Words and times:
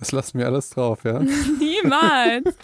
Das 0.00 0.12
lassen 0.12 0.38
wir 0.38 0.46
alles 0.46 0.70
drauf, 0.70 1.04
ja? 1.04 1.20
Niemals. 1.58 2.56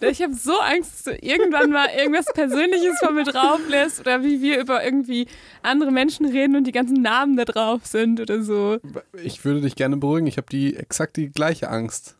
Ich 0.00 0.22
habe 0.22 0.32
so 0.32 0.56
Angst, 0.60 0.94
dass 0.94 1.02
du 1.04 1.26
irgendwann 1.26 1.70
mal 1.70 1.88
irgendwas 1.88 2.26
Persönliches 2.32 2.98
von 3.00 3.16
mir 3.16 3.24
drauf 3.24 3.58
lässt 3.68 3.98
oder 3.98 4.22
wie 4.22 4.40
wir 4.40 4.60
über 4.60 4.84
irgendwie 4.84 5.26
andere 5.62 5.90
Menschen 5.90 6.24
reden 6.24 6.54
und 6.54 6.68
die 6.68 6.72
ganzen 6.72 7.02
Namen 7.02 7.36
da 7.36 7.44
drauf 7.44 7.84
sind 7.84 8.20
oder 8.20 8.42
so. 8.42 8.78
Ich 9.24 9.44
würde 9.44 9.60
dich 9.60 9.74
gerne 9.74 9.96
beruhigen. 9.96 10.28
Ich 10.28 10.36
habe 10.36 10.46
die 10.48 10.76
exakt 10.76 11.16
die 11.16 11.30
gleiche 11.30 11.68
Angst. 11.68 12.16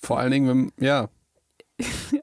Vor 0.00 0.20
allen 0.20 0.30
Dingen, 0.30 0.48
wenn, 0.48 0.84
ja. 0.84 1.08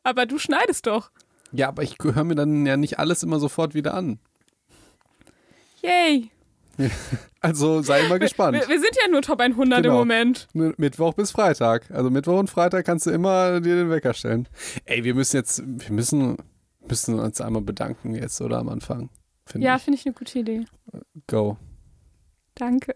aber 0.03 0.25
du 0.25 0.39
schneidest 0.39 0.87
doch. 0.87 1.11
Ja, 1.51 1.67
aber 1.67 1.83
ich 1.83 1.97
höre 2.01 2.23
mir 2.23 2.35
dann 2.35 2.65
ja 2.65 2.77
nicht 2.77 2.99
alles 2.99 3.21
immer 3.21 3.39
sofort 3.39 3.73
wieder 3.73 3.95
an. 3.95 4.19
Yay. 5.81 6.31
Also 7.41 7.81
sei 7.81 8.05
mal 8.09 8.19
gespannt. 8.19 8.57
Wir, 8.57 8.67
wir, 8.67 8.79
sind 8.81 8.97
ja 9.01 9.09
nur 9.09 9.21
Top 9.21 9.39
100 9.39 9.81
genau. 9.81 9.93
im 9.93 9.99
Moment. 9.99 10.49
Mittwoch 10.53 11.13
bis 11.13 11.31
Freitag. 11.31 11.89
Also 11.89 12.09
Mittwoch 12.09 12.37
und 12.37 12.49
Freitag 12.49 12.85
kannst 12.85 13.05
du 13.05 13.11
immer 13.11 13.61
dir 13.61 13.75
den 13.77 13.89
Wecker 13.89 14.13
stellen. 14.13 14.49
Ey, 14.83 15.05
wir 15.05 15.15
müssen 15.15 15.37
jetzt, 15.37 15.63
wir 15.65 15.91
müssen, 15.95 16.35
müssen 16.85 17.17
uns 17.17 17.39
einmal 17.39 17.61
bedanken 17.61 18.13
jetzt, 18.13 18.41
oder 18.41 18.57
am 18.57 18.67
Anfang? 18.67 19.09
Find 19.45 19.63
ja, 19.63 19.77
finde 19.77 19.97
ich 19.99 20.05
eine 20.05 20.13
gute 20.13 20.39
Idee. 20.39 20.65
Go. 21.27 21.57
Danke. 22.55 22.93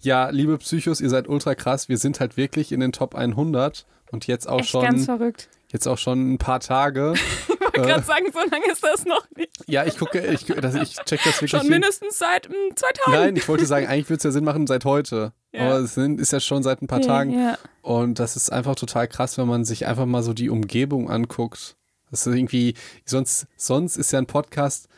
Ja, 0.00 0.30
liebe 0.30 0.58
Psychos, 0.58 1.00
ihr 1.00 1.10
seid 1.10 1.28
ultra 1.28 1.54
krass. 1.54 1.88
Wir 1.88 1.98
sind 1.98 2.20
halt 2.20 2.36
wirklich 2.36 2.72
in 2.72 2.80
den 2.80 2.92
Top 2.92 3.14
100 3.14 3.86
und 4.10 4.26
jetzt 4.26 4.48
auch 4.48 4.60
Echt 4.60 4.70
schon. 4.70 4.82
Ganz 4.82 5.04
verrückt. 5.04 5.48
Jetzt 5.70 5.86
auch 5.86 5.98
schon 5.98 6.32
ein 6.32 6.38
paar 6.38 6.60
Tage. 6.60 7.14
ich 7.72 7.78
wollte 7.78 7.92
gerade 7.92 8.04
sagen, 8.04 8.26
so 8.32 8.38
lange 8.38 8.70
ist 8.70 8.82
das 8.82 9.04
noch 9.04 9.26
nicht. 9.36 9.50
Ja, 9.66 9.84
ich 9.84 9.98
gucke, 9.98 10.20
ich, 10.20 10.44
das, 10.44 10.74
ich 10.74 10.96
check 11.04 11.20
das 11.24 11.34
wirklich. 11.40 11.50
Schon 11.50 11.68
mindestens 11.68 12.18
seit 12.18 12.46
m, 12.46 12.52
hm, 12.52 12.76
zwei 12.76 12.90
Tagen. 12.92 13.12
Nein, 13.12 13.36
ich 13.36 13.48
wollte 13.48 13.66
sagen, 13.66 13.86
eigentlich 13.86 14.08
würde 14.08 14.18
es 14.18 14.24
ja 14.24 14.30
Sinn 14.30 14.44
machen 14.44 14.66
seit 14.66 14.84
heute. 14.84 15.32
Ja. 15.52 15.62
Aber 15.62 15.78
es 15.78 15.96
ist 15.96 16.32
ja 16.32 16.40
schon 16.40 16.62
seit 16.62 16.82
ein 16.82 16.86
paar 16.86 17.00
Tagen. 17.00 17.38
Ja. 17.38 17.58
Und 17.82 18.18
das 18.18 18.36
ist 18.36 18.52
einfach 18.52 18.74
total 18.74 19.08
krass, 19.08 19.38
wenn 19.38 19.46
man 19.46 19.64
sich 19.64 19.86
einfach 19.86 20.06
mal 20.06 20.22
so 20.22 20.32
die 20.32 20.50
Umgebung 20.50 21.10
anguckt. 21.10 21.76
Das 22.10 22.26
ist 22.26 22.34
irgendwie, 22.34 22.74
sonst, 23.04 23.46
sonst 23.56 23.96
ist 23.96 24.12
ja 24.12 24.18
ein 24.18 24.26
Podcast 24.26 24.88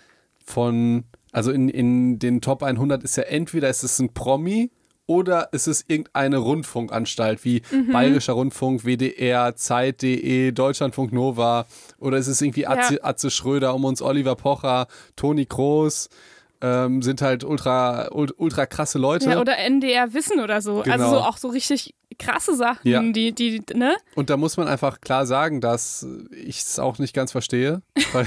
von, 0.45 1.05
also 1.33 1.51
in, 1.51 1.69
in 1.69 2.19
den 2.19 2.41
Top 2.41 2.63
100 2.63 3.03
ist 3.05 3.17
ja 3.17 3.23
entweder 3.25 3.69
ist 3.70 3.85
es 3.85 3.98
ein 3.98 4.13
Promi, 4.13 4.70
oder 5.07 5.53
ist 5.53 5.67
es 5.67 5.85
irgendeine 5.87 6.39
Rundfunkanstalt 6.39 7.45
wie 7.45 7.63
mhm. 7.71 7.93
Bayerischer 7.93 8.33
Rundfunk, 8.33 8.85
WDR, 8.85 9.55
Zeit.de, 9.57 10.53
Deutschlandfunk 10.53 11.13
Nova 11.13 11.67
oder 11.99 12.19
ist 12.19 12.27
es 12.27 12.41
irgendwie 12.41 12.67
Atze, 12.67 12.95
ja. 12.95 13.05
Atze 13.05 13.31
Schröder 13.31 13.75
um 13.75 13.85
uns, 13.85 14.01
Oliver 14.03 14.37
Pocher, 14.37 14.87
Toni 15.17 15.47
Kroos? 15.47 16.09
Ähm, 16.61 17.03
sind 17.03 17.21
halt 17.21 17.45
ultra, 17.45 18.09
ultra 18.11 18.65
krasse 18.65 18.99
Leute. 18.99 19.29
Ja, 19.29 19.41
oder 19.41 19.59
NDR 19.59 20.15
Wissen 20.15 20.41
oder 20.41 20.63
so. 20.63 20.79
Also 20.79 20.83
genau. 20.85 21.05
Also 21.05 21.17
so 21.17 21.21
auch 21.21 21.37
so 21.37 21.49
richtig 21.49 21.95
krasse 22.19 22.57
Sachen, 22.57 22.89
ja. 22.89 23.03
die, 23.03 23.33
die, 23.33 23.63
ne? 23.75 23.97
Und 24.15 24.31
da 24.31 24.39
muss 24.39 24.57
man 24.57 24.69
einfach 24.69 25.01
klar 25.01 25.27
sagen, 25.27 25.61
dass 25.61 26.07
ich 26.31 26.61
es 26.61 26.79
auch 26.79 26.99
nicht 26.99 27.13
ganz 27.13 27.33
verstehe. 27.33 27.83
weil, 28.13 28.27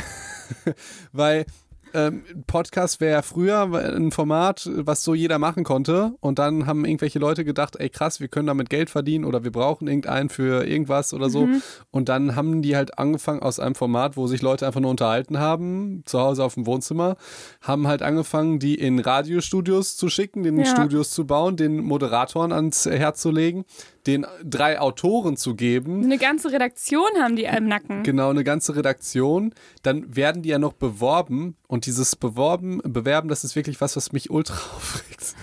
weil 1.13 1.45
ähm, 1.93 2.23
Podcast 2.45 3.01
wäre 3.01 3.13
ja 3.13 3.21
früher 3.21 3.71
ein 3.73 4.11
Format, 4.11 4.69
was 4.73 5.03
so 5.03 5.13
jeder 5.13 5.39
machen 5.39 5.63
konnte. 5.63 6.13
Und 6.19 6.39
dann 6.39 6.65
haben 6.65 6.85
irgendwelche 6.85 7.19
Leute 7.19 7.45
gedacht, 7.45 7.75
ey 7.77 7.89
krass, 7.89 8.19
wir 8.19 8.27
können 8.27 8.47
damit 8.47 8.69
Geld 8.69 8.89
verdienen 8.89 9.25
oder 9.25 9.43
wir 9.43 9.51
brauchen 9.51 9.87
irgendeinen 9.87 10.29
für 10.29 10.65
irgendwas 10.67 11.13
oder 11.13 11.29
so. 11.29 11.47
Mhm. 11.47 11.61
Und 11.91 12.09
dann 12.09 12.35
haben 12.35 12.61
die 12.61 12.75
halt 12.75 12.97
angefangen 12.97 13.41
aus 13.41 13.59
einem 13.59 13.75
Format, 13.75 14.17
wo 14.17 14.27
sich 14.27 14.41
Leute 14.41 14.65
einfach 14.65 14.81
nur 14.81 14.91
unterhalten 14.91 15.39
haben, 15.39 16.03
zu 16.05 16.19
Hause 16.19 16.43
auf 16.43 16.53
dem 16.53 16.65
Wohnzimmer, 16.65 17.17
haben 17.61 17.87
halt 17.87 18.01
angefangen, 18.01 18.59
die 18.59 18.75
in 18.75 18.99
Radiostudios 18.99 19.97
zu 19.97 20.09
schicken, 20.09 20.43
den 20.43 20.57
ja. 20.59 20.65
Studios 20.65 21.11
zu 21.11 21.25
bauen, 21.25 21.55
den 21.55 21.79
Moderatoren 21.79 22.51
ans 22.51 22.85
Herz 22.85 23.21
zu 23.21 23.31
legen 23.31 23.65
den 24.07 24.25
drei 24.43 24.79
Autoren 24.79 25.37
zu 25.37 25.55
geben. 25.55 26.03
Eine 26.03 26.17
ganze 26.17 26.51
Redaktion 26.51 27.09
haben 27.19 27.35
die 27.35 27.43
im 27.43 27.67
Nacken. 27.67 28.03
Genau, 28.03 28.29
eine 28.29 28.43
ganze 28.43 28.75
Redaktion. 28.75 29.53
Dann 29.83 30.15
werden 30.15 30.41
die 30.41 30.49
ja 30.49 30.59
noch 30.59 30.73
beworben 30.73 31.55
und 31.67 31.85
dieses 31.85 32.15
Beworben, 32.15 32.81
Bewerben, 32.83 33.27
das 33.27 33.43
ist 33.43 33.55
wirklich 33.55 33.81
was, 33.81 33.95
was 33.95 34.13
mich 34.13 34.29
ultra 34.29 34.55
aufregt. 34.75 35.35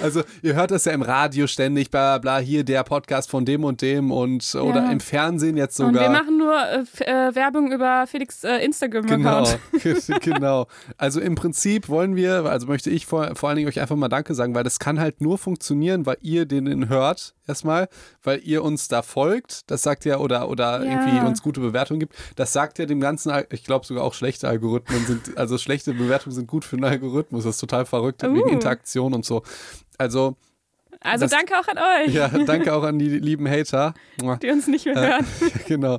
Also 0.00 0.22
ihr 0.42 0.54
hört 0.54 0.70
das 0.70 0.84
ja 0.84 0.92
im 0.92 1.02
Radio 1.02 1.46
ständig, 1.46 1.90
bla 1.90 2.18
bla, 2.18 2.38
hier 2.38 2.64
der 2.64 2.84
Podcast 2.84 3.30
von 3.30 3.44
dem 3.44 3.64
und 3.64 3.82
dem 3.82 4.10
und 4.10 4.52
ja. 4.52 4.60
oder 4.60 4.90
im 4.90 5.00
Fernsehen 5.00 5.56
jetzt 5.56 5.76
sogar. 5.76 5.92
Und 5.92 6.00
wir 6.00 6.10
machen 6.10 6.38
nur 6.38 6.54
äh, 6.54 6.82
äh 7.04 7.34
Werbung 7.34 7.72
über 7.72 8.06
Felix 8.06 8.44
äh, 8.44 8.58
Instagram-Account. 8.58 9.58
Genau, 9.82 10.18
genau. 10.20 10.66
Also 10.96 11.20
im 11.20 11.34
Prinzip 11.34 11.88
wollen 11.88 12.16
wir, 12.16 12.44
also 12.44 12.66
möchte 12.66 12.90
ich 12.90 13.06
vor, 13.06 13.34
vor 13.34 13.48
allen 13.48 13.56
Dingen 13.56 13.68
euch 13.68 13.80
einfach 13.80 13.96
mal 13.96 14.08
Danke 14.08 14.34
sagen, 14.34 14.54
weil 14.54 14.64
das 14.64 14.78
kann 14.78 15.00
halt 15.00 15.20
nur 15.20 15.38
funktionieren, 15.38 16.06
weil 16.06 16.18
ihr 16.20 16.46
den 16.46 16.88
hört 16.88 17.34
erstmal, 17.46 17.88
weil 18.22 18.40
ihr 18.44 18.62
uns 18.62 18.88
da 18.88 19.02
folgt. 19.02 19.70
Das 19.70 19.82
sagt 19.82 20.04
ja, 20.04 20.18
oder, 20.18 20.48
oder 20.48 20.84
ja. 20.84 20.90
irgendwie 20.90 21.26
uns 21.26 21.42
gute 21.42 21.60
Bewertungen 21.60 22.00
gibt. 22.00 22.14
Das 22.36 22.52
sagt 22.52 22.78
ja 22.78 22.86
dem 22.86 23.00
ganzen, 23.00 23.32
ich 23.50 23.64
glaube 23.64 23.86
sogar 23.86 24.04
auch 24.04 24.14
schlechte 24.14 24.48
Algorithmen 24.48 25.06
sind, 25.06 25.36
also 25.36 25.58
schlechte 25.58 25.92
Bewertungen 25.92 26.34
sind 26.34 26.46
gut 26.46 26.64
für 26.64 26.76
einen 26.76 26.84
Algorithmus. 26.84 27.44
Das 27.44 27.56
ist 27.56 27.60
total 27.60 27.86
verrückt, 27.86 28.22
uh. 28.24 28.34
wegen 28.34 28.48
Interaktion 28.48 29.14
und 29.14 29.24
so. 29.24 29.42
Also. 29.98 30.36
Also 31.00 31.24
das, 31.24 31.32
danke 31.32 31.58
auch 31.58 31.66
an 31.66 31.78
euch. 31.78 32.14
Ja, 32.14 32.28
danke 32.46 32.72
auch 32.74 32.84
an 32.84 32.98
die 32.98 33.08
lieben 33.08 33.48
Hater. 33.48 33.94
Die 34.42 34.50
uns 34.50 34.68
nicht 34.68 34.86
mehr 34.86 34.94
hören. 34.94 35.26
Äh, 35.40 35.58
genau. 35.66 35.98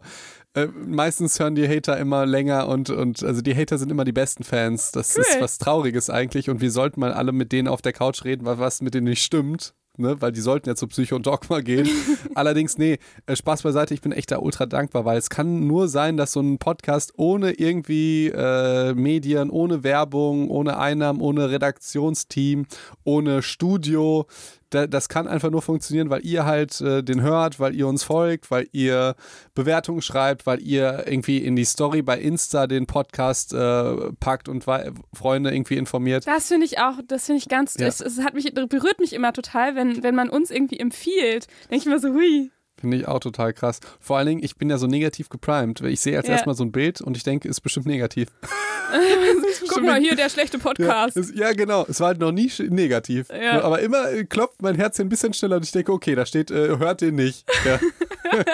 Äh, 0.53 0.67
meistens 0.67 1.39
hören 1.39 1.55
die 1.55 1.67
Hater 1.67 1.97
immer 1.97 2.25
länger 2.25 2.67
und, 2.67 2.89
und 2.89 3.23
also 3.23 3.41
die 3.41 3.55
Hater 3.55 3.77
sind 3.77 3.91
immer 3.91 4.05
die 4.05 4.11
besten 4.13 4.43
Fans. 4.43 4.91
Das 4.91 5.17
cool. 5.17 5.23
ist 5.23 5.41
was 5.41 5.57
Trauriges 5.57 6.09
eigentlich 6.09 6.49
und 6.49 6.61
wir 6.61 6.71
sollten 6.71 6.99
mal 6.99 7.11
alle 7.11 7.31
mit 7.31 7.51
denen 7.51 7.67
auf 7.67 7.81
der 7.81 7.91
Couch 7.91 8.23
reden, 8.23 8.45
weil 8.45 8.59
was 8.59 8.81
mit 8.81 8.93
denen 8.93 9.07
nicht 9.07 9.23
stimmt 9.23 9.73
ne? 9.97 10.21
weil 10.21 10.31
die 10.31 10.41
sollten 10.41 10.69
ja 10.69 10.75
zu 10.75 10.87
Psycho 10.87 11.15
und 11.15 11.25
Dogma 11.27 11.61
gehen. 11.61 11.87
Allerdings, 12.35 12.77
nee, 12.77 12.97
äh, 13.25 13.35
Spaß 13.35 13.63
beiseite, 13.63 13.93
ich 13.93 14.01
bin 14.01 14.11
echt 14.11 14.31
da 14.31 14.39
ultra 14.39 14.65
dankbar, 14.65 15.05
weil 15.05 15.17
es 15.17 15.29
kann 15.29 15.67
nur 15.67 15.87
sein, 15.87 16.17
dass 16.17 16.33
so 16.33 16.41
ein 16.41 16.57
Podcast 16.57 17.13
ohne 17.17 17.51
irgendwie 17.51 18.27
äh, 18.27 18.93
Medien, 18.93 19.49
ohne 19.49 19.83
Werbung, 19.83 20.49
ohne 20.49 20.77
Einnahmen, 20.77 21.21
ohne 21.21 21.49
Redaktionsteam, 21.49 22.65
ohne 23.03 23.41
Studio, 23.41 24.25
das 24.73 25.09
kann 25.09 25.27
einfach 25.27 25.49
nur 25.49 25.61
funktionieren, 25.61 26.09
weil 26.09 26.25
ihr 26.25 26.45
halt 26.45 26.81
äh, 26.81 27.03
den 27.03 27.21
hört, 27.21 27.59
weil 27.59 27.75
ihr 27.75 27.87
uns 27.87 28.03
folgt, 28.03 28.51
weil 28.51 28.67
ihr 28.71 29.15
Bewertungen 29.53 30.01
schreibt, 30.01 30.45
weil 30.45 30.61
ihr 30.61 31.05
irgendwie 31.07 31.37
in 31.37 31.55
die 31.55 31.65
Story 31.65 32.01
bei 32.01 32.19
Insta 32.19 32.67
den 32.67 32.85
Podcast 32.85 33.53
äh, 33.53 34.11
packt 34.19 34.49
und 34.49 34.65
Freunde 35.13 35.53
irgendwie 35.53 35.77
informiert. 35.77 36.27
Das 36.27 36.47
finde 36.47 36.65
ich 36.65 36.79
auch, 36.79 36.99
das 37.07 37.25
finde 37.25 37.39
ich 37.39 37.49
ganz, 37.49 37.75
ja. 37.77 37.87
es, 37.87 38.01
es, 38.01 38.19
hat 38.19 38.33
mich, 38.33 38.53
berührt 38.53 38.99
mich 38.99 39.13
immer 39.13 39.33
total, 39.33 39.75
wenn, 39.75 40.03
wenn 40.03 40.15
man 40.15 40.29
uns 40.29 40.51
irgendwie 40.51 40.79
empfiehlt. 40.79 41.47
Denke 41.69 41.75
ich 41.75 41.85
immer 41.85 41.99
so, 41.99 42.09
hui, 42.09 42.51
Finde 42.83 42.97
ich 42.97 43.07
auch 43.07 43.21
total 43.21 43.53
krass. 43.53 43.79
Vor 44.01 44.17
allen 44.17 44.27
Dingen, 44.27 44.43
ich 44.43 44.57
bin 44.57 44.69
ja 44.69 44.77
so 44.77 44.87
negativ 44.87 45.29
geprimed. 45.29 45.79
Ich 45.79 46.01
sehe 46.01 46.11
jetzt 46.11 46.27
ja. 46.27 46.33
erstmal 46.33 46.53
so 46.53 46.65
ein 46.65 46.73
Bild 46.73 46.99
und 46.99 47.15
ich 47.15 47.23
denke, 47.23 47.47
ist 47.47 47.61
bestimmt 47.61 47.85
negativ. 47.85 48.27
Guck 49.69 49.83
mal, 49.83 50.01
hier 50.01 50.17
der 50.17 50.27
schlechte 50.27 50.59
Podcast. 50.59 51.15
Ja, 51.15 51.21
ist, 51.21 51.33
ja, 51.33 51.53
genau. 51.53 51.85
Es 51.87 52.01
war 52.01 52.07
halt 52.07 52.19
noch 52.19 52.33
nie 52.33 52.51
negativ. 52.67 53.29
Ja. 53.29 53.61
Aber 53.61 53.79
immer 53.79 54.11
äh, 54.11 54.25
klopft 54.25 54.61
mein 54.61 54.75
Herz 54.75 54.99
ein 54.99 55.07
bisschen 55.07 55.33
schneller 55.33 55.55
und 55.55 55.63
ich 55.63 55.71
denke, 55.71 55.93
okay, 55.93 56.13
da 56.13 56.25
steht, 56.25 56.51
äh, 56.51 56.77
hört 56.77 56.99
den 56.99 57.15
nicht. 57.15 57.45
Ja. 57.63 57.79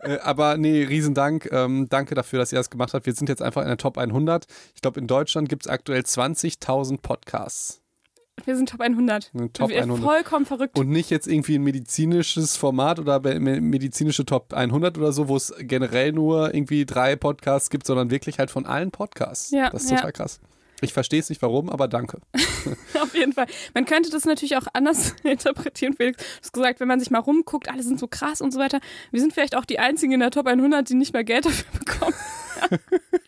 Äh, 0.00 0.18
aber 0.18 0.58
nee, 0.58 0.84
Riesendank. 0.84 1.50
Ähm, 1.50 1.88
danke 1.90 2.14
dafür, 2.14 2.38
dass 2.38 2.52
ihr 2.52 2.58
das 2.58 2.70
gemacht 2.70 2.94
habt. 2.94 3.04
Wir 3.04 3.14
sind 3.14 3.28
jetzt 3.28 3.42
einfach 3.42 3.62
in 3.62 3.66
der 3.66 3.78
Top 3.78 3.98
100. 3.98 4.46
Ich 4.76 4.80
glaube, 4.80 5.00
in 5.00 5.08
Deutschland 5.08 5.48
gibt 5.48 5.66
es 5.66 5.68
aktuell 5.68 6.02
20.000 6.02 7.00
Podcasts. 7.02 7.82
Wir 8.46 8.56
sind 8.56 8.68
Top 8.68 8.80
100. 8.80 9.30
Top 9.52 9.70
100. 9.70 9.98
Vollkommen 9.98 10.46
verrückt. 10.46 10.78
Und 10.78 10.88
nicht 10.88 11.10
jetzt 11.10 11.26
irgendwie 11.26 11.56
ein 11.56 11.62
medizinisches 11.62 12.56
Format 12.56 12.98
oder 12.98 13.20
medizinische 13.20 14.24
Top 14.24 14.52
100 14.52 14.98
oder 14.98 15.12
so, 15.12 15.28
wo 15.28 15.36
es 15.36 15.54
generell 15.58 16.12
nur 16.12 16.54
irgendwie 16.54 16.86
drei 16.86 17.16
Podcasts 17.16 17.70
gibt, 17.70 17.86
sondern 17.86 18.10
wirklich 18.10 18.38
halt 18.38 18.50
von 18.50 18.66
allen 18.66 18.90
Podcasts. 18.90 19.50
Ja, 19.50 19.70
das 19.70 19.84
ist 19.84 19.90
total 19.90 20.04
ja. 20.06 20.12
krass. 20.12 20.40
Ich 20.80 20.92
verstehe 20.92 21.18
es 21.18 21.28
nicht 21.28 21.42
warum, 21.42 21.68
aber 21.70 21.88
danke. 21.88 22.18
Auf 23.00 23.14
jeden 23.14 23.32
Fall. 23.32 23.46
Man 23.74 23.84
könnte 23.84 24.10
das 24.10 24.24
natürlich 24.24 24.56
auch 24.56 24.66
anders 24.72 25.14
interpretieren, 25.22 25.94
Felix. 25.94 26.18
Du 26.18 26.24
hast 26.42 26.52
gesagt, 26.52 26.80
wenn 26.80 26.88
man 26.88 27.00
sich 27.00 27.10
mal 27.10 27.18
rumguckt, 27.18 27.70
alle 27.70 27.82
sind 27.82 27.98
so 27.98 28.06
krass 28.06 28.40
und 28.40 28.52
so 28.52 28.58
weiter. 28.58 28.80
Wir 29.10 29.20
sind 29.20 29.32
vielleicht 29.32 29.56
auch 29.56 29.64
die 29.64 29.78
einzigen 29.78 30.12
in 30.12 30.20
der 30.20 30.30
Top 30.30 30.46
100, 30.46 30.88
die 30.88 30.94
nicht 30.94 31.12
mehr 31.12 31.24
Geld 31.24 31.46
dafür 31.46 31.78
bekommen. 31.78 32.14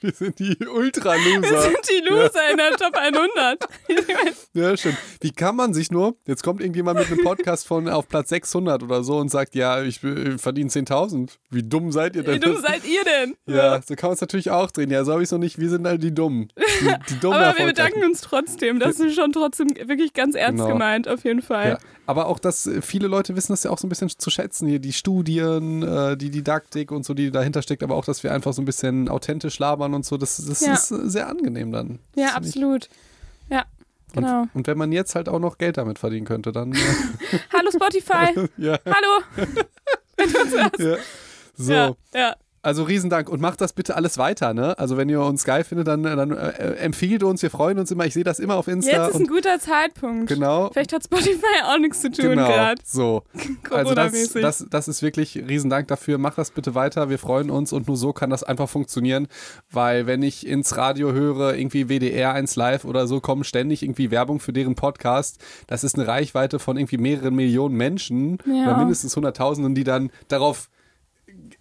Wir 0.03 0.13
sind 0.13 0.39
die 0.39 0.57
Ultra-Loser. 0.67 1.43
Wir 1.43 1.61
sind 1.61 1.79
die 1.91 2.09
Loser 2.09 2.31
ja. 2.43 2.51
in 2.53 2.57
der 2.57 2.71
Top 2.71 2.97
100. 2.97 3.69
ja, 4.55 4.75
stimmt. 4.75 4.97
Wie 5.21 5.31
kann 5.31 5.57
man 5.57 5.75
sich 5.75 5.91
nur, 5.91 6.17
jetzt 6.27 6.43
kommt 6.43 6.63
irgendjemand 6.63 6.99
mit 7.01 7.09
einem 7.09 7.23
Podcast 7.23 7.67
von 7.67 7.87
auf 7.87 8.09
Platz 8.09 8.31
600 8.31 8.83
oder 8.83 9.05
so 9.05 9.19
und 9.19 9.31
sagt, 9.31 9.55
ja, 9.55 9.83
ich, 9.83 10.03
ich 10.03 10.41
verdiene 10.41 10.71
10.000. 10.71 11.33
Wie 11.51 11.63
dumm 11.63 11.93
seid 11.93 12.17
ihr 12.17 12.23
denn? 12.23 12.35
Wie 12.37 12.41
dumm 12.41 12.57
seid 12.57 12.87
ihr 12.87 13.05
denn? 13.05 13.35
Ja, 13.51 13.83
so 13.83 13.97
kann 13.97 14.11
man 14.11 14.15
es 14.15 14.21
natürlich 14.21 14.51
auch 14.51 14.71
drehen. 14.71 14.91
Ja, 14.91 15.05
so 15.05 15.13
habe 15.13 15.23
ich 15.23 15.27
es 15.27 15.33
noch 15.33 15.39
nicht. 15.39 15.59
Wir 15.59 15.69
sind 15.69 15.87
halt 15.87 16.03
die 16.03 16.15
Dummen. 16.15 16.53
Die, 16.57 16.95
die 17.11 17.21
Dummen 17.21 17.37
Aber 17.37 17.59
wir 17.59 17.67
bedanken 17.67 18.05
uns 18.05 18.21
trotzdem. 18.21 18.79
Das 18.79 19.01
ist 19.01 19.17
schon 19.17 19.33
trotzdem 19.33 19.69
wirklich 19.85 20.13
ganz 20.13 20.37
ernst 20.37 20.63
genau. 20.63 20.69
gemeint, 20.69 21.09
auf 21.09 21.25
jeden 21.25 21.43
Fall. 21.43 21.71
Ja. 21.71 21.79
Aber 22.07 22.27
auch, 22.27 22.39
dass 22.39 22.69
viele 22.81 23.07
Leute 23.07 23.37
wissen 23.37 23.53
das 23.53 23.65
ja 23.65 23.71
auch 23.71 23.79
so 23.79 23.87
ein 23.87 23.89
bisschen 23.89 24.09
zu 24.09 24.31
schätzen. 24.31 24.69
Hier 24.69 24.79
die 24.79 24.93
Studien, 24.93 25.83
äh, 25.83 26.17
die 26.17 26.31
Didaktik 26.31 26.91
und 26.91 27.05
so, 27.05 27.15
die 27.15 27.31
dahinter 27.31 27.63
steckt, 27.63 27.83
aber 27.83 27.95
auch, 27.95 28.05
dass 28.05 28.23
wir 28.25 28.33
einfach 28.33 28.53
so 28.53 28.63
ein 28.63 28.65
bisschen 28.65 29.09
authentisch 29.09 29.59
labern 29.59 29.90
und 29.95 30.05
so. 30.05 30.17
Das, 30.17 30.37
das 30.37 30.61
ja. 30.61 30.75
ist 30.75 30.89
sehr 30.89 31.29
angenehm 31.29 31.73
dann. 31.73 31.99
Ja, 32.15 32.35
absolut. 32.35 32.89
Ja. 33.51 33.65
Genau. 34.13 34.43
Und, 34.43 34.55
und 34.55 34.67
wenn 34.67 34.79
man 34.79 34.93
jetzt 34.93 35.15
halt 35.15 35.29
auch 35.29 35.39
noch 35.39 35.59
Geld 35.59 35.77
damit 35.77 35.99
verdienen 35.99 36.27
könnte, 36.27 36.53
dann. 36.53 36.73
Äh, 36.73 36.79
Hallo 37.53 37.71
Spotify. 37.73 38.49
ja. 38.57 38.79
Hallo. 38.85 39.47
Wenn 40.17 40.33
du 40.33 40.41
uns 40.41 40.53
hörst. 40.53 40.79
ja. 40.79 40.97
So. 41.57 41.73
Ja, 41.73 41.95
ja. 42.15 42.37
Also 42.63 42.83
Riesendank 42.83 43.31
und 43.31 43.41
macht 43.41 43.63
das 43.63 43.73
bitte 43.73 43.97
alles 43.97 44.19
weiter, 44.19 44.53
ne? 44.53 44.79
Also 44.79 44.99
wenn 44.99 45.09
ihr 45.09 45.23
uns 45.23 45.45
geil 45.45 45.65
findet, 45.65 45.89
dann, 45.89 46.03
dann 46.03 46.31
äh, 46.33 46.75
empfiehlt 46.75 47.23
uns, 47.23 47.41
wir 47.43 47.51
freuen 47.51 47.79
uns 47.79 47.91
immer. 47.91 48.05
Ich 48.05 48.13
sehe 48.13 48.23
das 48.25 48.39
immer 48.39 48.57
auf 48.57 48.69
Insta. 48.69 49.07
Jetzt 49.07 49.15
ist 49.15 49.21
ein 49.21 49.27
guter 49.27 49.59
Zeitpunkt. 49.59 50.29
genau. 50.29 50.69
Vielleicht 50.71 50.93
hat 50.93 51.03
Spotify 51.05 51.63
auch 51.65 51.79
nichts 51.79 52.03
zu 52.03 52.11
tun 52.11 52.31
Genau, 52.31 52.47
gerade. 52.47 52.81
so. 52.85 53.23
Also 53.71 53.95
das, 53.95 54.33
das, 54.35 54.67
das 54.69 54.89
ist 54.89 55.01
wirklich 55.01 55.37
Riesendank 55.37 55.89
dafür. 55.89 56.19
Macht 56.19 56.37
das 56.37 56.51
bitte 56.51 56.75
weiter. 56.75 57.09
Wir 57.09 57.19
freuen 57.19 57.51
uns 57.51 57.73
und 57.73 57.87
nur 57.89 57.97
so 57.97 58.13
kann 58.13 58.29
das 58.31 58.43
einfach 58.43 58.69
funktionieren. 58.69 59.27
Weil 59.71 60.07
wenn 60.07 60.23
ich 60.23 60.47
ins 60.47 60.77
Radio 60.77 61.13
höre, 61.13 61.55
irgendwie 61.55 61.89
WDR 61.89 62.35
1 62.35 62.57
Live 62.57 62.85
oder 62.85 63.07
so, 63.07 63.21
kommen 63.21 63.45
ständig 63.45 63.83
irgendwie 63.83 64.11
Werbung 64.11 64.39
für 64.41 64.53
deren 64.53 64.75
Podcast. 64.75 65.39
Das 65.67 65.83
ist 65.83 65.95
eine 65.97 66.07
Reichweite 66.07 66.59
von 66.59 66.77
irgendwie 66.77 66.99
mehreren 66.99 67.35
Millionen 67.35 67.75
Menschen 67.77 68.39
Ja. 68.45 68.65
oder 68.65 68.77
mindestens 68.77 69.17
Hunderttausenden, 69.17 69.75
die 69.75 69.85
dann 69.85 70.11
darauf 70.29 70.69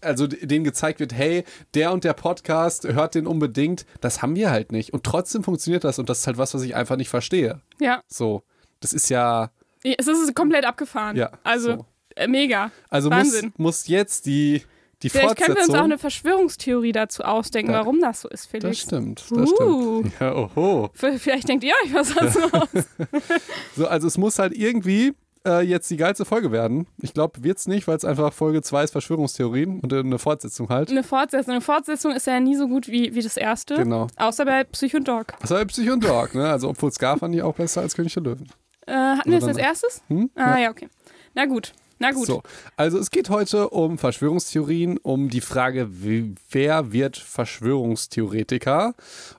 also 0.02 0.28
denen 0.28 0.64
gezeigt 0.64 1.00
wird, 1.00 1.14
hey, 1.14 1.44
der 1.74 1.92
und 1.92 2.04
der 2.04 2.14
Podcast, 2.14 2.88
hört 2.88 3.16
den 3.16 3.28
unbedingt. 3.28 3.86
Das 4.02 4.22
haben 4.22 4.36
wir 4.36 4.50
halt 4.52 4.72
nicht. 4.72 4.94
Und 4.94 5.04
trotzdem 5.04 5.44
funktioniert 5.44 5.84
das 5.84 6.00
und 6.00 6.10
das 6.10 6.20
ist 6.20 6.28
halt 6.28 6.38
was, 6.38 6.54
was 6.54 6.62
ich 6.64 6.76
einfach 6.76 6.96
nicht 6.98 7.10
verstehe. 7.10 7.62
Ja, 7.80 8.02
So, 8.08 8.44
das 8.80 8.94
ist 8.94 9.10
ja, 9.10 9.52
es 9.84 10.08
ist 10.08 10.36
komplett 10.36 10.66
abgefahren. 10.66 11.16
ja. 11.16 11.32
Also 11.44 11.76
so. 11.78 11.86
äh, 12.16 12.28
mega. 12.28 12.72
Also 12.90 13.10
muss, 13.10 13.18
Wahnsinn. 13.20 13.54
muss 13.58 13.88
jetzt 13.88 14.26
die, 14.26 14.64
die 15.02 15.10
Vielleicht 15.10 15.38
können 15.38 15.56
wir 15.56 15.64
uns 15.64 15.74
auch 15.74 15.84
eine 15.84 15.98
Verschwörungstheorie 15.98 16.92
dazu 16.92 17.24
ausdenken, 17.24 17.72
Ja. 17.72 17.80
warum 17.80 18.02
das 18.02 18.22
so 18.22 18.28
ist, 18.30 18.46
das 18.46 18.52
Felix. 18.52 18.80
stimmt, 18.80 19.24
das 19.32 19.50
Uh. 19.52 20.02
stimmt. 20.04 20.20
Ja, 20.20 20.36
oho. 20.36 20.90
Vielleicht 20.94 21.48
denkt 21.48 21.64
ihr 21.64 21.74
euch 21.86 21.94
was 21.94 22.14
dazu 22.14 22.40
aus. 22.52 22.70
So, 23.78 23.88
also 23.88 24.08
es 24.08 24.18
muss 24.18 24.40
halt 24.40 24.54
irgendwie 24.54 25.14
äh, 25.46 25.62
jetzt 25.62 25.90
die 25.90 25.98
geilste 25.98 26.26
Folge 26.26 26.52
werden. 26.52 26.88
Ich 27.02 27.14
glaube, 27.14 27.44
wird's 27.44 27.68
nicht, 27.68 27.88
weil 27.88 27.98
es 27.98 28.06
einfach 28.06 28.34
Folge 28.34 28.62
2 28.62 28.84
ist 28.84 28.92
Verschwörungstheorien 28.92 29.80
und 29.80 29.94
eine 29.94 30.20
Fortsetzung 30.20 30.70
halt. 30.70 30.90
Eine 30.90 31.04
Fortsetzung. 31.04 31.54
Eine 31.54 31.62
Fortsetzung 31.62 32.12
ist 32.12 32.28
ja 32.28 32.40
nie 32.40 32.56
so 32.56 32.68
gut 32.68 32.88
wie, 32.88 33.16
wie 33.16 33.22
das 33.22 33.38
erste. 33.38 33.76
Genau. 33.76 34.08
Außer 34.18 34.46
bei 34.46 34.64
Psych 34.66 34.96
und 34.96 35.08
Dog. 35.08 35.34
Das 35.42 35.52
war 35.52 35.64
Psycho 35.66 35.94
und 35.94 36.04
Dog, 36.04 36.36
ne? 36.36 36.50
Also 36.50 36.70
obwohl 36.70 36.92
Scar 36.92 37.18
fand 37.18 37.36
ich 37.36 37.42
auch 37.42 37.56
besser 37.56 37.82
als 37.82 37.96
König 37.96 38.14
der 38.14 38.24
Löwen. 38.24 38.50
Äh, 38.86 38.94
hatten 38.94 39.32
wir 39.32 39.40
das 39.40 39.48
als 39.48 39.58
erstes? 39.58 40.02
Hm? 40.08 40.30
Ah, 40.36 40.58
ja. 40.60 40.72
okay. 40.72 40.90
Na 41.36 41.46
gut. 41.46 41.74
Na 42.00 42.12
gut. 42.12 42.26
So, 42.26 42.42
also 42.78 42.98
es 42.98 43.12
geht 43.12 43.30
heute 43.30 43.70
um 43.70 43.98
Verschwörungstheorien, 43.98 44.98
um 44.98 45.30
die 45.30 45.42
Frage, 45.42 45.90
wer 45.92 46.92
wird 46.94 47.18
Verschwörungstheoretiker? 47.18 48.94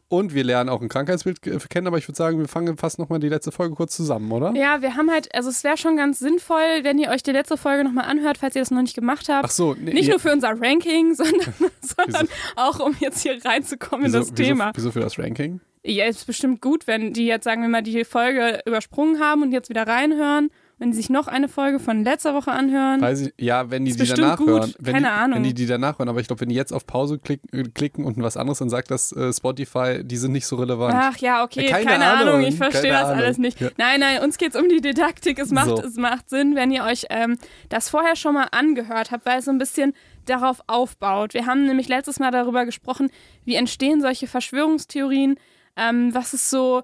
Und 0.08 0.34
wir 0.34 0.42
lernen 0.44 0.68
auch 0.68 0.82
ein 0.82 0.88
Krankheitsbild 0.88 1.40
ke- 1.40 1.56
kennen, 1.70 1.86
aber 1.86 1.96
ich 1.98 2.08
würde 2.08 2.16
sagen, 2.16 2.38
wir 2.38 2.48
fangen 2.48 2.76
fast 2.76 2.98
nochmal 2.98 3.20
die 3.20 3.28
letzte 3.28 3.52
Folge 3.52 3.76
kurz 3.76 3.94
zusammen, 3.96 4.30
oder? 4.32 4.52
Ja, 4.56 4.82
wir 4.82 4.96
haben 4.96 5.08
halt, 5.10 5.32
also 5.34 5.48
es 5.50 5.62
wäre 5.62 5.76
schon 5.76 5.96
ganz 5.96 6.18
sinnvoll, 6.18 6.80
wenn 6.82 6.98
ihr 6.98 7.10
euch 7.10 7.22
die 7.22 7.30
letzte 7.30 7.56
Folge 7.56 7.84
nochmal 7.84 8.06
anhört, 8.06 8.38
falls 8.38 8.56
ihr 8.56 8.62
das 8.62 8.70
noch 8.72 8.82
nicht 8.82 8.94
gemacht 8.94 9.28
habt. 9.28 9.44
Ach 9.44 9.50
so, 9.50 9.74
nee, 9.78 9.92
Nicht 9.92 10.08
nur 10.10 10.18
für 10.18 10.32
unser 10.32 10.50
Ranking, 10.60 11.14
sondern, 11.14 11.54
sondern 11.80 12.28
auch 12.56 12.80
um 12.80 12.94
jetzt 12.98 13.22
hier 13.22 13.38
reinzukommen 13.44 14.06
in 14.06 14.12
wieso, 14.12 14.18
das 14.18 14.34
Thema. 14.34 14.72
Wieso, 14.74 14.86
wieso 14.88 14.92
für 14.92 15.00
das 15.00 15.18
Ranking? 15.18 15.60
Ja, 15.84 16.04
ist 16.06 16.26
bestimmt 16.26 16.60
gut, 16.60 16.86
wenn 16.88 17.12
die 17.14 17.24
jetzt, 17.26 17.44
sagen 17.44 17.62
wir 17.62 17.68
mal, 17.68 17.82
die 17.82 18.04
Folge 18.04 18.60
übersprungen 18.66 19.20
haben 19.20 19.42
und 19.42 19.52
jetzt 19.52 19.70
wieder 19.70 19.86
reinhören. 19.86 20.50
Wenn 20.80 20.92
die 20.92 20.96
sich 20.96 21.10
noch 21.10 21.28
eine 21.28 21.46
Folge 21.46 21.78
von 21.78 22.04
letzter 22.04 22.32
Woche 22.32 22.52
anhören. 22.52 23.02
Weiß 23.02 23.20
ich, 23.20 23.34
ja, 23.38 23.70
wenn 23.70 23.84
die 23.84 23.94
die 23.94 24.06
danach 24.06 24.38
gut, 24.38 24.48
hören. 24.48 24.74
Wenn 24.78 24.94
keine 24.94 25.08
die, 25.08 25.12
Ahnung. 25.12 25.36
Wenn 25.36 25.42
die 25.42 25.52
die 25.52 25.66
danach 25.66 25.98
hören, 25.98 26.08
aber 26.08 26.20
ich 26.20 26.26
glaube, 26.26 26.40
wenn 26.40 26.48
die 26.48 26.54
jetzt 26.54 26.72
auf 26.72 26.86
Pause 26.86 27.18
klick, 27.18 27.42
äh, 27.52 27.64
klicken 27.64 28.06
und 28.06 28.16
was 28.22 28.38
anderes, 28.38 28.60
dann 28.60 28.70
sagt 28.70 28.90
das 28.90 29.12
äh, 29.12 29.30
Spotify, 29.30 30.02
die 30.02 30.16
sind 30.16 30.32
nicht 30.32 30.46
so 30.46 30.56
relevant. 30.56 30.94
Ach 30.96 31.18
ja, 31.18 31.44
okay, 31.44 31.66
keine, 31.66 31.84
keine 31.84 32.06
Ahnung, 32.06 32.34
Ahnung, 32.36 32.46
ich 32.48 32.56
verstehe 32.56 32.92
das 32.92 33.08
Ahnung. 33.08 33.18
alles 33.18 33.36
nicht. 33.36 33.60
Ja. 33.60 33.68
Nein, 33.76 34.00
nein, 34.00 34.22
uns 34.22 34.38
geht 34.38 34.54
es 34.54 34.60
um 34.60 34.70
die 34.70 34.80
Didaktik. 34.80 35.38
Es 35.38 35.50
macht, 35.50 35.68
So. 35.68 35.82
es 35.82 35.96
macht 35.96 36.30
Sinn, 36.30 36.56
wenn 36.56 36.70
ihr 36.70 36.82
euch 36.84 37.04
ähm, 37.10 37.36
das 37.68 37.90
vorher 37.90 38.16
schon 38.16 38.32
mal 38.32 38.48
angehört 38.50 39.10
habt, 39.10 39.26
weil 39.26 39.40
es 39.40 39.44
so 39.44 39.50
ein 39.50 39.58
bisschen 39.58 39.92
darauf 40.24 40.62
aufbaut. 40.66 41.34
Wir 41.34 41.44
haben 41.44 41.66
nämlich 41.66 41.88
letztes 41.88 42.18
Mal 42.18 42.30
darüber 42.30 42.64
gesprochen, 42.64 43.10
wie 43.44 43.54
entstehen 43.54 44.00
solche 44.00 44.28
Verschwörungstheorien, 44.28 45.36
ähm, 45.76 46.14
was 46.14 46.32
ist 46.32 46.48
so, 46.48 46.82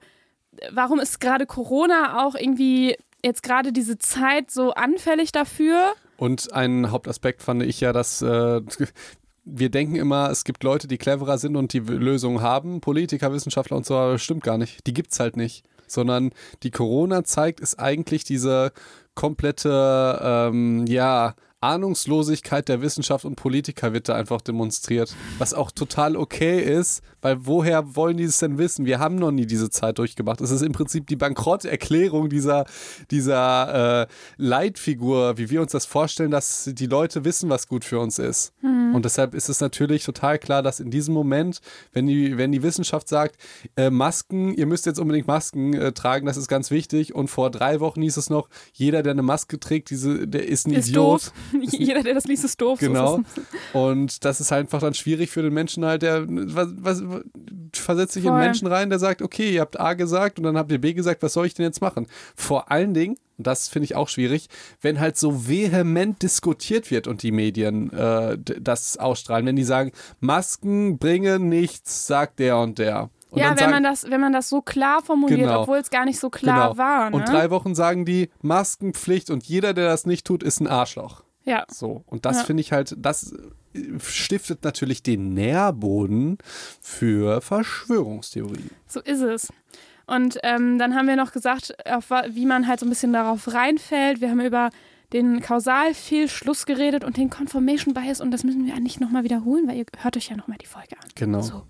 warum 0.71 1.01
ist 1.01 1.19
gerade 1.19 1.47
Corona 1.47 2.27
auch 2.27 2.35
irgendwie 2.35 2.97
jetzt 3.25 3.43
gerade 3.43 3.73
diese 3.73 3.99
Zeit 3.99 4.51
so 4.51 4.73
anfällig 4.73 5.33
dafür? 5.33 5.93
Und 6.17 6.53
ein 6.53 6.91
Hauptaspekt 6.91 7.43
fand 7.43 7.63
ich 7.63 7.81
ja, 7.81 7.93
dass 7.93 8.23
äh, 8.23 8.61
wir 9.45 9.71
denken 9.71 9.97
immer, 9.97 10.31
es 10.31 10.45
gibt 10.45 10.65
Leute, 10.65 10.89
die 10.89 10.99
cleverer 10.99 11.39
sind 11.39 11.57
und 11.57 11.73
die 11.73 11.79
Lösungen 11.79 12.43
haben, 12.43 12.81
Politiker, 12.81 13.33
Wissenschaftler 13.33 13.77
und 13.77 13.87
so, 13.87 13.97
aber 13.97 14.13
das 14.13 14.23
stimmt 14.23 14.43
gar 14.43 14.59
nicht. 14.59 14.87
Die 14.87 14.95
gibt's 14.95 15.21
halt 15.21 15.37
nicht. 15.37 15.65
Sondern 15.87 16.31
die 16.65 16.73
Corona-Zeit 16.73 17.61
ist 17.61 17.79
eigentlich 17.79 18.25
diese 18.25 18.73
komplette, 19.15 20.19
ähm, 20.21 20.85
ja, 20.89 21.35
Ahnungslosigkeit 21.61 22.69
der 22.69 22.83
Wissenschaft 22.83 23.25
und 23.25 23.37
Politiker 23.37 23.93
wird 23.93 24.09
da 24.09 24.15
einfach 24.15 24.41
demonstriert. 24.41 25.15
Was 25.39 25.55
auch 25.55 25.71
total 25.71 26.17
okay 26.17 26.61
ist, 26.61 27.03
weil 27.23 27.47
woher 27.47 27.97
wollen 27.97 28.19
die 28.19 28.25
es 28.25 28.39
denn 28.39 28.59
wissen? 28.59 28.85
Wir 28.85 28.99
haben 28.99 29.17
noch 29.17 29.31
nie 29.31 29.47
diese 29.47 29.71
Zeit 29.71 29.99
durchgemacht. 29.99 30.41
Es 30.41 30.51
ist 30.51 30.63
im 30.63 30.73
Prinzip 30.73 31.07
die 31.07 31.17
Bankrotterklärung 31.17 32.29
dieser, 32.29 32.67
dieser 33.11 34.03
äh, 34.03 34.07
Leitfigur, 34.37 35.39
wie 35.39 35.51
wir 35.51 35.63
uns 35.63 35.73
das 35.73 35.87
vorstellen, 35.87 36.31
dass 36.31 36.71
die 36.73 36.87
Leute 36.87 37.25
wissen, 37.25 37.49
was 37.49 37.67
gut 37.69 37.85
für 37.85 37.99
uns 38.01 38.19
ist. 38.19 38.53
Und 38.95 39.05
deshalb 39.05 39.35
ist 39.35 39.49
es 39.49 39.61
natürlich 39.61 40.05
total 40.05 40.39
klar, 40.39 40.63
dass 40.63 40.81
in 40.81 40.91
diesem 40.91 41.15
Moment, 41.15 41.61
wenn 41.93 42.07
die, 42.07 42.39
wenn 42.39 42.53
die 42.53 42.63
Wissenschaft 42.63 43.09
sagt, 43.09 43.37
äh, 43.77 43.91
Masken, 43.91 44.55
ihr 44.55 44.67
müsst 44.67 44.87
jetzt 44.87 44.99
unbedingt 44.99 45.27
Masken 45.27 45.75
äh, 45.75 45.93
tragen, 45.93 46.27
das 46.27 46.37
ist 46.37 46.49
ganz 46.49 46.71
wichtig. 46.71 47.15
Und 47.15 47.29
vor 47.29 47.51
drei 47.51 47.81
Wochen 47.81 48.03
hieß 48.03 48.17
es 48.17 48.31
noch, 48.31 48.49
jeder, 48.73 49.03
der 49.03 49.13
eine 49.13 49.23
Maske 49.23 49.59
trägt, 49.59 49.91
diese, 49.91 50.29
der 50.29 50.47
ist 50.47 50.67
ein 50.67 50.73
Ist 50.75 50.89
Idiot. 50.89 51.27
doof. 51.27 51.33
Jeder, 51.61 52.03
der 52.03 52.15
das 52.15 52.25
liest, 52.27 52.45
ist 52.45 52.61
doof. 52.61 52.81
So 52.81 52.87
Genau. 52.89 53.19
ist 53.19 53.39
es. 53.39 53.45
Und 53.73 54.25
das 54.25 54.41
ist 54.41 54.53
einfach 54.53 54.81
dann 54.81 54.95
schwierig 54.95 55.31
für 55.31 55.43
den 55.43 55.53
Menschen 55.55 55.85
halt, 55.85 56.03
der 56.03 56.25
was, 56.29 56.69
was, 56.79 57.03
versetzt 57.73 58.13
sich 58.15 58.25
in 58.25 58.31
Voll. 58.31 58.39
einen 58.39 58.47
Menschen 58.49 58.67
rein, 58.69 58.89
der 58.91 58.99
sagt, 58.99 59.23
okay, 59.23 59.51
ihr 59.53 59.61
habt 59.61 59.79
A 59.79 59.95
gesagt 59.95 60.39
und 60.39 60.45
dann 60.45 60.57
habt 60.57 60.71
ihr 60.73 60.81
B 60.81 60.95
gesagt, 60.95 61.23
was 61.23 61.33
soll 61.33 61.47
ich 61.47 61.55
denn 61.55 61.65
jetzt 61.67 61.81
machen? 61.81 62.07
Vor 62.35 62.71
allen 62.71 62.95
Dingen, 62.95 63.17
und 63.39 63.47
das 63.47 63.69
finde 63.69 63.85
ich 63.85 63.97
auch 63.97 64.09
schwierig, 64.09 64.49
wenn 64.81 64.99
halt 64.99 65.19
so 65.19 65.47
vehement 65.49 66.23
diskutiert 66.23 66.91
wird 66.91 67.07
und 67.07 67.23
die 67.23 67.33
Medien 67.33 67.93
äh, 67.93 68.39
das 68.39 68.97
ausstrahlen, 68.97 69.45
wenn 69.47 69.57
die 69.57 69.65
sagen, 69.65 69.93
Masken 70.21 70.99
bringen 70.99 71.49
nichts, 71.49 72.07
sagt 72.07 72.39
der 72.39 72.59
und 72.59 72.79
der. 72.79 73.11
Und 73.31 73.41
ja, 73.41 73.51
wenn 73.51 73.59
sagen, 73.59 73.71
man, 73.73 73.83
das, 73.83 74.11
wenn 74.11 74.21
man 74.21 74.33
das 74.33 74.49
so 74.49 74.63
klar 74.63 75.03
formuliert, 75.03 75.41
Genau. 75.41 75.63
obwohl 75.63 75.79
es 75.79 75.91
gar 75.91 76.05
nicht 76.07 76.19
so 76.19 76.31
klar 76.31 76.71
genau. 76.71 76.79
war. 76.79 77.11
Ne? 77.11 77.17
Und 77.17 77.29
drei 77.29 77.51
Wochen 77.51 77.75
sagen 77.75 78.05
die 78.07 78.31
Maskenpflicht 78.41 79.31
und 79.31 79.45
jeder, 79.45 79.75
der 79.75 79.89
das 79.89 80.07
nicht 80.07 80.27
tut, 80.27 80.43
ist 80.43 80.61
ein 80.61 80.67
Arschloch. 80.69 81.23
Ja. 81.47 81.65
So, 81.71 82.03
und 82.07 82.27
das 82.27 82.37
Ja. 82.39 82.45
finde 82.45 82.61
ich 82.61 82.73
halt, 82.73 82.95
das 82.99 83.33
äh, 83.75 83.99
stiftet 84.01 84.63
natürlich 84.65 85.03
den 85.03 85.33
Nährboden 85.33 86.37
für 86.83 87.41
Verschwörungstheorien. 87.41 88.71
So 88.87 89.01
ist 89.01 89.23
es. 89.23 89.49
Und 90.07 90.39
ähm, 90.45 90.79
dann 90.79 90.95
haben 90.95 91.09
wir 91.09 91.17
noch 91.17 91.33
gesagt, 91.33 91.75
auf, 91.91 92.11
wie 92.11 92.47
man 92.47 92.69
halt 92.69 92.81
so 92.81 92.87
ein 92.87 92.91
bisschen 92.91 93.13
darauf 93.13 93.53
reinfällt. 93.53 94.21
Wir 94.21 94.31
haben 94.31 94.41
über 94.41 94.71
den 95.13 95.41
Kausalfehlschluss 95.41 96.67
geredet 96.67 97.05
und 97.05 97.17
den 97.17 97.31
Confirmation 97.31 97.95
Bias 97.95 98.21
und 98.21 98.31
das 98.33 98.45
müssen 98.45 98.67
wir 98.67 98.79
nicht 98.81 99.01
nochmal 99.01 99.25
wiederholen, 99.25 99.67
weil 99.69 99.77
ihr 99.77 99.87
hört 99.99 100.17
euch 100.17 100.29
ja 100.29 100.37
nochmal 100.37 100.59
die 100.59 100.67
Folge 100.67 100.97
an. 101.01 101.09
Genau. 101.15 101.41
So. 101.43 101.63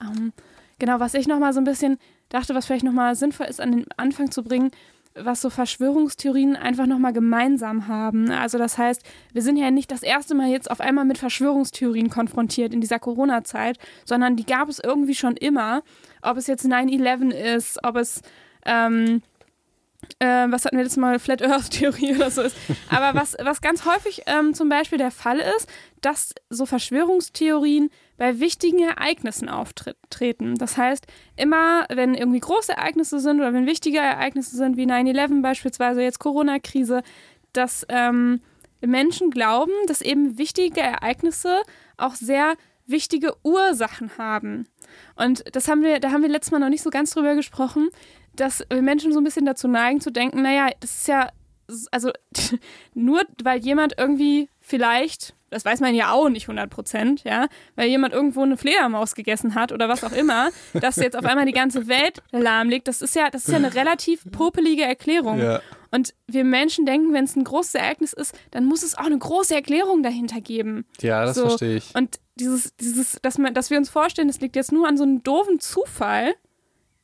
Ähm, 0.00 0.32
genau, 0.78 0.98
was 1.00 1.14
ich 1.14 1.26
nochmal 1.28 1.52
so 1.52 1.60
ein 1.60 1.64
bisschen 1.64 1.98
dachte, 2.28 2.54
was 2.54 2.66
vielleicht 2.66 2.84
nochmal 2.84 3.14
sinnvoll 3.14 3.46
ist, 3.46 3.60
an 3.60 3.70
den 3.72 3.86
Anfang 3.96 4.30
zu 4.32 4.42
bringen, 4.42 4.70
was 5.18 5.40
so 5.40 5.50
Verschwörungstheorien 5.50 6.56
einfach 6.56 6.86
nochmal 6.86 7.12
gemeinsam 7.12 7.88
haben. 7.88 8.30
Also 8.30 8.58
das 8.58 8.78
heißt, 8.78 9.02
wir 9.32 9.42
sind 9.42 9.56
ja 9.56 9.70
nicht 9.70 9.90
das 9.90 10.02
erste 10.02 10.34
Mal 10.34 10.48
jetzt 10.48 10.70
auf 10.70 10.80
einmal 10.80 11.04
mit 11.04 11.18
Verschwörungstheorien 11.18 12.10
konfrontiert 12.10 12.74
in 12.74 12.80
dieser 12.80 12.98
Corona-Zeit, 12.98 13.78
sondern 14.04 14.36
die 14.36 14.46
gab 14.46 14.68
es 14.68 14.78
irgendwie 14.78 15.14
schon 15.14 15.36
immer. 15.36 15.82
Ob 16.22 16.36
es 16.36 16.46
jetzt 16.46 16.66
9-11 16.66 17.30
ist, 17.30 17.78
ob 17.82 17.96
es, 17.96 18.22
ähm, 18.64 19.22
äh, 20.18 20.46
was 20.48 20.64
hatten 20.64 20.76
wir 20.76 20.84
jetzt 20.84 20.96
mal, 20.96 21.18
Flat 21.18 21.42
Earth-Theorie 21.42 22.14
oder 22.16 22.30
so 22.30 22.42
ist. 22.42 22.56
Aber 22.90 23.18
was, 23.18 23.36
was 23.40 23.60
ganz 23.60 23.84
häufig 23.86 24.22
ähm, 24.26 24.54
zum 24.54 24.68
Beispiel 24.68 24.98
der 24.98 25.10
Fall 25.10 25.38
ist, 25.38 25.68
dass 26.00 26.34
so 26.50 26.66
Verschwörungstheorien 26.66 27.90
bei 28.16 28.40
wichtigen 28.40 28.80
Ereignissen 28.80 29.48
auftreten. 29.48 30.56
Das 30.56 30.76
heißt, 30.76 31.06
immer 31.36 31.86
wenn 31.88 32.14
irgendwie 32.14 32.40
große 32.40 32.72
Ereignisse 32.72 33.20
sind 33.20 33.40
oder 33.40 33.52
wenn 33.52 33.66
wichtige 33.66 33.98
Ereignisse 33.98 34.56
sind, 34.56 34.76
wie 34.76 34.86
9-11 34.86 35.42
beispielsweise, 35.42 36.02
jetzt 36.02 36.18
Corona-Krise, 36.18 37.02
dass 37.52 37.86
ähm, 37.88 38.40
Menschen 38.80 39.30
glauben, 39.30 39.72
dass 39.86 40.00
eben 40.00 40.38
wichtige 40.38 40.80
Ereignisse 40.80 41.62
auch 41.96 42.14
sehr 42.14 42.54
wichtige 42.86 43.34
Ursachen 43.42 44.16
haben. 44.16 44.68
Und 45.16 45.44
das 45.54 45.68
haben 45.68 45.82
wir, 45.82 45.98
da 46.00 46.12
haben 46.12 46.22
wir 46.22 46.28
letztes 46.28 46.52
Mal 46.52 46.60
noch 46.60 46.68
nicht 46.68 46.82
so 46.82 46.90
ganz 46.90 47.10
drüber 47.10 47.34
gesprochen, 47.34 47.88
dass 48.34 48.64
Menschen 48.70 49.12
so 49.12 49.20
ein 49.20 49.24
bisschen 49.24 49.46
dazu 49.46 49.66
neigen 49.66 50.00
zu 50.00 50.10
denken, 50.10 50.42
naja, 50.42 50.70
das 50.80 50.98
ist 50.98 51.08
ja, 51.08 51.30
also 51.90 52.10
nur 52.94 53.22
weil 53.42 53.60
jemand 53.60 53.94
irgendwie 53.98 54.48
vielleicht, 54.60 55.34
das 55.50 55.64
weiß 55.64 55.80
man 55.80 55.94
ja 55.94 56.12
auch 56.12 56.28
nicht 56.28 56.44
100 56.44 56.68
Prozent, 56.70 57.24
ja, 57.24 57.48
weil 57.76 57.88
jemand 57.88 58.14
irgendwo 58.14 58.42
eine 58.42 58.56
Fledermaus 58.56 59.14
gegessen 59.14 59.54
hat 59.54 59.72
oder 59.72 59.88
was 59.88 60.04
auch 60.04 60.12
immer, 60.12 60.50
dass 60.74 60.96
jetzt 60.96 61.16
auf 61.16 61.24
einmal 61.24 61.46
die 61.46 61.52
ganze 61.52 61.88
Welt 61.88 62.22
lahmlegt, 62.32 62.88
das 62.88 63.02
ist 63.02 63.14
ja, 63.14 63.30
das 63.30 63.46
ist 63.46 63.50
ja 63.50 63.56
eine 63.56 63.74
relativ 63.74 64.24
popelige 64.30 64.82
Erklärung. 64.82 65.40
Ja. 65.40 65.60
Und 65.90 66.14
wir 66.26 66.44
Menschen 66.44 66.84
denken, 66.84 67.12
wenn 67.12 67.24
es 67.24 67.36
ein 67.36 67.44
großes 67.44 67.76
Ereignis 67.76 68.12
ist, 68.12 68.36
dann 68.50 68.64
muss 68.64 68.82
es 68.82 68.98
auch 68.98 69.06
eine 69.06 69.18
große 69.18 69.54
Erklärung 69.54 70.02
dahinter 70.02 70.40
geben. 70.40 70.84
Ja, 71.00 71.24
das 71.24 71.36
so. 71.36 71.48
verstehe 71.48 71.76
ich. 71.76 71.94
Und 71.94 72.18
dieses, 72.34 72.76
dieses, 72.76 73.18
dass, 73.22 73.38
man, 73.38 73.54
dass 73.54 73.70
wir 73.70 73.78
uns 73.78 73.88
vorstellen, 73.88 74.28
es 74.28 74.40
liegt 74.40 74.56
jetzt 74.56 74.72
nur 74.72 74.86
an 74.86 74.96
so 74.96 75.04
einem 75.04 75.22
doofen 75.22 75.58
Zufall, 75.58 76.34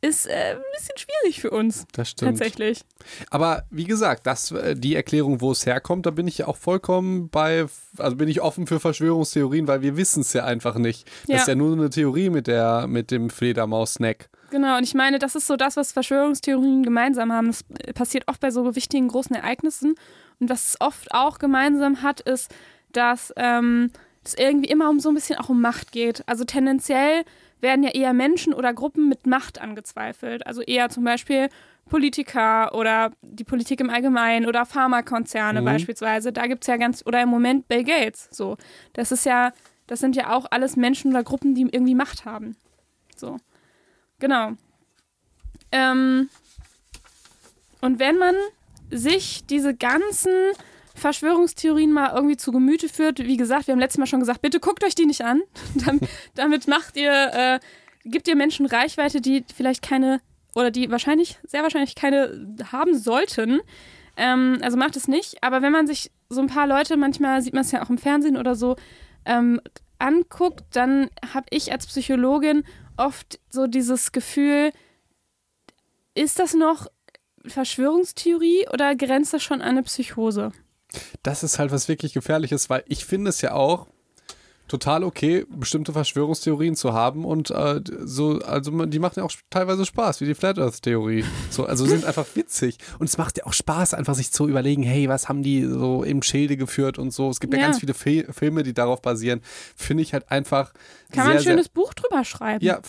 ist 0.02 0.26
äh, 0.26 0.56
ein 0.56 0.62
bisschen 0.75 0.99
schwierig 0.99 1.40
für 1.40 1.50
uns. 1.50 1.87
Das 1.92 2.11
stimmt. 2.11 2.32
Tatsächlich. 2.32 2.82
Aber 3.30 3.62
wie 3.71 3.85
gesagt, 3.85 4.26
das, 4.26 4.50
äh, 4.50 4.75
die 4.75 4.97
Erklärung, 4.97 5.40
wo 5.40 5.52
es 5.52 5.64
herkommt, 5.64 6.06
da 6.06 6.11
bin 6.11 6.26
ich 6.26 6.38
ja 6.38 6.49
auch 6.49 6.56
vollkommen 6.56 7.28
bei, 7.30 7.66
also 7.97 8.16
bin 8.16 8.28
ich 8.28 8.42
offen 8.42 8.66
für 8.66 8.80
Verschwörungstheorien, 8.80 9.68
weil 9.68 9.80
wir 9.80 9.97
wissen 9.97 10.21
es 10.21 10.32
ja 10.32 10.44
einfach 10.44 10.75
nicht. 10.75 11.06
Das 11.23 11.28
ja. 11.28 11.37
ist 11.37 11.49
ja 11.49 11.54
nur 11.54 11.73
eine 11.73 11.88
Theorie 11.88 12.30
mit, 12.30 12.49
der, 12.49 12.88
mit 12.88 13.12
dem 13.12 13.30
Fledermaus-Snack. 13.30 14.28
Genau, 14.50 14.76
und 14.76 14.82
ich 14.82 14.94
meine, 14.94 15.18
das 15.18 15.37
ist 15.37 15.47
so 15.47 15.56
das, 15.56 15.76
was 15.76 15.92
Verschwörungstheorien 15.92 16.82
gemeinsam 16.82 17.32
haben. 17.32 17.47
Das 17.47 17.64
passiert 17.94 18.26
oft 18.26 18.40
bei 18.40 18.50
so 18.50 18.75
wichtigen 18.75 19.09
großen 19.09 19.35
Ereignissen. 19.35 19.94
Und 20.40 20.50
was 20.50 20.71
es 20.71 20.80
oft 20.80 21.14
auch 21.14 21.38
gemeinsam 21.38 22.02
hat, 22.02 22.21
ist, 22.21 22.52
dass 22.90 23.32
ähm, 23.37 23.90
es 24.25 24.35
irgendwie 24.35 24.68
immer 24.68 24.90
um 24.90 24.99
so 24.99 25.11
ein 25.11 25.14
bisschen 25.14 25.38
auch 25.38 25.49
um 25.49 25.61
Macht 25.61 25.92
geht. 25.92 26.23
Also 26.26 26.44
tendenziell 26.44 27.25
werden 27.62 27.83
ja 27.83 27.90
eher 27.90 28.12
Menschen 28.12 28.52
oder 28.52 28.75
Gruppen 28.75 29.09
mit 29.09 29.26
Macht 29.26 29.61
angezweifelt. 29.61 30.47
Also 30.47 30.61
eher 30.62 30.88
zum 30.88 31.04
Beispiel 31.04 31.49
Politiker 31.88 32.75
oder 32.75 33.12
die 33.23 33.45
Politik 33.45 33.81
im 33.81 33.90
Allgemeinen 33.90 34.47
oder 34.47 34.66
Pharmakonzerne 34.66 35.61
mhm. 35.61 35.66
beispielsweise. 35.66 36.33
Da 36.33 36.47
gibt 36.47 36.64
es 36.64 36.69
ja 36.69 36.76
ganz, 36.76 37.04
oder 37.07 37.23
im 37.23 37.28
Moment 37.28 37.69
Bill 37.69 37.85
Gates. 37.85 38.28
So. 38.31 38.57
Das 38.92 39.12
ist 39.12 39.25
ja, 39.25 39.52
das 39.87 40.00
sind 40.00 40.16
ja 40.16 40.33
auch 40.35 40.47
alles 40.50 40.76
Menschen 40.76 41.11
oder 41.11 41.23
Gruppen, 41.23 41.54
die 41.54 41.62
irgendwie 41.62 41.95
Macht 41.95 42.25
haben. 42.25 42.57
So. 43.16 43.37
Genau. 44.19 44.52
Ähm, 45.71 46.28
und 47.81 47.99
wenn 47.99 48.19
man 48.19 48.35
sich 48.90 49.47
diese 49.47 49.75
ganzen 49.75 50.33
Verschwörungstheorien 50.94 51.92
mal 51.92 52.12
irgendwie 52.14 52.37
zu 52.37 52.52
Gemüte 52.52 52.88
führt. 52.88 53.18
Wie 53.18 53.37
gesagt, 53.37 53.66
wir 53.66 53.72
haben 53.72 53.80
letztes 53.80 53.99
Mal 53.99 54.06
schon 54.06 54.20
gesagt, 54.20 54.42
bitte 54.42 54.61
guckt 54.61 54.84
euch 54.84 54.94
die 54.94 55.06
nicht 55.06 55.22
an. 55.22 55.42
damit 56.34 56.68
macht 56.68 56.96
ihr, 56.96 57.12
äh, 57.32 57.61
gibt 58.04 58.28
ihr 58.28 58.37
Menschen 58.37 58.66
Reichweite, 58.66 59.20
die 59.20 59.44
vielleicht 59.54 59.82
keine 59.82 60.20
oder 60.54 60.70
die 60.70 60.90
wahrscheinlich, 60.90 61.38
sehr 61.46 61.62
wahrscheinlich 61.62 61.94
keine 61.94 62.56
haben 62.70 62.96
sollten. 62.96 63.61
Ähm, 64.16 64.58
also 64.62 64.76
macht 64.76 64.96
es 64.96 65.08
nicht. 65.08 65.42
Aber 65.42 65.62
wenn 65.62 65.72
man 65.72 65.87
sich 65.87 66.11
so 66.28 66.40
ein 66.40 66.46
paar 66.46 66.66
Leute, 66.66 66.96
manchmal 66.96 67.42
sieht 67.42 67.54
man 67.54 67.62
es 67.62 67.72
ja 67.72 67.82
auch 67.82 67.90
im 67.90 67.99
Fernsehen 67.99 68.37
oder 68.37 68.54
so, 68.54 68.76
ähm, 69.25 69.61
anguckt, 69.99 70.64
dann 70.72 71.08
habe 71.32 71.46
ich 71.50 71.72
als 71.72 71.87
Psychologin 71.87 72.64
oft 72.96 73.38
so 73.49 73.66
dieses 73.66 74.12
Gefühl, 74.12 74.72
ist 76.14 76.38
das 76.38 76.54
noch 76.54 76.87
Verschwörungstheorie 77.46 78.66
oder 78.72 78.94
grenzt 78.94 79.32
das 79.32 79.42
schon 79.42 79.62
an 79.62 79.70
eine 79.70 79.82
Psychose? 79.84 80.52
Das 81.22 81.42
ist 81.42 81.58
halt 81.58 81.72
was 81.72 81.88
wirklich 81.88 82.12
Gefährliches, 82.12 82.70
weil 82.70 82.84
ich 82.87 83.04
finde 83.04 83.30
es 83.30 83.40
ja 83.40 83.52
auch 83.52 83.87
total 84.72 85.04
okay, 85.04 85.44
bestimmte 85.50 85.92
Verschwörungstheorien 85.92 86.76
zu 86.76 86.94
haben 86.94 87.26
und 87.26 87.50
äh, 87.50 87.82
so, 88.04 88.38
also 88.38 88.86
die 88.86 88.98
machen 88.98 89.14
ja 89.18 89.24
auch 89.24 89.32
teilweise 89.50 89.84
Spaß, 89.84 90.22
wie 90.22 90.24
die 90.24 90.34
Flat 90.34 90.58
Earth 90.58 90.80
Theorie. 90.80 91.26
So, 91.50 91.66
also 91.66 91.84
sind 91.84 92.06
einfach 92.06 92.24
witzig 92.34 92.78
und 92.98 93.06
es 93.06 93.18
macht 93.18 93.36
ja 93.36 93.44
auch 93.44 93.52
Spaß, 93.52 93.92
einfach 93.92 94.14
sich 94.14 94.32
zu 94.32 94.48
überlegen, 94.48 94.82
hey, 94.82 95.10
was 95.10 95.28
haben 95.28 95.42
die 95.42 95.66
so 95.66 96.04
im 96.04 96.22
Schilde 96.22 96.56
geführt 96.56 96.98
und 96.98 97.12
so. 97.12 97.28
Es 97.28 97.38
gibt 97.38 97.52
ja, 97.52 97.60
ja 97.60 97.66
ganz 97.66 97.80
viele 97.80 97.92
Fi 97.92 98.24
Filme, 98.30 98.62
die 98.62 98.72
darauf 98.72 99.02
basieren. 99.02 99.42
Finde 99.76 100.02
ich 100.04 100.14
halt 100.14 100.30
einfach. 100.30 100.72
Kann 100.72 100.80
sehr, 101.12 101.24
man 101.24 101.36
ein 101.36 101.42
schönes 101.42 101.66
sehr, 101.66 101.74
Buch 101.74 101.92
drüber 101.92 102.24
schreiben? 102.24 102.64
Ja, 102.64 102.80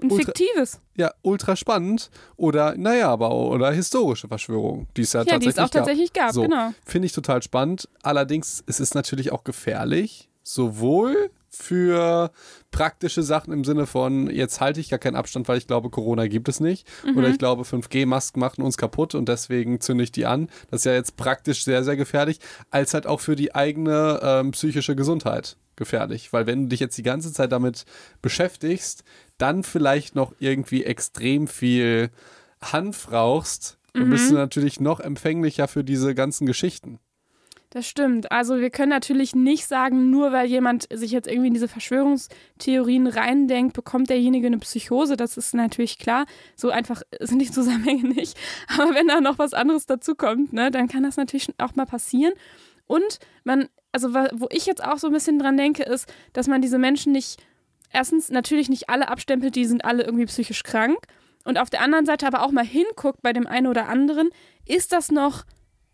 ein 0.00 0.10
ultra, 0.12 0.32
fiktives. 0.32 0.80
Ja, 0.96 1.10
ultra 1.22 1.56
spannend 1.56 2.10
oder 2.36 2.76
naja, 2.76 3.08
aber 3.08 3.34
oder 3.34 3.72
historische 3.72 4.28
Verschwörungen, 4.28 4.86
die 4.96 5.02
es 5.02 5.12
ja, 5.12 5.22
ja 5.22 5.24
tatsächlich, 5.24 5.54
die 5.54 5.60
es 5.60 5.64
auch 5.64 5.70
tatsächlich 5.70 6.12
gab. 6.12 6.26
gab 6.26 6.34
so, 6.34 6.42
genau. 6.42 6.72
Finde 6.84 7.06
ich 7.06 7.12
total 7.12 7.42
spannend. 7.42 7.88
Allerdings 8.04 8.62
es 8.68 8.78
ist 8.78 8.94
natürlich 8.94 9.32
auch 9.32 9.42
gefährlich 9.42 10.28
sowohl 10.42 11.30
für 11.54 12.30
praktische 12.70 13.22
Sachen 13.22 13.52
im 13.52 13.64
Sinne 13.64 13.86
von, 13.86 14.30
jetzt 14.30 14.60
halte 14.60 14.80
ich 14.80 14.88
gar 14.88 14.98
keinen 14.98 15.16
Abstand, 15.16 15.48
weil 15.48 15.58
ich 15.58 15.66
glaube, 15.66 15.90
Corona 15.90 16.26
gibt 16.26 16.48
es 16.48 16.60
nicht. 16.60 16.88
Mhm. 17.04 17.18
Oder 17.18 17.28
ich 17.28 17.38
glaube, 17.38 17.62
5G-Masken 17.62 18.40
machen 18.40 18.62
uns 18.62 18.78
kaputt 18.78 19.14
und 19.14 19.28
deswegen 19.28 19.80
zünde 19.80 20.04
ich 20.04 20.12
die 20.12 20.24
an. 20.24 20.48
Das 20.70 20.80
ist 20.80 20.84
ja 20.86 20.94
jetzt 20.94 21.16
praktisch 21.16 21.64
sehr, 21.64 21.84
sehr 21.84 21.96
gefährlich, 21.96 22.38
als 22.70 22.94
halt 22.94 23.06
auch 23.06 23.20
für 23.20 23.36
die 23.36 23.54
eigene 23.54 24.20
ähm, 24.22 24.52
psychische 24.52 24.96
Gesundheit 24.96 25.56
gefährlich. 25.76 26.32
Weil 26.32 26.46
wenn 26.46 26.64
du 26.64 26.68
dich 26.68 26.80
jetzt 26.80 26.96
die 26.96 27.02
ganze 27.02 27.32
Zeit 27.32 27.52
damit 27.52 27.84
beschäftigst, 28.22 29.04
dann 29.36 29.62
vielleicht 29.62 30.14
noch 30.14 30.32
irgendwie 30.38 30.84
extrem 30.84 31.48
viel 31.48 32.10
Hanf 32.62 33.12
rauchst, 33.12 33.78
dann 33.92 34.08
bist 34.08 34.30
du 34.30 34.34
mhm. 34.34 34.40
natürlich 34.40 34.80
noch 34.80 35.00
empfänglicher 35.00 35.68
für 35.68 35.84
diese 35.84 36.14
ganzen 36.14 36.46
Geschichten. 36.46 36.98
Das 37.72 37.88
stimmt. 37.88 38.30
Also 38.30 38.60
wir 38.60 38.68
können 38.68 38.90
natürlich 38.90 39.34
nicht 39.34 39.66
sagen, 39.66 40.10
nur 40.10 40.30
weil 40.30 40.46
jemand 40.46 40.86
sich 40.92 41.10
jetzt 41.10 41.26
irgendwie 41.26 41.46
in 41.46 41.54
diese 41.54 41.68
Verschwörungstheorien 41.68 43.06
reindenkt, 43.06 43.72
bekommt 43.72 44.10
derjenige 44.10 44.48
eine 44.48 44.58
Psychose. 44.58 45.16
Das 45.16 45.38
ist 45.38 45.54
natürlich 45.54 45.98
klar. 45.98 46.26
So 46.54 46.68
einfach 46.68 47.00
sind 47.20 47.38
die 47.38 47.50
Zusammenhänge 47.50 48.10
nicht. 48.10 48.36
Aber 48.68 48.94
wenn 48.94 49.08
da 49.08 49.22
noch 49.22 49.38
was 49.38 49.54
anderes 49.54 49.86
dazukommt, 49.86 50.52
ne, 50.52 50.70
dann 50.70 50.86
kann 50.86 51.02
das 51.02 51.16
natürlich 51.16 51.48
auch 51.56 51.74
mal 51.74 51.86
passieren. 51.86 52.34
Und 52.86 53.20
man, 53.42 53.70
also 53.90 54.12
wo 54.12 54.48
ich 54.50 54.66
jetzt 54.66 54.84
auch 54.84 54.98
so 54.98 55.06
ein 55.06 55.14
bisschen 55.14 55.38
dran 55.38 55.56
denke, 55.56 55.82
ist, 55.82 56.12
dass 56.34 56.48
man 56.48 56.60
diese 56.60 56.76
Menschen 56.76 57.12
nicht, 57.12 57.42
erstens 57.90 58.28
natürlich 58.28 58.68
nicht 58.68 58.90
alle 58.90 59.08
abstempelt, 59.08 59.56
die 59.56 59.64
sind 59.64 59.86
alle 59.86 60.02
irgendwie 60.02 60.26
psychisch 60.26 60.62
krank. 60.62 60.98
Und 61.44 61.56
auf 61.56 61.70
der 61.70 61.80
anderen 61.80 62.04
Seite 62.04 62.26
aber 62.26 62.42
auch 62.42 62.52
mal 62.52 62.66
hinguckt 62.66 63.22
bei 63.22 63.32
dem 63.32 63.46
einen 63.46 63.66
oder 63.66 63.88
anderen, 63.88 64.28
ist 64.66 64.92
das 64.92 65.10
noch 65.10 65.44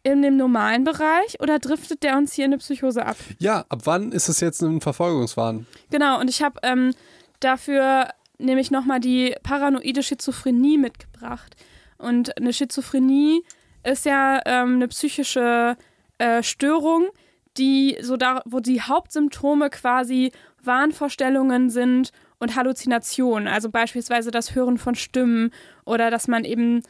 in 0.02 0.22
dem 0.22 0.36
normalen 0.36 0.84
Bereich 0.84 1.40
oder 1.40 1.58
driftet 1.58 2.02
der 2.02 2.16
uns 2.16 2.32
hier 2.32 2.44
in 2.44 2.52
eine 2.52 2.58
Psychose 2.58 3.04
ab? 3.04 3.16
Ja, 3.38 3.64
ab 3.68 3.80
wann 3.84 4.12
ist 4.12 4.28
es 4.28 4.40
jetzt 4.40 4.62
ein 4.62 4.80
Verfolgungswahn? 4.80 5.66
Genau, 5.90 6.20
und 6.20 6.28
ich 6.28 6.42
habe 6.42 6.60
ähm, 6.62 6.94
dafür 7.40 8.08
nämlich 8.38 8.70
nochmal 8.70 9.00
die 9.00 9.34
paranoide 9.42 10.02
Schizophrenie 10.02 10.78
mitgebracht. 10.78 11.56
Und 11.98 12.36
eine 12.36 12.52
Schizophrenie 12.52 13.42
ist 13.84 14.04
ja 14.04 14.40
ähm, 14.46 14.76
eine 14.76 14.88
psychische 14.88 15.76
äh, 16.18 16.42
Störung, 16.42 17.08
die 17.56 17.98
so 18.00 18.16
da, 18.16 18.42
wo 18.44 18.60
die 18.60 18.80
Hauptsymptome 18.80 19.70
quasi 19.70 20.32
Wahnvorstellungen 20.62 21.70
sind 21.70 22.12
und 22.38 22.54
Halluzinationen. 22.54 23.48
Also 23.48 23.70
beispielsweise 23.70 24.30
das 24.30 24.54
Hören 24.54 24.78
von 24.78 24.94
Stimmen 24.94 25.50
oder 25.84 26.10
dass 26.10 26.28
man 26.28 26.44
eben 26.44 26.82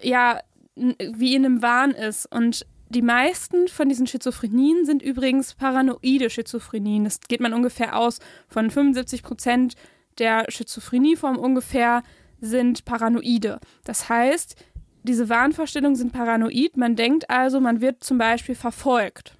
ja 0.00 0.40
wie 0.74 1.34
in 1.34 1.44
einem 1.44 1.62
Wahn 1.62 1.92
ist. 1.92 2.26
Und 2.32 2.66
die 2.88 3.02
meisten 3.02 3.68
von 3.68 3.88
diesen 3.88 4.06
Schizophrenien 4.06 4.84
sind 4.84 5.02
übrigens 5.02 5.54
paranoide 5.54 6.30
Schizophrenien. 6.30 7.04
Das 7.04 7.20
geht 7.20 7.40
man 7.40 7.54
ungefähr 7.54 7.96
aus 7.96 8.18
von 8.48 8.70
75 8.70 9.22
Prozent 9.22 9.74
der 10.18 10.44
Schizophrenieform 10.48 11.38
ungefähr 11.38 12.02
sind 12.40 12.84
paranoide. 12.84 13.60
Das 13.84 14.08
heißt, 14.08 14.56
diese 15.04 15.28
Wahnvorstellungen 15.28 15.96
sind 15.96 16.12
paranoid. 16.12 16.76
Man 16.76 16.96
denkt 16.96 17.30
also, 17.30 17.60
man 17.60 17.80
wird 17.80 18.04
zum 18.04 18.18
Beispiel 18.18 18.54
verfolgt. 18.54 19.36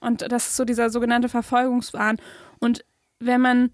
Und 0.00 0.30
das 0.30 0.48
ist 0.48 0.56
so 0.56 0.64
dieser 0.64 0.90
sogenannte 0.90 1.28
Verfolgungswahn. 1.28 2.18
Und 2.58 2.84
wenn 3.18 3.40
man 3.40 3.70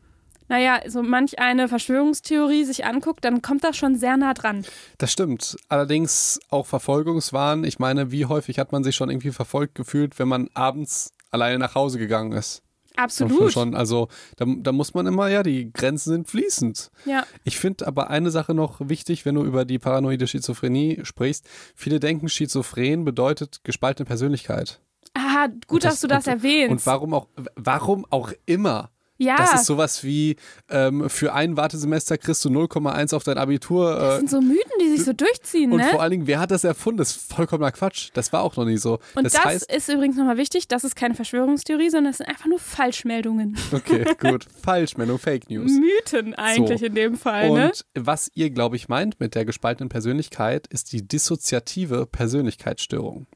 naja, 0.49 0.81
so 0.87 1.03
manch 1.03 1.39
eine 1.39 1.69
Verschwörungstheorie 1.69 2.65
sich 2.65 2.85
anguckt, 2.85 3.25
dann 3.25 3.43
kommt 3.43 3.65
das 3.65 3.77
schon 3.77 3.97
sehr 3.97 4.17
nah 4.17 4.35
dran. 4.35 4.65
Das 4.99 5.13
stimmt. 5.13 5.57
Allerdings 5.69 6.41
auch 6.51 6.67
Verfolgungswahn. 6.67 7.65
Ich 7.65 7.79
meine, 7.79 8.11
wie 8.13 8.27
häufig 8.27 8.59
hat 8.59 8.73
man 8.73 8.85
sich 8.85 8.95
schon 8.95 9.11
irgendwie 9.11 9.33
verfolgt 9.33 9.75
gefühlt, 9.75 10.19
wenn 10.19 10.29
man 10.29 10.49
abends 10.55 11.13
alleine 11.31 11.59
nach 11.59 11.75
Hause 11.75 11.99
gegangen 11.99 12.33
ist? 12.33 12.63
Absolut. 12.97 13.53
Schon, 13.53 13.75
also 13.75 14.09
da, 14.37 14.47
da, 14.47 14.73
muss 14.73 14.95
man 14.95 15.07
immer, 15.07 15.29
ja, 15.29 15.43
die 15.43 15.71
Grenzen 15.71 16.11
sind 16.11 16.29
fließend. 16.29 16.91
Ja. 17.05 17.27
Ich 17.45 17.59
finde 17.59 17.87
aber 17.87 18.09
eine 18.09 18.31
Sache 18.31 18.55
noch 18.55 18.81
wichtig, 18.81 19.27
wenn 19.27 19.35
du 19.35 19.45
über 19.45 19.67
die 19.67 19.79
paranoide 19.79 20.27
Schizophrenie 20.27 21.01
sprichst. 21.03 21.47
Viele 21.75 22.01
denken, 22.01 22.29
Schizophren 22.29 23.05
bedeutet 23.05 23.61
gespaltene 23.65 24.07
Persönlichkeit. 24.07 24.81
Ah, 25.13 25.49
gut, 25.67 25.85
das, 25.85 25.95
dass 25.95 26.01
du 26.01 26.09
das 26.09 26.27
und, 26.27 26.33
erwähnst. 26.33 26.71
Und 26.71 26.87
warum 26.87 27.15
auch, 27.15 27.29
warum 27.55 28.07
auch 28.09 28.33
immer 28.47 28.91
ja. 29.19 29.37
Das 29.37 29.55
ist 29.55 29.67
sowas 29.67 30.05
wie, 30.05 30.37
ähm, 30.69 31.09
für 31.09 31.33
ein 31.33 31.57
Wartesemester 31.57 32.19
kriegst 32.19 32.45
du 32.45 32.51
0,1 32.51 33.15
auf 33.15 33.25
dein 33.25 33.39
Abitur. 33.39 33.97
Äh, 33.97 33.99
das 33.99 34.17
sind 34.19 34.31
so 34.31 34.41
Mythen, 34.41 34.73
die 34.81 34.91
sich 34.91 35.05
so 35.05 35.13
durchziehen, 35.13 35.73
und 35.73 35.79
ne? 35.79 35.85
Und 35.85 35.91
vor 35.91 36.03
allen 36.03 36.11
Dingen, 36.11 36.27
wer 36.27 36.41
hat 36.41 36.51
das 36.51 36.65
erfunden? 36.65 36.99
Das 36.99 37.11
ist 37.11 37.33
vollkommener 37.33 37.73
Quatsch. 37.73 38.11
Das 38.15 38.33
war 38.33 38.43
auch 38.43 38.57
noch 38.57 38.65
nie 38.65 38.77
so. 38.77 38.99
Und 39.15 39.25
das, 39.25 39.33
das 39.33 39.45
heißt, 39.45 39.73
ist 39.73 39.89
übrigens 39.89 40.17
nochmal 40.17 40.37
wichtig, 40.37 40.69
das 40.69 40.85
ist 40.85 40.97
keine 40.97 41.15
Verschwörungstheorie, 41.15 41.91
sondern 41.91 42.13
das 42.13 42.19
sind 42.19 42.29
einfach 42.29 42.47
nur 42.47 42.59
Falschmeldungen. 42.59 43.57
Okay, 43.77 44.07
gut. 44.19 44.47
Falschmeldung, 44.63 45.19
Fake 45.19 45.51
News. 45.51 45.71
Mythen 45.71 46.35
eigentlich 46.35 46.81
so. 46.81 46.87
in 46.87 46.95
dem 46.95 47.17
Fall, 47.17 47.51
und 47.51 47.59
ne? 47.59 47.73
was 47.95 48.31
ihr, 48.35 48.51
glaube 48.51 48.77
ich, 48.77 48.89
meint 48.89 49.21
mit 49.21 49.35
der 49.35 49.45
gespaltenen 49.45 49.89
Persönlichkeit, 49.89 50.67
ist 50.69 50.93
die 50.93 51.07
dissoziative 51.07 52.07
Persönlichkeitsstörung. 52.07 53.27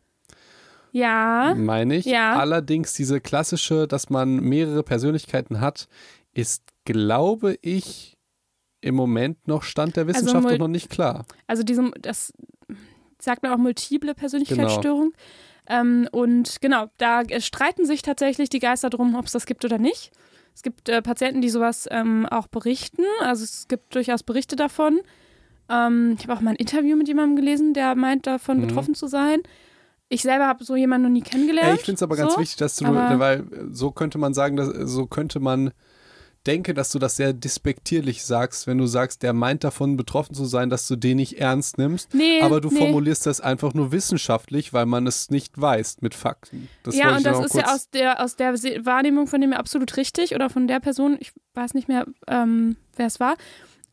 Ja. 0.93 1.55
Meine 1.57 1.97
ich. 1.97 2.05
Ja. 2.07 2.37
Allerdings 2.39 2.93
diese 2.95 3.21
klassische, 3.21 3.87
dass 3.87 4.11
man 4.11 4.37
mehrere 4.41 4.83
Persönlichkeiten 4.83 5.61
hat, 5.61 5.89
ist, 6.33 6.63
glaube 6.85 7.57
ich, 7.63 8.17
im 8.81 8.95
Moment 8.95 9.47
noch 9.47 9.63
Stand 9.63 9.97
der 9.97 10.07
Wissenschaft 10.07 10.37
Also 10.37 10.49
mul- 10.49 10.53
und 10.55 10.61
noch 10.61 10.69
nicht 10.69 10.91
klar. 10.91 11.27
Also 11.47 11.63
diesem, 11.63 11.93
das 12.01 12.33
sagt 13.21 13.43
man 13.43 13.53
auch 13.53 13.59
multiple 13.59 14.15
Persönlichkeitsstörung. 14.15 15.13
Ähm, 15.69 16.09
und 16.11 16.61
genau, 16.61 16.87
da 16.97 17.23
streiten 17.41 17.85
sich 17.87 18.03
tatsächlich 18.03 18.49
die 18.49 18.59
Geister 18.59 18.91
drum, 18.91 19.15
ob 19.15 19.27
es 19.27 19.33
das 19.33 19.47
gibt 19.47 19.65
oder 19.65 19.79
nicht. 19.79 20.11
Es 20.55 20.63
gibt 20.63 20.89
äh, 20.89 21.01
Patienten, 21.03 21.43
die 21.43 21.51
sowas 21.51 21.87
ähm, 21.91 22.27
auch 22.27 22.47
berichten. 22.49 23.03
Also 23.21 23.45
es 23.45 23.69
gibt 23.69 23.95
durchaus 23.95 24.23
Berichte 24.23 24.57
davon. 24.57 25.01
Ähm, 25.69 26.17
ich 26.19 26.25
habe 26.27 26.35
auch 26.37 26.41
mal 26.41 26.51
ein 26.51 26.57
Interview 26.57 26.97
mit 26.97 27.07
jemandem 27.07 27.37
gelesen, 27.37 27.75
der 27.75 27.95
meint, 27.95 28.27
davon 28.27 28.59
Mhm. 28.59 28.67
betroffen 28.67 28.95
zu 28.95 29.07
sein. 29.07 29.41
Ich 30.13 30.23
selber 30.23 30.49
habe 30.49 30.65
so 30.65 30.75
jemanden 30.75 31.05
noch 31.05 31.13
nie 31.13 31.23
kennengelernt. 31.23 31.69
Ey, 31.69 31.75
ich 31.77 31.85
finde 31.85 31.95
es 31.95 32.03
aber 32.03 32.17
ganz 32.17 32.35
so. 32.35 32.41
wichtig, 32.41 32.57
dass 32.57 32.77
du, 32.77 32.85
aber- 32.85 33.19
weil 33.19 33.45
so 33.71 33.93
könnte 33.93 34.19
man 34.19 34.35
sagen, 34.35 34.57
dass, 34.57 34.69
so 34.69 35.07
könnte 35.07 35.39
man 35.39 35.71
denke, 36.47 36.75
dass 36.75 36.91
du 36.91 36.99
das 36.99 37.17
sehr 37.17 37.33
despektierlich 37.33 38.25
sagst, 38.25 38.67
wenn 38.67 38.79
du 38.79 38.87
sagst, 38.87 39.23
der 39.23 39.33
meint 39.33 39.63
davon 39.63 39.97
betroffen 39.97 40.35
zu 40.35 40.47
sein, 40.47 40.69
dass 40.69 40.89
du 40.89 40.97
den 40.97 41.19
nicht 41.19 41.39
ernst 41.39 41.79
nimmst. 41.79 42.13
Nee, 42.15 42.41
aber 42.41 42.61
du 42.61 42.71
nee. 42.71 42.79
formulierst 42.79 43.27
das 43.27 43.41
einfach 43.41 43.73
nur 43.73 43.93
wissenschaftlich, 43.93 44.73
weil 44.73 44.87
man 44.87 45.07
es 45.07 45.31
nicht 45.31 45.61
weiß 45.61 45.99
mit 46.01 46.15
Fakten. 46.15 46.69
Das 46.83 46.97
ja, 46.97 47.15
und 47.15 47.25
das 47.25 47.45
ist 47.45 47.55
ja 47.55 47.73
aus 47.73 47.91
der, 47.91 48.25
aus 48.25 48.37
der 48.37 48.55
Wahrnehmung 48.85 49.27
von 49.27 49.41
dem 49.41 49.53
absolut 49.53 49.97
richtig 49.97 50.35
oder 50.35 50.51
von 50.51 50.67
der 50.67 50.81
Person, 50.81 51.19
ich 51.21 51.33
weiß 51.55 51.75
nicht 51.75 51.89
mehr, 51.89 52.07
ähm, 52.27 52.77
wer 52.97 53.07
es 53.07 53.21
war. 53.21 53.37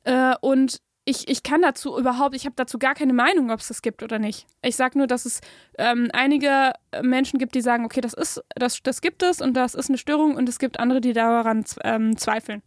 Äh, 0.04 0.36
und 0.42 0.80
ich, 1.08 1.28
ich 1.28 1.42
kann 1.44 1.62
dazu 1.62 1.98
überhaupt, 1.98 2.36
ich 2.36 2.46
habe 2.46 2.56
dazu 2.56 2.78
gar 2.78 2.94
keine 2.94 3.14
Meinung, 3.14 3.50
ob 3.52 3.60
es 3.60 3.70
das 3.70 3.82
gibt 3.82 4.04
oder 4.04 4.20
nicht. 4.20 4.46
Ich 4.62 4.76
sage 4.76 4.98
nur, 4.98 5.08
dass 5.08 5.26
es 5.26 5.42
ähm, 5.78 6.10
einige 6.14 6.74
Menschen 7.02 7.40
gibt, 7.40 7.56
die 7.56 7.62
sagen, 7.62 7.86
okay, 7.86 8.02
das 8.02 8.14
ist, 8.14 8.44
das, 8.56 8.82
das 8.84 9.02
gibt 9.02 9.24
es 9.24 9.42
und 9.42 9.54
das 9.56 9.74
ist 9.74 9.90
eine 9.90 9.98
Störung 9.98 10.36
und 10.36 10.50
es 10.50 10.60
gibt 10.60 10.80
andere, 10.80 11.02
die 11.02 11.14
daran 11.14 11.64
ähm, 11.84 12.18
zweifeln. 12.18 12.62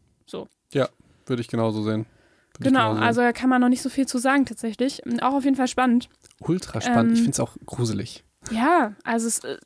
Würde 1.31 1.43
ich 1.43 1.49
genauso 1.49 1.83
sehen. 1.85 2.07
Würde 2.55 2.71
Genau, 2.71 2.81
genauso 2.81 2.95
sehen. 2.97 3.05
also 3.05 3.21
da 3.21 3.33
kann 3.33 3.49
man 3.49 3.61
noch 3.61 3.69
nicht 3.69 3.83
so 3.83 3.89
viel 3.89 4.07
zu 4.07 4.19
sagen 4.19 4.47
tatsächlich. 4.47 5.01
Auch 5.23 5.35
auf 5.35 5.45
jeden 5.45 5.55
Fall 5.55 5.69
spannend. 5.69 6.09
Ultra 6.41 6.81
spannend. 6.81 7.11
ähm, 7.11 7.15
ich 7.15 7.21
finde 7.21 7.31
es 7.31 7.41
auch 7.41 7.57
gruselig. 7.67 8.25
Ja, 8.51 8.95
also 9.05 9.29
es 9.29 9.39
äh, 9.45 9.57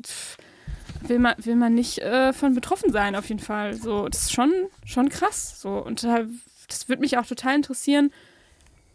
will 1.09 1.19
man, 1.19 1.35
will 1.38 1.57
man 1.57 1.75
nicht 1.75 2.00
äh, 2.00 2.35
von 2.35 2.54
betroffen 2.54 2.93
sein, 2.93 3.16
auf 3.16 3.31
jeden 3.31 3.40
Fall. 3.40 3.75
So, 3.75 4.09
das 4.09 4.25
ist 4.25 4.33
schon, 4.33 4.52
schon 4.85 5.09
krass. 5.09 5.59
So. 5.59 5.78
Und 5.78 6.04
da, 6.04 6.25
das 6.69 6.90
würde 6.90 7.00
mich 7.00 7.16
auch 7.16 7.26
total 7.26 7.54
interessieren. 7.54 8.12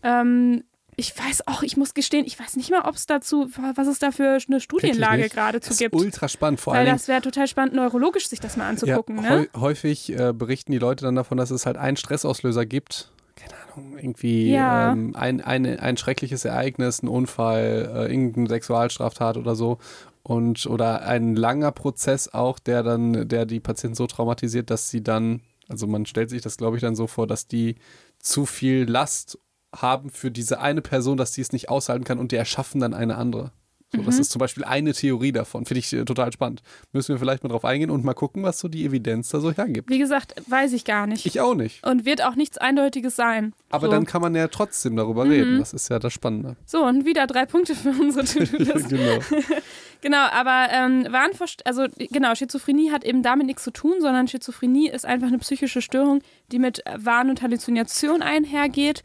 Ähm, 0.03 0.63
ich 0.95 1.17
weiß 1.17 1.47
auch, 1.47 1.63
ich 1.63 1.77
muss 1.77 1.93
gestehen, 1.93 2.25
ich 2.25 2.37
weiß 2.37 2.57
nicht 2.57 2.71
mal, 2.71 2.81
ob 2.81 2.95
es 2.95 3.05
dazu, 3.05 3.49
was 3.75 3.87
es 3.87 3.99
da 3.99 4.11
für 4.11 4.37
eine 4.47 4.59
Studienlage 4.59 5.29
geradezu 5.29 5.69
Das 5.69 5.75
ist 5.75 5.79
gibt. 5.79 5.95
ultra 5.95 6.27
spannend. 6.27 6.59
Vor 6.59 6.73
Weil 6.73 6.81
allen 6.81 6.91
das 6.91 7.07
wäre 7.07 7.21
total 7.21 7.47
spannend, 7.47 7.73
neurologisch 7.73 8.27
sich 8.27 8.41
das 8.41 8.57
mal 8.57 8.67
anzugucken. 8.67 9.15
ja, 9.17 9.21
ne? 9.21 9.47
häu- 9.53 9.59
häufig 9.61 10.11
äh, 10.11 10.33
berichten 10.33 10.73
die 10.73 10.77
Leute 10.77 11.05
dann 11.05 11.15
davon, 11.15 11.37
dass 11.37 11.51
es 11.51 11.65
halt 11.65 11.77
einen 11.77 11.95
Stressauslöser 11.95 12.65
gibt. 12.65 13.11
Keine 13.37 13.53
Ahnung, 13.73 13.97
irgendwie 13.97 14.51
Ja. 14.51 14.91
ähm, 14.91 15.15
ein, 15.15 15.39
ein, 15.39 15.65
ein 15.79 15.95
schreckliches 15.95 16.43
Ereignis, 16.43 17.01
ein 17.01 17.07
Unfall, 17.07 17.89
äh, 17.95 18.11
irgendeine 18.11 18.49
Sexualstraftat 18.49 19.37
oder 19.37 19.55
so. 19.55 19.77
Und, 20.23 20.65
oder 20.65 21.03
ein 21.03 21.33
langer 21.37 21.71
Prozess 21.71 22.27
auch, 22.27 22.59
der 22.59 22.83
dann, 22.83 23.29
der 23.29 23.45
die 23.45 23.61
Patienten 23.61 23.95
so 23.95 24.05
traumatisiert, 24.05 24.69
dass 24.69 24.89
sie 24.89 25.01
dann, 25.01 25.43
also 25.69 25.87
man 25.87 26.05
stellt 26.05 26.29
sich 26.29 26.41
das, 26.41 26.57
glaube 26.57 26.75
ich, 26.75 26.81
dann 26.81 26.95
so 26.97 27.07
vor, 27.07 27.25
dass 27.25 27.47
die 27.47 27.75
zu 28.19 28.45
viel 28.45 28.83
Last 28.83 29.39
haben 29.75 30.09
für 30.09 30.31
diese 30.31 30.59
eine 30.59 30.81
Person, 30.81 31.17
dass 31.17 31.33
sie 31.33 31.41
es 31.41 31.51
nicht 31.51 31.69
aushalten 31.69 32.03
kann 32.03 32.19
und 32.19 32.31
die 32.31 32.35
erschaffen 32.37 32.81
dann 32.81 32.93
eine 32.93 33.15
andere. 33.17 33.51
So, 33.91 34.03
Das 34.03 34.15
Mhm. 34.15 34.21
ist 34.21 34.29
zum 34.31 34.39
Beispiel 34.39 34.63
eine 34.63 34.93
Theorie 34.93 35.31
davon. 35.31 35.65
Finde 35.65 35.79
ich 35.79 35.91
äh, 35.93 36.05
total 36.05 36.31
spannend. 36.31 36.61
Müssen 36.93 37.09
wir 37.15 37.17
vielleicht 37.17 37.41
mal 37.43 37.49
drauf 37.49 37.65
eingehen 37.65 37.89
und 37.89 38.03
mal 38.05 38.13
gucken, 38.13 38.43
was 38.43 38.59
so 38.59 38.67
die 38.67 38.85
Evidenz 38.85 39.29
da 39.29 39.39
so 39.39 39.51
hergibt. 39.51 39.89
Wie 39.89 39.97
gesagt, 39.97 40.35
weiß 40.47 40.73
ich 40.73 40.85
gar 40.85 41.07
nicht. 41.07 41.25
Ich 41.25 41.39
auch 41.41 41.55
nicht. 41.55 41.83
und 41.87 42.05
wird 42.05 42.23
auch 42.23 42.35
nichts 42.35 42.59
Eindeutiges 42.59 43.15
sein. 43.15 43.51
Aber 43.71 43.87
so. 43.87 43.91
dann 43.91 44.05
kann 44.05 44.21
man 44.21 44.35
ja 44.35 44.47
trotzdem 44.47 44.95
darüber 44.95 45.25
Mhm. 45.25 45.31
reden. 45.31 45.57
Das 45.59 45.73
ist 45.73 45.89
ja 45.89 45.97
das 45.97 46.13
Spannende. 46.13 46.55
So, 46.67 46.83
und 46.85 47.05
wieder 47.05 47.25
drei 47.25 47.47
Punkte 47.47 47.73
für 47.73 47.89
unsere 47.89 48.25
To-Do-List. 48.25 48.89
genau. 48.89 49.19
Genau, 50.01 50.27
aber 50.31 50.67
ähm, 50.71 51.07
Wahnvorst 51.09 51.65
also 51.67 51.85
genau, 51.97 52.33
Schizophrenie 52.33 52.89
hat 52.91 53.03
eben 53.03 53.21
damit 53.21 53.47
nichts 53.47 53.63
zu 53.65 53.71
tun, 53.71 53.95
sondern 53.99 54.29
Schizophrenie 54.29 54.87
ist 54.89 55.05
einfach 55.05 55.27
eine 55.27 55.39
psychische 55.39 55.81
Störung, 55.81 56.21
die 56.53 56.59
mit 56.59 56.85
äh, 56.85 56.93
Wahn 57.03 57.29
und 57.29 57.41
Halluzination 57.41 58.21
einhergeht. 58.21 59.03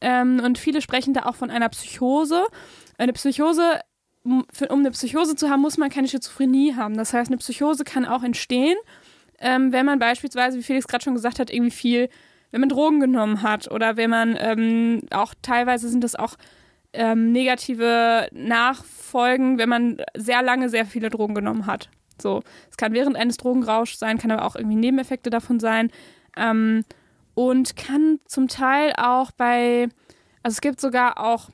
Ähm, 0.00 0.40
und 0.44 0.58
viele 0.58 0.80
sprechen 0.82 1.14
da 1.14 1.24
auch 1.24 1.36
von 1.36 1.50
einer 1.50 1.68
Psychose. 1.68 2.44
Eine 2.98 3.12
Psychose, 3.12 3.80
um, 4.24 4.44
eine 4.68 4.90
Psychose 4.90 5.36
zu 5.36 5.48
haben, 5.48 5.62
muss 5.62 5.78
man 5.78 5.90
keine 5.90 6.08
Schizophrenie 6.08 6.74
haben. 6.74 6.96
Das 6.96 7.12
heißt, 7.12 7.30
eine 7.30 7.38
Psychose 7.38 7.84
kann 7.84 8.04
auch 8.04 8.22
entstehen, 8.22 8.76
ähm, 9.38 9.72
wenn 9.72 9.86
man 9.86 9.98
beispielsweise, 9.98 10.58
wie 10.58 10.62
Felix 10.62 10.86
gerade 10.88 11.04
schon 11.04 11.14
gesagt 11.14 11.38
hat, 11.38 11.50
irgendwie 11.50 11.70
viel, 11.70 12.08
wenn 12.50 12.60
man 12.60 12.68
Drogen 12.68 13.00
genommen 13.00 13.42
hat 13.42 13.70
oder 13.70 13.96
wenn 13.96 14.10
man 14.10 14.36
ähm, 14.38 15.02
auch 15.10 15.34
teilweise 15.42 15.88
sind 15.88 16.04
das 16.04 16.14
auch 16.14 16.36
ähm, 16.92 17.32
negative 17.32 18.28
Nachfolgen, 18.32 19.58
wenn 19.58 19.68
man 19.68 19.98
sehr 20.16 20.42
lange 20.42 20.68
sehr 20.68 20.86
viele 20.86 21.10
Drogen 21.10 21.34
genommen 21.34 21.66
hat. 21.66 21.90
So, 22.20 22.42
es 22.70 22.76
kann 22.78 22.94
während 22.94 23.16
eines 23.16 23.36
Drogenrauschs 23.36 23.98
sein, 23.98 24.18
kann 24.18 24.30
aber 24.30 24.46
auch 24.46 24.56
irgendwie 24.56 24.76
Nebeneffekte 24.76 25.28
davon 25.28 25.60
sein. 25.60 25.90
Ähm, 26.36 26.84
und 27.36 27.76
kann 27.76 28.18
zum 28.24 28.48
Teil 28.48 28.94
auch 28.96 29.30
bei, 29.30 29.88
also 30.42 30.54
es 30.54 30.60
gibt 30.62 30.80
sogar 30.80 31.20
auch 31.20 31.50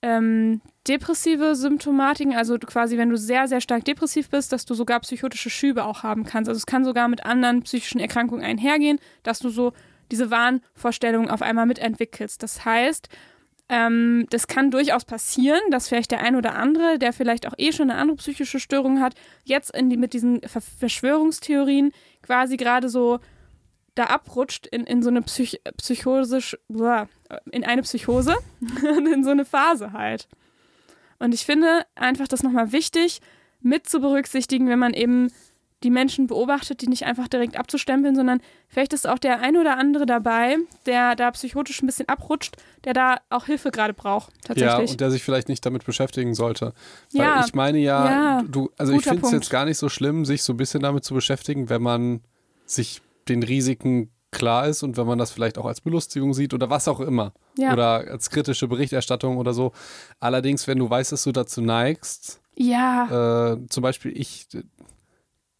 ähm, 0.00 0.60
depressive 0.86 1.56
Symptomatiken, 1.56 2.36
also 2.36 2.56
quasi, 2.56 2.96
wenn 2.98 3.10
du 3.10 3.18
sehr, 3.18 3.48
sehr 3.48 3.60
stark 3.60 3.84
depressiv 3.84 4.30
bist, 4.30 4.52
dass 4.52 4.64
du 4.64 4.74
sogar 4.74 5.00
psychotische 5.00 5.50
Schübe 5.50 5.84
auch 5.84 6.04
haben 6.04 6.22
kannst. 6.22 6.48
Also 6.48 6.56
es 6.56 6.66
kann 6.66 6.84
sogar 6.84 7.08
mit 7.08 7.26
anderen 7.26 7.64
psychischen 7.64 7.98
Erkrankungen 7.98 8.44
einhergehen, 8.44 9.00
dass 9.24 9.40
du 9.40 9.48
so 9.48 9.72
diese 10.12 10.30
Wahnvorstellungen 10.30 11.30
auf 11.30 11.42
einmal 11.42 11.66
mitentwickelst. 11.66 12.40
Das 12.40 12.64
heißt, 12.64 13.08
ähm, 13.68 14.24
das 14.30 14.46
kann 14.46 14.70
durchaus 14.70 15.04
passieren, 15.04 15.60
dass 15.72 15.88
vielleicht 15.88 16.12
der 16.12 16.22
ein 16.22 16.36
oder 16.36 16.54
andere, 16.54 17.00
der 17.00 17.12
vielleicht 17.12 17.48
auch 17.48 17.54
eh 17.58 17.72
schon 17.72 17.90
eine 17.90 18.00
andere 18.00 18.18
psychische 18.18 18.60
Störung 18.60 19.00
hat, 19.00 19.16
jetzt 19.42 19.72
die, 19.76 19.96
mit 19.96 20.12
diesen 20.12 20.42
Ver 20.42 20.60
Verschwörungstheorien 20.60 21.90
quasi 22.22 22.56
gerade 22.56 22.88
so 22.88 23.18
da 23.98 24.04
abrutscht 24.04 24.66
in, 24.66 24.84
in 24.84 25.02
so 25.02 25.10
eine 25.10 25.22
Psych 25.22 25.60
psychosisch, 25.76 26.56
blah, 26.68 27.08
in 27.50 27.64
eine 27.64 27.82
Psychose 27.82 28.36
und 28.96 29.06
in 29.06 29.24
so 29.24 29.30
eine 29.30 29.44
Phase 29.44 29.92
halt. 29.92 30.28
Und 31.18 31.34
ich 31.34 31.44
finde 31.44 31.84
einfach 31.96 32.28
das 32.28 32.42
nochmal 32.42 32.72
wichtig, 32.72 33.20
mit 33.60 33.88
zu 33.88 34.00
berücksichtigen, 34.00 34.68
wenn 34.68 34.78
man 34.78 34.94
eben 34.94 35.32
die 35.84 35.90
Menschen 35.90 36.26
beobachtet, 36.26 36.80
die 36.82 36.88
nicht 36.88 37.04
einfach 37.04 37.28
direkt 37.28 37.56
abzustempeln, 37.56 38.16
sondern 38.16 38.40
vielleicht 38.68 38.92
ist 38.92 39.06
auch 39.06 39.18
der 39.18 39.40
ein 39.40 39.56
oder 39.56 39.76
andere 39.76 40.06
dabei, 40.06 40.56
der 40.86 41.14
da 41.14 41.30
psychotisch 41.30 41.82
ein 41.82 41.86
bisschen 41.86 42.08
abrutscht, 42.08 42.56
der 42.84 42.94
da 42.94 43.18
auch 43.30 43.46
Hilfe 43.46 43.70
gerade 43.70 43.94
braucht, 43.94 44.32
Ja, 44.32 44.54
tatsächlich. 44.54 44.90
und 44.90 45.00
der 45.00 45.10
sich 45.12 45.22
vielleicht 45.22 45.48
nicht 45.48 45.64
damit 45.64 45.84
beschäftigen 45.84 46.34
sollte. 46.34 46.72
Weil 47.12 47.22
Ja, 47.22 47.44
ich 47.44 47.54
meine 47.54 47.78
ja, 47.78 48.10
ja, 48.10 48.42
du, 48.46 48.70
also 48.76 48.92
ich 48.92 49.04
finde 49.04 49.24
es 49.24 49.32
jetzt 49.32 49.50
gar 49.50 49.66
nicht 49.66 49.78
so 49.78 49.88
schlimm, 49.88 50.24
sich 50.24 50.42
so 50.42 50.52
ein 50.52 50.56
bisschen 50.56 50.82
damit 50.82 51.04
zu 51.04 51.14
beschäftigen, 51.14 51.68
wenn 51.68 51.82
man 51.82 52.22
sich 52.66 53.00
den 53.28 53.42
Risiken 53.42 54.10
klar 54.30 54.66
ist 54.66 54.82
und 54.82 54.96
wenn 54.96 55.06
man 55.06 55.18
das 55.18 55.30
vielleicht 55.30 55.58
auch 55.58 55.64
als 55.64 55.80
Belustigung 55.80 56.34
sieht 56.34 56.52
oder 56.52 56.70
was 56.70 56.88
auch 56.88 57.00
immer. 57.00 57.32
ja. 57.56 57.72
Oder 57.72 58.10
als 58.10 58.30
kritische 58.30 58.68
Berichterstattung 58.68 59.38
oder 59.38 59.54
so. 59.54 59.72
Allerdings, 60.20 60.66
wenn 60.66 60.78
du 60.78 60.88
weißt, 60.88 61.12
dass 61.12 61.24
du 61.24 61.32
dazu 61.32 61.60
neigst, 61.60 62.40
ja. 62.54 63.52
äh, 63.52 63.66
zum 63.68 63.82
Beispiel 63.82 64.12
ich, 64.18 64.46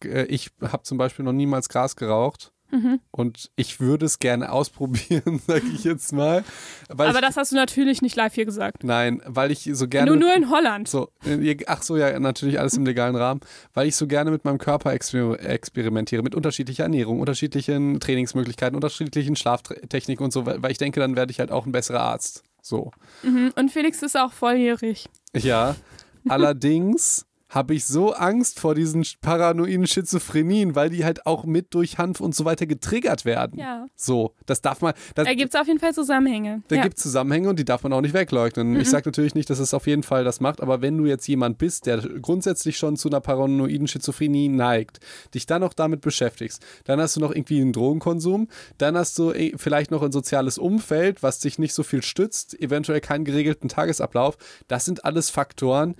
äh, 0.03 0.25
ich 0.25 0.51
habe 0.61 0.83
zum 0.83 0.97
Beispiel 0.97 1.25
noch 1.25 1.33
niemals 1.33 1.69
Gras 1.69 1.95
geraucht. 1.95 2.51
Mhm. 2.71 2.99
Und 3.11 3.51
ich 3.55 3.79
würde 3.79 4.05
es 4.05 4.19
gerne 4.19 4.51
ausprobieren, 4.51 5.41
sage 5.47 5.65
ich 5.73 5.83
jetzt 5.83 6.13
mal. 6.13 6.43
Aber 6.87 7.09
ich, 7.09 7.19
das 7.19 7.35
hast 7.35 7.51
du 7.51 7.55
natürlich 7.55 8.01
nicht 8.01 8.15
live 8.15 8.33
hier 8.33 8.45
gesagt. 8.45 8.83
nein, 8.83 9.21
weil 9.25 9.51
ich 9.51 9.69
so 9.73 9.87
gerne. 9.87 10.11
Nur, 10.11 10.19
nur 10.19 10.35
in 10.35 10.49
Holland. 10.49 10.87
so, 10.87 11.09
äh, 11.25 11.57
ach 11.67 11.81
so, 11.81 11.97
ja, 11.97 12.17
natürlich 12.19 12.59
alles 12.59 12.75
im 12.77 12.85
legalen 12.85 13.15
Rahmen, 13.15 13.41
weil 13.73 13.87
ich 13.87 13.95
so 13.95 14.07
gerne 14.07 14.31
mit 14.31 14.45
meinem 14.45 14.59
Körper 14.59 14.93
exper 14.93 15.39
experimentiere, 15.39 16.23
mit 16.23 16.35
unterschiedlicher 16.35 16.83
Ernährung, 16.83 17.19
unterschiedlichen 17.19 17.99
Trainingsmöglichkeiten, 17.99 18.75
unterschiedlichen 18.75 19.35
Schlaftechniken 19.35 20.23
und 20.23 20.31
so, 20.31 20.45
weil 20.45 20.69
weil 20.69 20.73
ich 20.73 20.77
denke, 20.77 20.99
dann 20.99 21.15
werde 21.15 21.31
ich 21.31 21.39
halt 21.39 21.51
auch 21.51 21.65
ein 21.65 21.71
besserer 21.71 22.01
Arzt. 22.01 22.43
So. 22.61 22.91
Mhm. 23.23 23.51
Und 23.55 23.71
Felix 23.71 24.03
ist 24.03 24.15
auch 24.15 24.31
volljährig. 24.31 25.09
Ja, 25.35 25.75
allerdings 26.27 27.25
habe 27.49 27.73
ich 27.73 27.85
so 27.85 28.13
Angst 28.13 28.59
vor 28.59 28.75
diesen 28.75 29.03
paranoiden 29.21 29.87
Schizophrenien, 29.87 30.75
weil 30.75 30.91
die 30.91 31.03
halt 31.03 31.25
auch 31.25 31.45
mit 31.45 31.73
durch 31.73 31.97
Hanf 31.97 32.21
und 32.21 32.35
so 32.35 32.45
weiter 32.45 32.67
getriggert 32.67 33.25
werden. 33.25 33.59
Ja. 33.59 33.87
So, 33.95 34.35
das 34.45 34.61
darf 34.61 34.81
man, 34.81 34.93
das, 35.15 35.25
Da 35.25 35.33
gibt 35.33 35.53
es 35.53 35.59
auf 35.59 35.67
jeden 35.67 35.79
Fall 35.79 35.93
Zusammenhänge. 35.93 36.61
da 36.67 36.75
ja. 36.75 36.83
gibt 36.83 36.97
es 36.97 37.03
Zusammenhänge 37.03 37.49
und 37.49 37.57
die 37.57 37.65
darf 37.65 37.81
man 37.83 37.91
auch 37.91 38.01
nicht 38.01 38.13
wegleugnen. 38.13 38.79
Ich 38.79 38.89
sage 38.89 39.09
natürlich 39.09 39.33
nicht, 39.33 39.49
dass 39.49 39.59
es 39.59 39.73
auf 39.73 39.87
jeden 39.87 40.03
Fall 40.03 40.23
das 40.23 40.39
macht, 40.39 40.61
aber 40.61 40.81
wenn 40.81 40.97
du 40.97 41.05
jetzt 41.05 41.27
jemand 41.27 41.57
bist, 41.57 41.87
der 41.87 41.97
grundsätzlich 41.97 42.77
schon 42.77 42.97
zu 42.97 43.09
einer 43.09 43.19
paranoiden 43.19 43.87
Schizophrenie 43.87 44.49
neigt, 44.49 44.99
dich 45.33 45.47
dann 45.47 45.61
noch 45.61 45.73
damit 45.73 46.01
beschäftigst, 46.01 46.63
dann 46.85 46.99
hast 47.01 47.15
du 47.15 47.19
noch 47.19 47.31
irgendwie 47.31 47.61
einen 47.61 47.73
Drogenkonsum, 47.73 48.47
dann 48.77 48.95
hast 48.95 49.17
du 49.17 49.31
eh 49.31 49.53
vielleicht 49.57 49.89
noch 49.89 50.03
ein 50.03 50.11
soziales 50.11 50.59
Umfeld, 50.59 51.23
was 51.23 51.39
dich 51.39 51.57
nicht 51.57 51.73
so 51.73 51.81
viel 51.81 52.03
stützt, 52.03 52.59
eventuell 52.61 53.01
keinen 53.01 53.25
geregelten 53.25 53.69
Tagesablauf. 53.69 54.37
Das 54.67 54.85
sind 54.85 55.03
alles 55.03 55.31
Faktoren, 55.31 55.95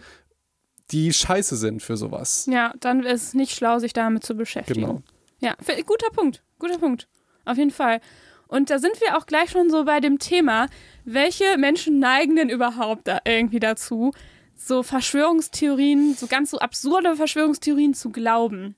die 0.91 1.13
scheiße 1.13 1.56
sind 1.56 1.82
für 1.84 1.97
sowas. 1.97 2.47
Ja, 2.52 2.73
dann 2.80 3.04
ist 3.04 3.23
es 3.23 3.34
nicht 3.34 3.56
schlau, 3.56 3.80
sich 3.80 3.93
damit 3.93 4.23
zu 4.23 4.36
beschäftigen. 4.36 4.82
Genau. 4.82 5.02
Ja, 5.39 5.56
für, 5.62 5.82
guter 5.84 6.10
Punkt. 6.12 6.43
Guter 6.58 6.78
Punkt. 6.78 7.08
Auf 7.45 7.58
jeden 7.58 7.71
Fall. 7.71 8.02
Und 8.47 8.69
da 8.69 8.80
sind 8.80 8.99
wir 8.99 9.17
auch 9.17 9.25
gleich 9.28 9.52
schon 9.52 9.69
so 9.69 9.86
bei 9.86 9.99
dem 9.99 10.17
Thema, 10.19 10.67
welche 11.06 11.58
Menschen 11.58 11.99
neigen 11.99 12.36
denn 12.36 12.49
überhaupt 12.49 13.08
da 13.08 13.19
irgendwie 13.25 13.60
dazu, 13.60 14.12
so 14.56 14.84
Verschwörungstheorien, 14.84 16.15
so 16.15 16.28
ganz 16.28 16.52
so 16.52 16.58
absurde 16.60 17.15
Verschwörungstheorien 17.15 17.93
zu 17.93 18.10
glauben. 18.10 18.75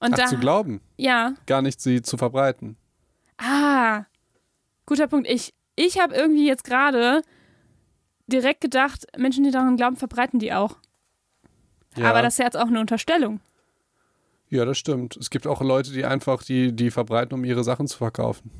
Und 0.00 0.12
Ach, 0.12 0.18
da, 0.18 0.26
zu 0.26 0.36
glauben, 0.38 0.80
ja, 0.96 1.34
gar 1.46 1.62
nicht 1.62 1.80
sie 1.80 2.02
zu 2.02 2.16
verbreiten. 2.16 2.76
ah, 3.38 4.04
guter 4.86 5.08
Punkt. 5.08 5.28
Ich, 5.28 5.54
ich 5.74 5.98
habe 5.98 6.14
irgendwie 6.14 6.46
jetzt 6.46 6.62
gerade 6.64 7.22
direkt 8.26 8.60
gedacht, 8.60 9.06
Menschen, 9.16 9.42
die 9.44 9.50
daran 9.50 9.76
glauben, 9.76 9.96
verbreiten 9.96 10.38
die 10.38 10.52
auch. 10.52 10.76
Ja. 11.98 12.10
Aber 12.10 12.22
das 12.22 12.34
ist 12.34 12.38
ja 12.38 12.44
jetzt 12.44 12.56
auch 12.56 12.66
eine 12.68 12.80
Unterstellung. 12.80 13.40
Ja, 14.50 14.64
das 14.64 14.78
stimmt. 14.78 15.16
Es 15.16 15.30
gibt 15.30 15.46
auch 15.46 15.60
Leute, 15.60 15.92
die 15.92 16.04
einfach 16.04 16.42
die, 16.42 16.72
die 16.72 16.90
verbreiten, 16.90 17.34
um 17.34 17.44
ihre 17.44 17.64
Sachen 17.64 17.86
zu 17.86 17.98
verkaufen. 17.98 18.50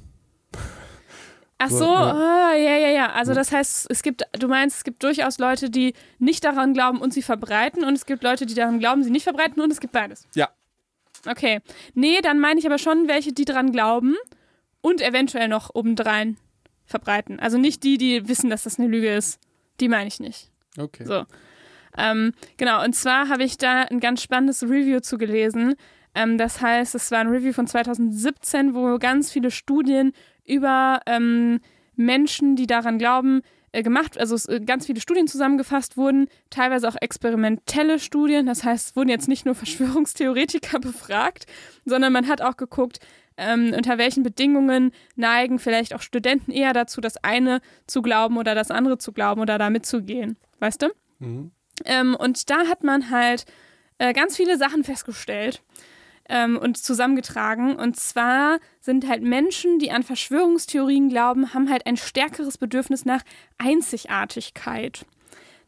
Ach 1.61 1.71
So, 1.71 1.79
so, 1.79 1.85
ja. 1.85 2.51
ah, 2.51 2.55
ja, 2.55 2.77
ja, 2.77 2.89
ja. 2.89 3.13
Also 3.13 3.35
das 3.35 3.51
heißt, 3.51 3.91
es 3.91 4.03
gibt, 4.03 4.23
du 4.39 4.47
meinst, 4.49 4.77
es 4.79 4.85
gibt 4.85 5.03
durchaus 5.03 5.39
Leute, 5.39 5.71
die 5.71 5.95
nicht 6.19 6.45
daran 6.45 6.73
glauben 6.73 7.01
und 7.01 7.13
sie 7.13 7.23
verbreiten 7.23 7.85
und 7.85 7.95
es 7.95 8.07
gibt 8.07 8.23
Leute, 8.23 8.47
die 8.47 8.55
daran 8.55 8.79
glauben, 8.79 9.03
sie 9.03 9.11
nicht 9.11 9.25
verbreiten 9.25 9.61
und 9.61 9.73
es 9.73 9.81
gibt 9.81 9.93
beides. 9.93 10.29
Ja. 10.35 10.51
Okay. 11.27 11.61
Nee, 11.95 12.21
dann 12.23 12.39
meine 12.39 12.61
ich 12.61 12.67
aber 12.67 12.79
schon 12.79 13.09
welche, 13.09 13.33
die 13.33 13.45
daran 13.45 13.73
glauben 13.73 14.15
und 14.83 15.01
eventuell 15.01 15.49
noch 15.49 15.75
obendrein 15.75 16.37
verbreiten. 16.87 17.41
Also 17.41 17.59
nicht 17.59 17.83
die, 17.83 17.99
die 17.99 18.29
wissen, 18.29 18.51
dass 18.51 18.63
das 18.63 18.79
eine 18.79 18.89
Lüge 18.89 19.13
ist. 19.13 19.41
Die 19.81 19.89
meine 19.89 20.07
ich 20.07 20.21
nicht. 20.21 20.51
Okay. 20.79 21.05
So. 21.05 21.25
Ähm, 21.97 22.33
genau, 22.57 22.85
und 22.85 22.95
zwar 22.95 23.29
habe 23.29 23.45
ich 23.45 23.59
da 23.59 23.83
ein 23.83 24.01
ganz 24.01 24.23
spannendes 24.23 24.63
Review 24.63 25.01
zu 25.01 25.19
gelesen. 25.19 25.75
Ähm, 26.15 26.39
das 26.39 26.61
heißt, 26.61 26.95
es 26.95 27.11
war 27.11 27.21
ein 27.21 27.29
Review 27.29 27.53
von 27.53 27.67
2017, 27.67 28.75
wo 28.75 28.99
ganz 28.99 29.31
viele 29.31 29.51
Studien 29.51 30.13
über 30.45 31.01
ähm, 31.07 31.61
Menschen, 31.97 32.57
die 32.57 32.67
daran 32.67 32.99
glauben, 32.99 33.43
äh, 33.73 33.83
gemacht, 33.83 34.19
also 34.19 34.37
äh, 34.51 34.61
ganz 34.61 34.87
viele 34.87 35.01
Studien 35.01 35.29
zusammengefasst 35.29 35.97
wurden, 35.97 36.29
teilweise 36.51 36.89
auch 36.89 36.97
experimentelle 37.01 37.99
Studien. 37.99 38.47
Das 38.47 38.65
heißt, 38.65 38.89
es 38.89 38.97
wurden 38.97 39.11
jetzt 39.11 39.29
nicht 39.29 39.45
nur 39.45 39.55
Verschwörungstheoretiker 39.55 40.81
befragt, 40.81 41.47
sondern 41.85 42.13
man 42.13 42.29
hat 42.29 42.41
auch 42.41 42.57
geguckt, 42.57 42.99
ähm, 43.37 43.73
unter 43.77 43.99
welchen 43.99 44.23
Bedingungen 44.23 44.91
neigen 45.15 45.59
vielleicht 45.59 45.95
auch 45.95 46.03
Studenten 46.03 46.51
eher 46.51 46.73
dazu, 46.73 47.01
das 47.01 47.23
eine 47.23 47.61
zu 47.87 48.03
glauben 48.03 48.37
oder 48.37 48.55
das 48.55 48.71
andere 48.71 48.99
zu 48.99 49.13
glauben 49.13 49.41
oder 49.41 49.59
da 49.59 49.71
mitzugehen. 49.71 50.37
Weißt 50.59 50.83
du? 50.83 50.89
Mhm. 51.21 51.53
Ähm, 51.85 52.15
und 52.15 52.51
da 52.51 52.67
hat 52.67 52.85
man 52.85 53.11
halt 53.11 53.45
äh, 53.99 54.13
ganz 54.13 54.37
viele 54.37 54.57
Sachen 54.59 54.85
festgestellt 54.85 55.63
ähm, 56.29 56.59
und 56.59 56.77
zusammengetragen. 56.77 57.77
Und 57.77 57.97
zwar 57.97 58.59
sind 58.81 59.09
halt 59.09 59.23
Menschen, 59.23 59.79
die 59.79 59.91
an 59.91 60.03
Verschwörungstheorien 60.03 61.09
glauben, 61.09 61.55
haben 61.55 61.71
halt 61.71 61.87
ein 61.87 61.97
stärkeres 61.97 62.59
Bedürfnis 62.59 63.05
nach 63.05 63.23
Einzigartigkeit. 63.59 65.07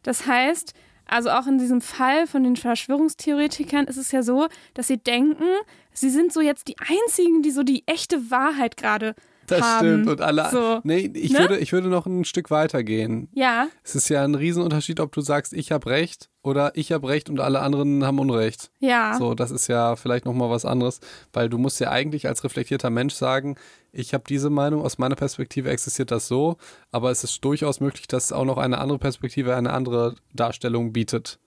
Das 0.02 0.26
heißt, 0.26 0.74
also 1.06 1.30
auch 1.30 1.46
in 1.46 1.58
diesem 1.58 1.80
Fall 1.80 2.26
von 2.26 2.44
den 2.44 2.56
Verschwörungstheoretikern 2.56 3.86
ist 3.86 3.96
es 3.96 4.12
ja 4.12 4.22
so, 4.22 4.46
dass 4.74 4.86
sie 4.86 4.98
denken, 4.98 5.44
sie 5.92 6.08
sind 6.08 6.32
so 6.32 6.40
jetzt 6.40 6.68
die 6.68 6.76
Einzigen, 6.78 7.42
die 7.42 7.50
so 7.50 7.64
die 7.64 7.82
echte 7.86 8.30
Wahrheit 8.30 8.76
gerade 8.76 9.16
Das 9.50 9.60
haben. 9.62 9.86
stimmt. 9.86 10.08
Und 10.08 10.20
alle. 10.20 10.48
So. 10.50 10.80
Nee, 10.84 11.10
ich, 11.14 11.32
Ne? 11.32 11.38
würde, 11.40 11.58
ich 11.58 11.72
würde 11.72 11.88
noch 11.88 12.06
ein 12.06 12.24
Stück 12.24 12.50
weiter 12.50 12.82
gehen. 12.84 13.28
Ja, 13.34 13.68
Es 13.82 13.94
ist 13.94 14.08
ja 14.08 14.22
ein 14.24 14.34
Riesenunterschied, 14.34 15.00
ob 15.00 15.12
du 15.12 15.20
sagst, 15.20 15.52
ich 15.52 15.72
habe 15.72 15.88
Recht 15.90 16.30
oder 16.42 16.72
ich 16.74 16.92
habe 16.92 17.08
Recht 17.08 17.28
und 17.28 17.40
alle 17.40 17.60
anderen 17.60 18.04
haben 18.04 18.18
Unrecht. 18.18 18.70
ja. 18.78 19.14
So, 19.18 19.34
das 19.34 19.50
ist 19.50 19.66
ja 19.68 19.96
vielleicht 19.96 20.24
nochmal 20.24 20.50
was 20.50 20.64
anderes, 20.64 21.00
weil 21.32 21.48
du 21.48 21.58
musst 21.58 21.80
ja 21.80 21.90
eigentlich 21.90 22.26
als 22.28 22.44
reflektierter 22.44 22.90
Mensch 22.90 23.14
sagen, 23.14 23.56
ich 23.92 24.14
habe 24.14 24.24
diese 24.28 24.50
Meinung, 24.50 24.82
aus 24.82 24.98
meiner 24.98 25.16
Perspektive 25.16 25.68
existiert 25.70 26.10
das 26.10 26.28
so, 26.28 26.56
aber 26.92 27.10
es 27.10 27.24
ist 27.24 27.44
durchaus 27.44 27.80
möglich, 27.80 28.06
dass 28.08 28.32
auch 28.32 28.44
noch 28.44 28.56
eine 28.58 28.78
andere 28.78 28.98
Perspektive 28.98 29.54
eine 29.56 29.72
andere 29.72 30.14
Darstellung 30.32 30.92
bietet. 30.92 31.38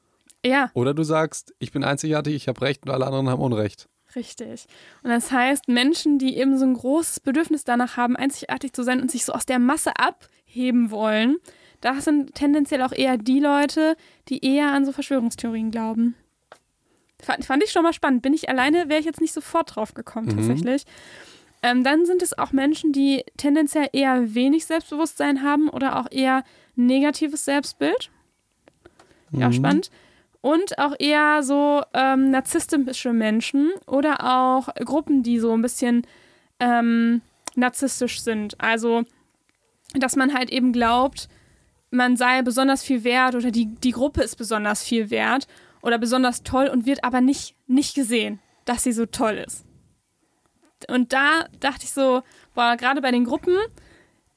Ja. 0.45 0.69
Oder 0.73 0.93
du 0.93 1.03
sagst, 1.03 1.53
ich 1.59 1.71
bin 1.71 1.83
einzigartig, 1.85 2.35
ich 2.35 2.47
habe 2.49 2.61
Recht 2.61 2.83
und 2.85 2.91
alle 2.91 3.05
anderen 3.05 3.29
haben 3.29 3.41
Unrecht. 3.41 3.87
Richtig. 4.15 4.65
Und 5.03 5.09
das 5.09 5.31
heißt, 5.31 5.67
Menschen, 5.67 6.19
die 6.19 6.37
eben 6.37 6.57
so 6.57 6.65
ein 6.65 6.73
großes 6.73 7.19
Bedürfnis 7.19 7.63
danach 7.63 7.97
haben, 7.97 8.15
einzigartig 8.15 8.73
zu 8.73 8.83
sein 8.83 9.01
und 9.01 9.09
sich 9.11 9.25
so 9.25 9.33
aus 9.33 9.45
der 9.45 9.59
Masse 9.59 9.91
abheben 9.97 10.91
wollen, 10.91 11.37
das 11.81 12.05
sind 12.05 12.35
tendenziell 12.35 12.81
auch 12.81 12.91
eher 12.93 13.17
die 13.17 13.39
Leute, 13.39 13.97
die 14.29 14.45
eher 14.45 14.71
an 14.71 14.85
so 14.85 14.91
Verschwörungstheorien 14.91 15.71
glauben. 15.71 16.15
Fand, 17.21 17.45
fand 17.45 17.63
ich 17.63 17.71
schon 17.71 17.83
mal 17.83 17.93
spannend. 17.93 18.21
Bin 18.21 18.33
ich 18.33 18.49
alleine, 18.49 18.89
wäre 18.89 18.99
ich 18.99 19.05
jetzt 19.05 19.21
nicht 19.21 19.33
sofort 19.33 19.75
drauf 19.75 19.93
gekommen, 19.93 20.27
Mhm. 20.27 20.35
tatsächlich. 20.37 20.83
Ähm, 21.61 21.83
dann 21.83 22.05
sind 22.05 22.21
es 22.21 22.37
auch 22.37 22.51
Menschen, 22.51 22.91
die 22.91 23.23
tendenziell 23.37 23.87
eher 23.93 24.35
wenig 24.35 24.65
Selbstbewusstsein 24.65 25.41
haben 25.43 25.69
oder 25.69 25.97
auch 25.99 26.07
eher 26.11 26.43
negatives 26.75 27.45
Selbstbild. 27.45 28.11
Ja, 29.31 29.47
Mhm. 29.47 29.53
spannend. 29.53 29.91
Und 30.43 30.77
auch 30.77 30.93
eher 30.99 31.41
so 31.41 31.83
ähm, 31.93 32.29
narzisstische 32.29 33.13
Menschen 33.13 33.71
oder 33.87 34.17
auch 34.25 34.67
Gruppen, 34.75 35.23
die 35.23 35.39
so 35.39 35.53
ein 35.53 35.61
bisschen 35.61 36.05
ähm, 36.59 37.21
narzisstisch 37.55 38.19
sind. 38.21 38.59
Also, 38.59 39.03
dass 39.95 40.17
man 40.17 40.33
halt 40.33 40.51
eben 40.51 40.73
glaubt, 40.73 41.29
man 41.91 42.17
sei 42.17 42.41
besonders 42.41 42.83
viel 42.83 43.05
wert 43.05 43.35
oder 43.35 43.51
die, 43.51 43.67
die 43.67 43.91
Gruppe 43.91 44.21
ist 44.21 44.35
besonders 44.35 44.83
viel 44.83 45.09
wert 45.11 45.47
oder 45.81 45.97
besonders 45.97 46.43
toll 46.43 46.67
und 46.67 46.85
wird 46.85 47.05
aber 47.05 47.21
nicht, 47.21 47.55
nicht 47.67 47.95
gesehen, 47.95 48.39
dass 48.65 48.83
sie 48.83 48.91
so 48.91 49.05
toll 49.05 49.41
ist. 49.47 49.63
Und 50.89 51.13
da 51.13 51.45
dachte 51.61 51.85
ich 51.85 51.93
so, 51.93 52.21
boah, 52.53 52.75
gerade 52.75 52.99
bei 52.99 53.11
den 53.11 53.23
Gruppen 53.23 53.55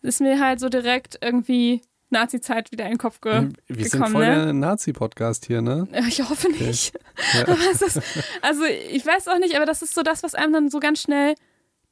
ist 0.02 0.20
mir 0.20 0.38
halt 0.38 0.60
so 0.60 0.68
direkt 0.68 1.18
irgendwie 1.20 1.82
Nazi-Zeit 2.10 2.70
wieder 2.72 2.84
in 2.84 2.92
den 2.92 2.98
Kopf 2.98 3.20
ge 3.20 3.48
Wir 3.66 3.84
sind 3.84 3.92
gekommen, 3.92 4.12
voll 4.12 4.26
ne? 4.26 4.44
der 4.46 4.52
Nazi-Podcast 4.52 5.46
hier, 5.46 5.60
ne? 5.62 5.88
Ich 6.08 6.20
hoffe 6.28 6.48
nicht. 6.50 6.94
Ja. 7.34 7.42
Aber 7.48 7.58
es 7.72 7.82
ist, 7.82 8.00
also 8.42 8.62
ich 8.64 9.04
weiß 9.04 9.28
auch 9.28 9.38
nicht, 9.38 9.56
aber 9.56 9.66
das 9.66 9.82
ist 9.82 9.94
so 9.94 10.02
das, 10.02 10.22
was 10.22 10.34
einem 10.34 10.52
dann 10.52 10.68
so 10.70 10.78
ganz 10.80 11.00
schnell 11.00 11.34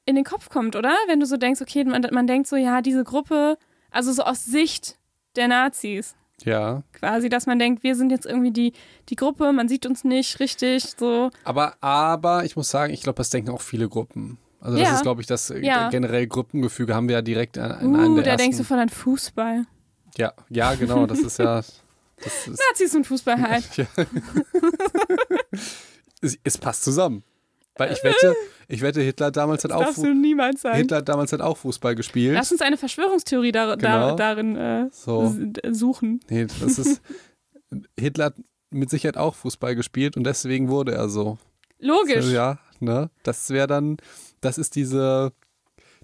in 0.07 0.15
den 0.17 0.25
Kopf 0.25 0.51
kommt, 0.51 0.77
oder? 0.77 0.95
Wenn 1.09 1.19
du 1.21 1.27
so 1.27 1.37
denkst, 1.37 1.61
okay, 1.63 1.85
man, 1.85 2.07
man 2.13 2.27
denkt 2.27 2.47
so, 2.47 2.57
ja, 2.57 2.81
diese 2.83 3.05
Gruppe, 3.05 3.57
also 3.91 4.13
so 4.13 4.23
aus 4.23 4.45
Sicht 4.45 4.99
der 5.35 5.49
Nazis 5.49 6.15
Ja. 6.45 6.83
quasi, 6.93 7.29
dass 7.29 7.47
man 7.47 7.59
denkt, 7.59 7.83
wir 7.83 7.97
sind 7.97 8.11
jetzt 8.11 8.27
irgendwie 8.27 8.51
die, 8.53 8.73
die 9.09 9.17
Gruppe, 9.17 9.53
man 9.53 9.67
sieht 9.69 9.87
uns 9.87 10.05
nicht 10.05 10.39
richtig, 10.41 10.85
so. 10.99 11.31
Aber, 11.43 11.75
aber 11.81 12.45
ich 12.45 12.55
muss 12.55 12.69
sagen, 12.71 12.93
ich 12.93 13.03
glaube, 13.03 13.17
das 13.17 13.31
denken 13.31 13.51
auch 13.51 13.63
viele 13.63 13.89
Gruppen. 13.89 14.39
Also 14.61 14.79
das 14.79 14.89
Ja. 14.89 14.95
ist, 14.95 15.03
glaube 15.03 15.21
ich, 15.23 15.27
das 15.27 15.53
Ja. 15.61 15.89
generell 15.89 16.27
Gruppengefüge 16.27 16.95
haben 16.95 17.09
wir 17.09 17.17
ja 17.17 17.23
direkt 17.23 17.57
in, 17.57 17.63
einem 17.65 17.95
Uh, 18.13 18.15
der 18.17 18.25
da 18.25 18.31
ersten. 18.33 18.43
denkst 18.43 18.59
du 18.59 18.65
voll 18.65 18.79
an 18.79 18.89
Fußball. 18.91 19.65
Ja, 20.17 20.33
ja, 20.51 20.75
genau, 20.75 21.07
das 21.07 21.21
ist 21.21 21.39
ja. 21.39 21.57
Das 22.23 22.47
ist, 22.47 22.61
Nazis 22.71 22.95
und 22.95 23.07
Fußball 23.07 23.41
halt. 23.49 23.69
ja. 23.77 23.87
es, 26.21 26.39
es 26.45 26.59
passt 26.59 26.85
zusammen. 26.85 27.23
Weil 27.77 27.93
ich 27.93 28.05
wette, 28.05 28.37
ich 28.69 28.83
wette, 28.83 29.01
Hitler 29.01 29.33
damals 29.33 29.65
hat 29.65 29.73
auch 29.73 29.81
Darfst 29.83 29.99
du 29.99 30.15
niemals 30.15 30.63
sagen. 30.63 30.77
Hitler 30.77 30.99
hat 30.99 31.09
damals 31.09 31.33
hat 31.33 31.41
auch 31.41 31.57
Fußball 31.57 31.97
gespielt. 31.97 32.35
Lass 32.35 32.53
uns 32.53 32.61
eine 32.63 32.77
Verschwörungstheorie 32.77 33.51
dar 33.51 33.77
Genau. 33.77 34.15
darin 34.15 34.57
äh, 34.57 34.89
So. 34.93 35.35
suchen. 35.73 36.21
Nee, 36.31 36.47
das 36.61 36.79
ist. 36.79 37.03
Hitler 37.99 38.27
hat 38.27 38.35
mit 38.71 38.91
Sicherheit 38.91 39.17
auch 39.17 39.35
Fußball 39.35 39.75
gespielt 39.75 40.17
und 40.17 40.23
deswegen 40.25 40.69
wurde 40.69 40.93
er 40.95 41.09
so. 41.09 41.39
Logisch. 41.81 42.27
Ja, 42.27 42.61
ne? 42.79 43.11
Das 43.25 43.51
wäre 43.51 43.67
dann, 43.67 43.97
das 44.41 44.57
ist 44.57 44.77
diese, 44.77 45.33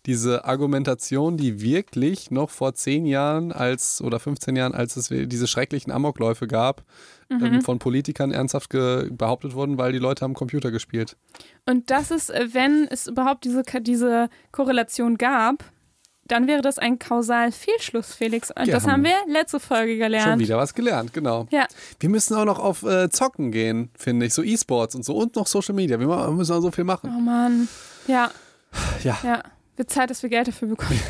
diese 0.06 0.44
Argumentation, 0.44 1.36
die 1.36 1.60
wirklich 1.60 2.30
noch 2.30 2.50
vor 2.50 2.74
zehn 2.74 3.04
Jahren 3.06 3.52
als 3.52 4.00
oder 4.02 4.18
15 4.18 4.56
Jahren, 4.56 4.74
als 4.74 4.96
es 4.96 5.08
diese 5.08 5.46
schrecklichen 5.46 5.92
Amokläufe 5.92 6.46
gab, 6.46 6.82
Mhm. 7.28 7.44
ähm, 7.44 7.62
von 7.62 7.78
Politikern 7.78 8.32
ernsthaft 8.32 8.70
behauptet 8.70 9.54
wurden, 9.54 9.78
weil 9.78 9.92
die 9.92 9.98
Leute 10.00 10.24
haben 10.24 10.34
Computer 10.34 10.72
gespielt. 10.72 11.16
Und 11.64 11.90
das 11.90 12.10
ist, 12.10 12.28
äh, 12.30 12.48
wenn 12.52 12.88
es 12.90 13.06
überhaupt 13.06 13.44
diese, 13.44 13.62
diese 13.82 14.28
Korrelation 14.50 15.16
gab, 15.16 15.62
dann 16.24 16.46
wäre 16.48 16.60
das 16.60 16.78
ein 16.78 16.98
Kausalfehlschluss, 16.98 18.14
Felix. 18.14 18.50
Und 18.50 18.66
Ja, 18.66 18.74
das 18.74 18.86
haben 18.86 19.04
wir 19.04 19.14
letzte 19.28 19.60
Folge 19.60 19.92
Schon 19.92 19.98
gelernt. 20.00 20.38
wieder 20.42 20.56
was 20.58 20.74
gelernt, 20.74 21.12
genau. 21.12 21.46
Ja. 21.50 21.66
Wir 22.00 22.08
müssen 22.08 22.34
auch 22.36 22.44
noch 22.44 22.58
auf 22.58 22.82
äh, 22.82 23.08
Zocken 23.10 23.50
gehen, 23.52 23.90
finde 23.96 24.26
ich, 24.26 24.34
so 24.34 24.42
E-Sports 24.42 24.94
und 24.94 25.04
so 25.04 25.14
und 25.16 25.36
noch 25.36 25.46
Social 25.46 25.74
Media. 25.74 25.98
Wir 26.00 26.06
müssen 26.32 26.52
auch 26.52 26.60
so 26.60 26.70
viel 26.70 26.84
machen. 26.84 27.12
Oh 27.16 27.20
Mann. 27.20 27.68
Ja, 28.06 28.30
Ja. 29.04 29.18
ja. 29.22 29.42
Wird 29.81 29.88
Zeit, 29.88 30.11
dass 30.11 30.23
wir 30.23 30.29
Geld 30.29 30.47
dafür 30.47 30.69
bekommen. 30.69 31.01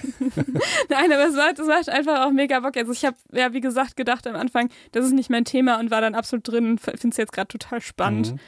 Nein, 0.88 1.12
aber 1.12 1.28
es 1.28 1.34
macht, 1.34 1.58
es 1.58 1.66
macht 1.66 1.90
einfach 1.90 2.24
auch 2.24 2.30
mega 2.30 2.58
Bock. 2.60 2.74
Also 2.78 2.92
ich 2.92 3.04
habe, 3.04 3.18
ja, 3.30 3.52
wie 3.52 3.60
gesagt, 3.60 3.94
gedacht 3.94 4.26
am 4.26 4.36
Anfang, 4.36 4.70
das 4.92 5.04
ist 5.04 5.12
nicht 5.12 5.28
mein 5.28 5.44
Thema 5.44 5.78
und 5.78 5.90
war 5.90 6.00
dann 6.00 6.14
absolut 6.14 6.48
drin 6.48 6.70
und 6.70 6.80
finde 6.80 7.08
es 7.10 7.18
jetzt 7.18 7.34
gerade 7.34 7.48
total 7.48 7.82
spannend. 7.82 8.32
Mhm. 8.32 8.40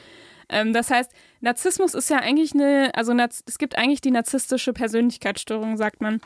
Ähm, 0.49 0.73
das 0.73 0.89
heißt, 0.89 1.11
Narzissmus 1.41 1.93
ist 1.93 2.09
ja 2.09 2.17
eigentlich 2.17 2.55
eine, 2.55 2.89
also 2.95 3.13
es 3.13 3.59
gibt 3.59 3.77
eigentlich 3.77 4.01
die 4.01 4.09
narzisstische 4.09 4.73
Persönlichkeitsstörung, 4.73 5.77
sagt 5.77 6.01
man. 6.01 6.19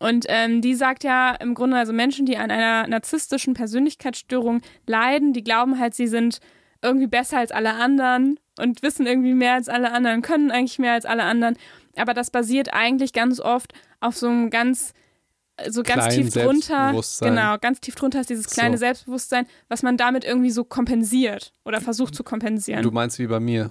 Und 0.00 0.26
ähm, 0.28 0.60
die 0.60 0.74
sagt 0.74 1.04
ja 1.04 1.36
im 1.36 1.54
Grunde, 1.54 1.76
also 1.76 1.92
Menschen, 1.92 2.26
die 2.26 2.36
an 2.36 2.50
einer 2.50 2.88
narzisstischen 2.88 3.54
Persönlichkeitsstörung 3.54 4.60
leiden, 4.88 5.32
die 5.32 5.44
glauben 5.44 5.78
halt, 5.78 5.94
sie 5.94 6.08
sind 6.08 6.40
irgendwie 6.82 7.06
besser 7.06 7.38
als 7.38 7.52
alle 7.52 7.74
anderen 7.74 8.40
und 8.58 8.82
wissen 8.82 9.06
irgendwie 9.06 9.34
mehr 9.34 9.54
als 9.54 9.68
alle 9.68 9.92
anderen, 9.92 10.20
können 10.20 10.50
eigentlich 10.50 10.80
mehr 10.80 10.94
als 10.94 11.04
alle 11.04 11.22
anderen. 11.22 11.56
Aber 11.96 12.14
das 12.14 12.30
basiert 12.30 12.72
eigentlich 12.72 13.12
ganz 13.12 13.40
oft 13.40 13.72
auf 14.00 14.16
so 14.16 14.28
einem 14.28 14.50
ganz 14.50 14.94
so 15.68 15.82
ganz 15.82 16.06
Klein 16.06 16.24
tief 16.24 16.34
drunter, 16.34 17.00
genau, 17.20 17.58
ganz 17.58 17.80
tief 17.80 17.94
drunter 17.94 18.20
ist 18.20 18.30
dieses 18.30 18.46
kleine 18.46 18.76
so. 18.76 18.80
Selbstbewusstsein, 18.80 19.46
was 19.68 19.82
man 19.82 19.96
damit 19.96 20.24
irgendwie 20.24 20.50
so 20.50 20.64
kompensiert 20.64 21.52
oder 21.64 21.80
versucht 21.80 22.14
zu 22.14 22.24
kompensieren. 22.24 22.82
Du 22.82 22.90
meinst 22.90 23.18
wie 23.18 23.26
bei 23.26 23.38
mir? 23.38 23.70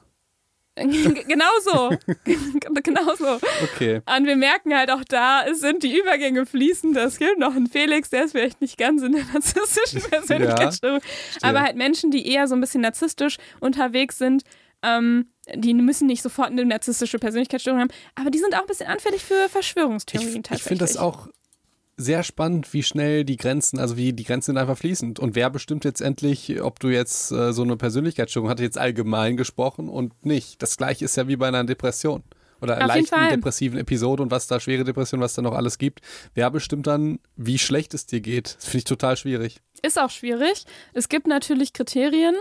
genau 0.75 1.51
so. 1.63 1.89
genau 2.83 3.15
so. 3.15 3.39
Okay. 3.63 4.01
Und 4.05 4.25
wir 4.25 4.37
merken 4.37 4.73
halt 4.73 4.89
auch 4.89 5.03
da, 5.03 5.43
es 5.45 5.59
sind 5.59 5.83
die 5.83 5.99
Übergänge 5.99 6.45
fließend. 6.45 6.95
Es 6.95 7.19
gibt 7.19 7.39
noch 7.39 7.55
einen 7.55 7.67
Felix, 7.67 8.09
der 8.09 8.25
ist 8.25 8.31
vielleicht 8.31 8.61
nicht 8.61 8.77
ganz 8.77 9.01
in 9.01 9.11
der 9.11 9.25
narzisstischen 9.33 10.01
Persönlichkeitsstörung. 10.09 11.01
Ja, 11.41 11.49
aber 11.49 11.61
halt 11.61 11.75
Menschen, 11.75 12.09
die 12.09 12.25
eher 12.25 12.47
so 12.47 12.55
ein 12.55 12.61
bisschen 12.61 12.81
narzisstisch 12.81 13.37
unterwegs 13.59 14.17
sind, 14.17 14.43
ähm, 14.81 15.27
die 15.55 15.73
müssen 15.73 16.07
nicht 16.07 16.21
sofort 16.21 16.49
eine 16.49 16.65
narzisstische 16.65 17.19
Persönlichkeitsstörung 17.19 17.81
haben, 17.81 17.91
aber 18.15 18.29
die 18.29 18.39
sind 18.39 18.55
auch 18.55 18.61
ein 18.61 18.67
bisschen 18.67 18.87
anfällig 18.87 19.23
für 19.23 19.49
Verschwörungstheorien 19.49 20.43
ich, 20.45 20.51
Ich 20.51 20.63
finde 20.63 20.85
das 20.85 20.97
auch 20.97 21.27
sehr 21.97 22.23
spannend, 22.23 22.73
wie 22.73 22.83
schnell 22.83 23.23
die 23.23 23.37
Grenzen, 23.37 23.79
also 23.79 23.95
wie 23.97 24.13
die 24.13 24.23
Grenzen 24.23 24.47
sind 24.47 24.57
einfach 24.57 24.77
fließend. 24.77 25.19
Und 25.19 25.35
wer 25.35 25.49
bestimmt 25.49 25.85
jetzt 25.85 26.01
endlich, 26.01 26.61
ob 26.61 26.79
du 26.79 26.89
jetzt 26.89 27.31
äh, 27.31 27.53
so 27.53 27.61
eine 27.61 27.77
Persönlichkeitsstörung 27.77 28.49
hast, 28.49 28.59
jetzt 28.59 28.77
allgemein 28.77 29.37
gesprochen 29.37 29.89
und 29.89 30.25
nicht. 30.25 30.61
Das 30.61 30.77
gleiche 30.77 31.05
ist 31.05 31.15
ja 31.17 31.27
wie 31.27 31.35
bei 31.35 31.47
einer 31.47 31.63
Depression 31.63 32.23
oder 32.61 32.77
einer 32.77 32.87
leichten 32.87 33.29
depressiven 33.29 33.79
Episode 33.79 34.21
und 34.23 34.31
was 34.31 34.47
da 34.47 34.59
schwere 34.59 34.83
Depression, 34.83 35.19
was 35.19 35.33
da 35.33 35.41
noch 35.41 35.53
alles 35.53 35.77
gibt. 35.77 36.01
Wer 36.33 36.49
bestimmt 36.51 36.87
dann, 36.87 37.19
wie 37.35 37.57
schlecht 37.57 37.93
es 37.93 38.05
dir 38.05 38.21
geht? 38.21 38.55
Das 38.57 38.65
finde 38.65 38.77
ich 38.79 38.83
total 38.85 39.17
schwierig. 39.17 39.61
Ist 39.83 39.97
auch 39.97 40.11
schwierig. 40.11 40.65
Es 40.93 41.09
gibt 41.09 41.25
natürlich 41.25 41.73
Kriterien. 41.73 42.35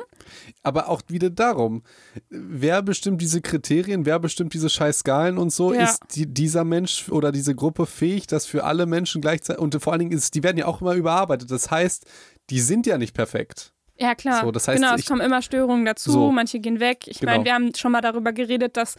Aber 0.62 0.88
auch 0.88 1.00
wieder 1.08 1.30
darum, 1.30 1.82
wer 2.28 2.82
bestimmt 2.82 3.22
diese 3.22 3.40
Kriterien, 3.40 4.04
wer 4.04 4.18
bestimmt 4.18 4.52
diese 4.52 4.68
scheiß 4.68 4.98
Skalen 4.98 5.38
und 5.38 5.50
so, 5.50 5.72
ja. 5.72 5.84
ist 5.84 6.00
die, 6.14 6.26
dieser 6.26 6.64
Mensch 6.64 7.08
oder 7.08 7.32
diese 7.32 7.54
Gruppe 7.54 7.86
fähig, 7.86 8.26
das 8.26 8.44
für 8.44 8.64
alle 8.64 8.84
Menschen 8.84 9.22
gleichzeitig, 9.22 9.62
und 9.62 9.74
vor 9.82 9.92
allen 9.92 10.00
Dingen 10.00 10.12
ist, 10.12 10.34
die 10.34 10.42
werden 10.42 10.58
ja 10.58 10.66
auch 10.66 10.82
immer 10.82 10.94
überarbeitet. 10.94 11.50
Das 11.50 11.70
heißt, 11.70 12.04
die 12.50 12.60
sind 12.60 12.86
ja 12.86 12.98
nicht 12.98 13.14
perfekt. 13.14 13.72
Ja, 13.96 14.14
klar. 14.14 14.42
So, 14.42 14.50
das 14.50 14.68
heißt, 14.68 14.80
genau, 14.80 14.94
es 14.94 15.06
kommen 15.06 15.20
immer 15.20 15.40
Störungen 15.40 15.84
dazu, 15.84 16.10
so. 16.10 16.32
manche 16.32 16.58
gehen 16.58 16.80
weg. 16.80 17.06
Ich 17.06 17.20
genau. 17.20 17.32
meine, 17.32 17.44
wir 17.44 17.54
haben 17.54 17.74
schon 17.74 17.92
mal 17.92 18.00
darüber 18.00 18.32
geredet, 18.32 18.76
dass 18.76 18.96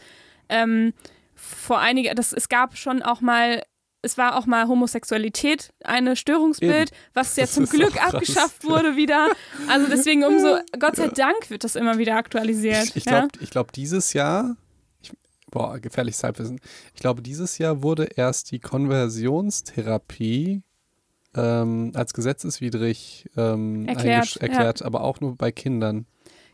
ähm, 0.48 0.94
vor 1.34 1.80
einiger, 1.80 2.14
das, 2.14 2.32
es 2.32 2.48
gab 2.48 2.76
schon 2.76 3.02
auch 3.02 3.20
mal 3.20 3.62
es 4.02 4.18
war 4.18 4.36
auch 4.36 4.46
mal 4.46 4.66
Homosexualität 4.66 5.72
eine 5.84 6.16
Störungsbild, 6.16 6.90
Eben. 6.90 7.00
was 7.14 7.36
ja 7.36 7.46
zum 7.46 7.66
Glück 7.66 8.04
abgeschafft 8.04 8.64
wurde 8.64 8.96
wieder. 8.96 9.28
Also 9.68 9.86
deswegen 9.88 10.24
umso, 10.24 10.58
Gott 10.78 10.96
sei 10.96 11.08
Dank 11.08 11.50
wird 11.50 11.64
das 11.64 11.76
immer 11.76 11.98
wieder 11.98 12.16
aktualisiert. 12.16 12.84
Ich, 12.84 12.96
ich 12.96 13.04
glaube, 13.04 13.28
ja? 13.40 13.46
glaub, 13.48 13.72
dieses 13.72 14.12
Jahr, 14.12 14.56
ich, 15.00 15.12
boah, 15.50 15.78
gefährliches 15.78 16.24
Halbwissen. 16.24 16.60
Ich 16.94 17.00
glaube, 17.00 17.22
dieses 17.22 17.58
Jahr 17.58 17.82
wurde 17.82 18.08
erst 18.16 18.50
die 18.50 18.58
Konversionstherapie 18.58 20.62
ähm, 21.34 21.92
als 21.94 22.12
gesetzeswidrig 22.12 23.30
ähm, 23.36 23.86
erklärt, 23.86 24.36
erklärt 24.38 24.80
ja. 24.80 24.86
aber 24.86 25.02
auch 25.02 25.20
nur 25.20 25.36
bei 25.36 25.52
Kindern. 25.52 26.06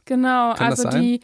Genau, 0.05 0.55
Kann 0.55 0.71
also 0.71 0.89
die 0.91 1.21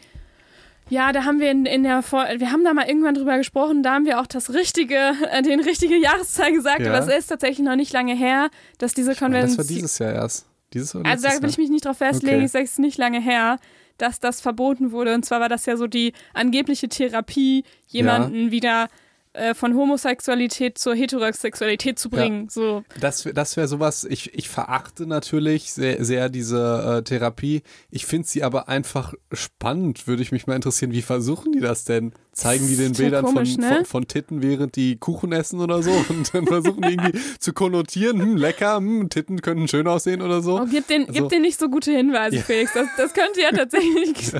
ja, 0.89 1.11
da 1.11 1.25
haben 1.25 1.39
wir 1.39 1.51
in, 1.51 1.65
in 1.65 1.83
der 1.83 2.01
Vor 2.01 2.25
wir 2.37 2.51
haben 2.51 2.63
da 2.63 2.73
mal 2.73 2.87
irgendwann 2.87 3.15
drüber 3.15 3.37
gesprochen, 3.37 3.83
da 3.83 3.93
haben 3.93 4.05
wir 4.05 4.19
auch 4.19 4.27
das 4.27 4.53
richtige, 4.53 5.13
äh, 5.31 5.41
den 5.41 5.59
richtige 5.59 5.97
Jahreszahl 6.01 6.51
gesagt, 6.51 6.81
ja. 6.81 6.93
aber 6.93 6.99
es 6.99 7.19
ist 7.19 7.27
tatsächlich 7.27 7.65
noch 7.65 7.75
nicht 7.75 7.93
lange 7.93 8.15
her, 8.15 8.49
dass 8.77 8.93
diese 8.93 9.15
Konvention. 9.15 9.57
Das 9.57 9.69
war 9.69 9.75
dieses 9.75 9.99
Jahr 9.99 10.13
erst. 10.13 10.47
Dieses 10.73 10.95
also 10.95 11.27
da 11.27 11.41
will 11.41 11.49
ich 11.49 11.57
mich 11.57 11.69
nicht 11.69 11.85
drauf 11.85 11.97
festlegen, 11.97 12.37
okay. 12.37 12.45
ich 12.45 12.51
sage 12.51 12.65
es 12.65 12.77
nicht 12.77 12.97
lange 12.97 13.21
her, 13.21 13.57
dass 13.97 14.19
das 14.19 14.41
verboten 14.41 14.91
wurde. 14.91 15.13
Und 15.13 15.23
zwar 15.23 15.39
war 15.39 15.49
das 15.49 15.65
ja 15.65 15.77
so 15.77 15.87
die 15.87 16.13
angebliche 16.33 16.89
Therapie, 16.89 17.63
jemanden 17.87 18.45
ja. 18.45 18.51
wieder 18.51 18.87
äh, 19.35 19.53
von 19.53 19.75
Homosexualität 19.75 20.77
zur 20.77 20.95
Heterosexualität 20.95 21.99
zu 21.99 22.09
bringen. 22.09 22.43
Ja. 22.43 22.49
So. 22.49 22.83
Das, 22.99 23.27
das 23.33 23.57
wäre 23.57 23.67
sowas, 23.67 24.03
ich, 24.03 24.33
ich 24.33 24.49
verachte 24.49 25.05
natürlich 25.05 25.73
sehr, 25.73 26.03
sehr 26.03 26.29
diese 26.29 26.99
äh, 26.99 27.03
Therapie. 27.03 27.61
Ich 27.89 28.05
finde 28.05 28.27
sie 28.27 28.43
aber 28.43 28.69
einfach 28.69 29.13
spannend, 29.31 30.07
würde 30.07 30.21
ich 30.21 30.31
mich 30.31 30.47
mal 30.47 30.55
interessieren. 30.55 30.91
Wie 30.91 31.01
versuchen 31.01 31.51
die 31.51 31.59
das 31.59 31.85
denn? 31.85 32.13
zeigen 32.35 32.67
die 32.67 32.75
den 32.75 32.91
Bildern 32.91 33.23
komisch, 33.23 33.53
von, 33.53 33.61
ne? 33.61 33.75
von, 33.77 33.85
von, 33.85 34.07
Titten, 34.07 34.41
während 34.41 34.75
die 34.75 34.97
Kuchen 34.97 35.31
essen 35.31 35.61
oder 35.61 35.81
so 35.81 35.91
und 36.09 36.33
dann 36.33 36.45
versuchen 36.45 36.81
die 36.81 36.95
irgendwie 36.95 37.19
zu 37.39 37.53
konnotieren, 37.53 38.21
hm, 38.21 38.35
lecker, 38.35 38.75
hm, 38.75 39.09
Titten 39.09 39.41
könnten 39.41 39.67
schön 39.69 39.87
aussehen 39.87 40.21
oder 40.21 40.41
so. 40.41 40.59
Oh, 40.59 40.65
gib, 40.69 40.85
den, 40.87 41.07
also, 41.07 41.13
gib 41.13 41.29
den 41.29 41.41
nicht 41.41 41.57
so 41.57 41.69
gute 41.69 41.91
Hinweise, 41.91 42.35
ja. 42.37 42.41
Felix. 42.41 42.73
Das, 42.73 42.87
das 42.97 43.13
könnte 43.13 43.41
ja 43.41 43.51
tatsächlich, 43.55 44.31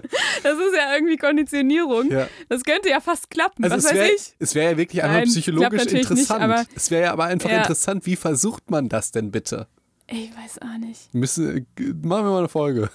das 0.43 0.58
ist 0.58 0.75
ja 0.75 0.93
irgendwie 0.93 1.15
Konditionierung. 1.15 2.12
Ja. 2.12 2.27
Das 2.49 2.63
könnte 2.65 2.89
ja 2.89 2.99
fast 2.99 3.29
klappen, 3.29 3.63
also 3.63 3.77
was 3.77 3.86
weiß 3.86 3.93
wär, 3.93 4.13
ich. 4.13 4.34
Es 4.39 4.55
wäre 4.55 4.71
ja 4.71 4.77
wirklich 4.77 4.85
einfach 4.91 5.17
Nein, 5.17 5.26
psychologisch 5.26 5.86
interessant. 5.86 6.48
Nicht, 6.48 6.69
es 6.76 6.91
wäre 6.91 7.04
ja 7.06 7.12
aber 7.13 7.26
einfach 7.26 7.50
ja. 7.50 7.58
interessant, 7.58 8.06
wie 8.06 8.15
versucht 8.15 8.69
man 8.69 8.89
das 8.89 9.12
denn 9.12 9.32
bitte? 9.32 9.67
Ich 10.08 10.32
weiß 10.36 10.62
auch 10.62 10.78
nicht. 10.80 11.13
Müssen, 11.13 11.65
machen 12.04 12.26
wir 12.26 12.32
mal 12.32 12.39
eine 12.39 12.50
Folge. 12.50 12.89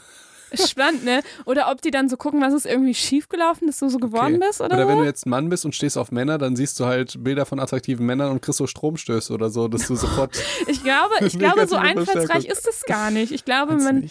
Spannend, 0.53 1.05
ne? 1.05 1.23
Oder 1.45 1.71
ob 1.71 1.81
die 1.81 1.91
dann 1.91 2.09
so 2.09 2.17
gucken, 2.17 2.41
was 2.41 2.53
ist 2.53 2.67
irgendwie 2.67 2.95
schiefgelaufen, 2.95 3.67
dass 3.67 3.79
du 3.79 3.89
so 3.89 3.99
geworden 3.99 4.37
okay. 4.37 4.47
bist 4.49 4.61
oder 4.61 4.75
Oder 4.75 4.89
wenn 4.89 4.99
du 4.99 5.05
jetzt 5.05 5.27
ein 5.27 5.31
Mann 5.31 5.49
bist 5.49 5.65
und 5.65 5.75
stehst 5.75 5.97
auf 5.97 6.11
Männer, 6.11 6.39
dann 6.39 6.57
siehst 6.57 6.79
du 6.81 6.87
halt 6.87 7.23
Bilder 7.23 7.47
von 7.47 7.61
attraktiven 7.61 8.05
Männern 8.05 8.31
und 8.31 8.43
kriegst 8.43 8.59
so 8.59 8.67
Stromstöße 8.67 9.33
oder 9.33 9.51
so, 9.51 9.69
dass 9.69 9.87
du 9.87 9.95
sofort. 9.97 10.37
ich 10.67 10.83
glaube, 10.83 11.15
ich 11.21 11.39
glaube, 11.39 11.67
so 11.67 11.77
einfallsreich 11.77 12.47
ist 12.47 12.67
es 12.67 12.83
gar 12.85 13.11
nicht. 13.11 13.33
Ich 13.33 13.45
glaube, 13.45 13.77
man. 13.77 14.11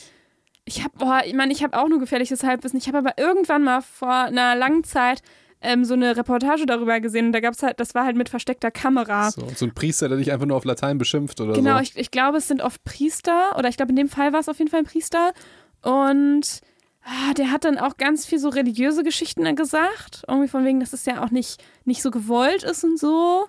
Ich 0.66 0.84
habe, 0.84 1.26
ich 1.26 1.34
meine, 1.34 1.52
ich 1.52 1.64
habe 1.64 1.78
auch 1.78 1.88
nur 1.88 2.00
gefährliches 2.00 2.44
Halbwissen. 2.44 2.78
Ich 2.78 2.88
habe 2.88 3.00
aber 3.00 3.18
irgendwann 3.18 3.64
mal 3.64 3.82
vor 3.82 4.14
einer 4.14 4.56
langen 4.56 4.84
Zeit 4.84 5.24
ähm, 5.62 5.84
so 5.84 5.94
eine 5.94 6.16
Reportage 6.16 6.66
darüber 6.66 7.00
gesehen 7.00 7.28
und 7.28 7.32
da 7.34 7.40
gab 7.40 7.54
es 7.54 7.64
halt, 7.64 7.80
das 7.80 7.94
war 7.96 8.06
halt 8.06 8.16
mit 8.16 8.30
versteckter 8.30 8.72
Kamera. 8.72 9.32
So, 9.32 9.46
so 9.56 9.66
ein 9.66 9.74
Priester, 9.74 10.08
der 10.08 10.18
dich 10.18 10.32
einfach 10.32 10.46
nur 10.46 10.56
auf 10.58 10.66
Latein 10.66 10.98
beschimpft 10.98 11.42
oder 11.42 11.54
genau, 11.54 11.58
so. 11.58 11.64
Genau, 11.64 11.80
ich, 11.82 11.98
ich 11.98 12.12
glaube, 12.12 12.38
es 12.38 12.48
sind 12.48 12.62
oft 12.62 12.84
Priester 12.84 13.58
oder 13.58 13.70
ich 13.70 13.78
glaube, 13.78 13.92
in 13.92 13.98
dem 13.98 14.10
Fall 14.10 14.32
war 14.34 14.40
es 14.40 14.50
auf 14.50 14.58
jeden 14.60 14.72
Fall 14.72 14.80
ein 14.80 14.86
Priester 14.86 15.34
und 15.82 16.62
ah, 17.04 17.34
der 17.34 17.52
hat 17.52 17.66
dann 17.66 17.78
auch 17.78 17.98
ganz 17.98 18.26
viel 18.26 18.40
so 18.40 18.50
religiöse 18.50 19.04
Geschichten 19.04 19.56
gesagt. 19.56 20.24
Irgendwie 20.28 20.48
von 20.48 20.66
wegen, 20.66 20.80
dass 20.80 20.94
es 20.94 21.06
ja 21.06 21.24
auch 21.24 21.32
nicht, 21.32 21.62
nicht 21.86 22.02
so 22.02 22.12
gewollt 22.12 22.64
ist 22.64 22.84
und 22.84 23.00
so. 23.00 23.48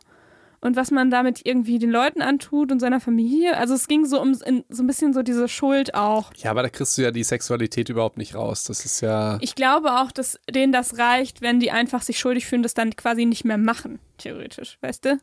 Und 0.63 0.77
was 0.77 0.91
man 0.91 1.11
damit 1.11 1.41
irgendwie 1.45 1.79
den 1.79 1.91
Leuten 1.91 2.21
antut 2.21 2.71
und 2.71 2.81
seiner 2.81 3.01
Familie. 3.01 3.57
Also 3.57 3.75
es 3.75 3.89
ging 3.89 4.05
so 4.05 4.21
um 4.21 4.37
in, 4.45 4.65
so 4.69 4.83
ein 4.83 4.87
bisschen 4.87 5.15
so 5.15 5.23
diese 5.23 5.49
Schuld 5.49 5.95
auch. 5.95 6.33
Ja, 6.37 6.51
aber 6.51 6.63
da 6.63 6.69
kriegst 6.69 6.99
du 6.99 7.03
ja 7.03 7.11
die 7.11 7.25
Sexualität 7.25 7.89
überhaupt 7.89 8.19
nicht 8.19 8.35
raus. 8.35 8.65
Das 8.65 8.85
ist 8.85 9.01
ja. 9.01 9.39
Ich 9.41 9.55
glaube 9.55 10.01
auch, 10.01 10.13
dass 10.13 10.39
denen 10.51 10.73
das 10.73 10.99
reicht, 10.99 11.41
wenn 11.41 11.61
die 11.61 11.71
einfach 11.71 12.03
sich 12.03 12.19
schuldig 12.19 12.47
fühlen, 12.47 12.63
das 12.63 12.75
dann 12.75 12.95
quasi 12.95 13.25
nicht 13.25 13.45
mehr 13.45 13.57
machen, 13.57 14.01
theoretisch, 14.21 14.79
weißt 14.81 15.05
du? 15.05 15.21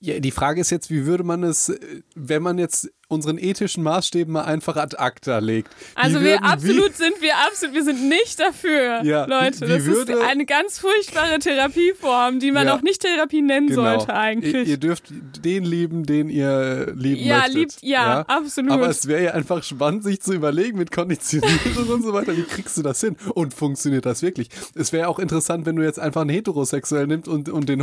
Ja, 0.00 0.18
die 0.20 0.30
Frage 0.30 0.60
ist 0.60 0.70
jetzt, 0.70 0.90
wie 0.90 1.06
würde 1.06 1.24
man 1.24 1.42
es, 1.42 1.72
wenn 2.14 2.42
man 2.42 2.58
jetzt 2.58 2.90
unseren 3.08 3.38
ethischen 3.38 3.84
Maßstäben 3.84 4.32
mal 4.32 4.42
einfach 4.42 4.76
ad 4.76 4.96
acta 4.98 5.38
legt. 5.38 5.70
Also 5.94 6.22
wir 6.22 6.42
absolut 6.42 6.90
wie, 6.90 6.96
sind 6.96 7.22
wir 7.22 7.36
absolut, 7.46 7.74
wir 7.76 7.84
sind 7.84 8.08
nicht 8.08 8.40
dafür, 8.40 9.04
ja, 9.04 9.26
Leute. 9.26 9.60
Wie, 9.60 9.66
wie 9.66 9.74
das 9.74 9.84
würde, 9.84 10.12
ist 10.14 10.22
eine 10.22 10.44
ganz 10.44 10.80
furchtbare 10.80 11.38
Therapieform, 11.38 12.40
die 12.40 12.50
man 12.50 12.66
ja, 12.66 12.74
auch 12.74 12.82
nicht 12.82 13.02
Therapie 13.02 13.42
nennen 13.42 13.68
genau. 13.68 13.82
sollte 13.82 14.12
eigentlich. 14.12 14.54
Ihr, 14.54 14.64
ihr, 14.64 14.76
dürft 14.76 15.04
den 15.44 15.64
lieben, 15.64 16.04
den 16.04 16.28
ihr 16.28 16.92
lieben 16.96 17.22
ja, 17.22 17.38
möchtet. 17.38 17.54
Liebt, 17.54 17.82
ja, 17.82 17.88
ja, 17.88 18.20
absolut. 18.22 18.72
Aber 18.72 18.88
es 18.88 19.06
wäre 19.06 19.22
ja 19.22 19.30
einfach 19.32 19.62
spannend, 19.62 20.02
sich 20.02 20.20
zu 20.20 20.32
überlegen 20.32 20.76
mit 20.76 20.90
Konditionierung 20.90 21.88
und 21.88 22.02
so 22.02 22.12
weiter, 22.12 22.36
wie 22.36 22.42
kriegst 22.42 22.76
du 22.76 22.82
das 22.82 23.00
hin? 23.00 23.16
Und 23.34 23.54
funktioniert 23.54 24.04
das 24.04 24.22
wirklich? 24.22 24.48
Es 24.74 24.92
wäre 24.92 25.06
auch 25.06 25.20
interessant, 25.20 25.64
wenn 25.64 25.76
du 25.76 25.82
jetzt 25.82 26.00
einfach 26.00 26.22
einen 26.22 26.30
heterosexuell 26.30 27.06
nimmst 27.06 27.28
und, 27.28 27.48
und 27.48 27.68
den 27.68 27.82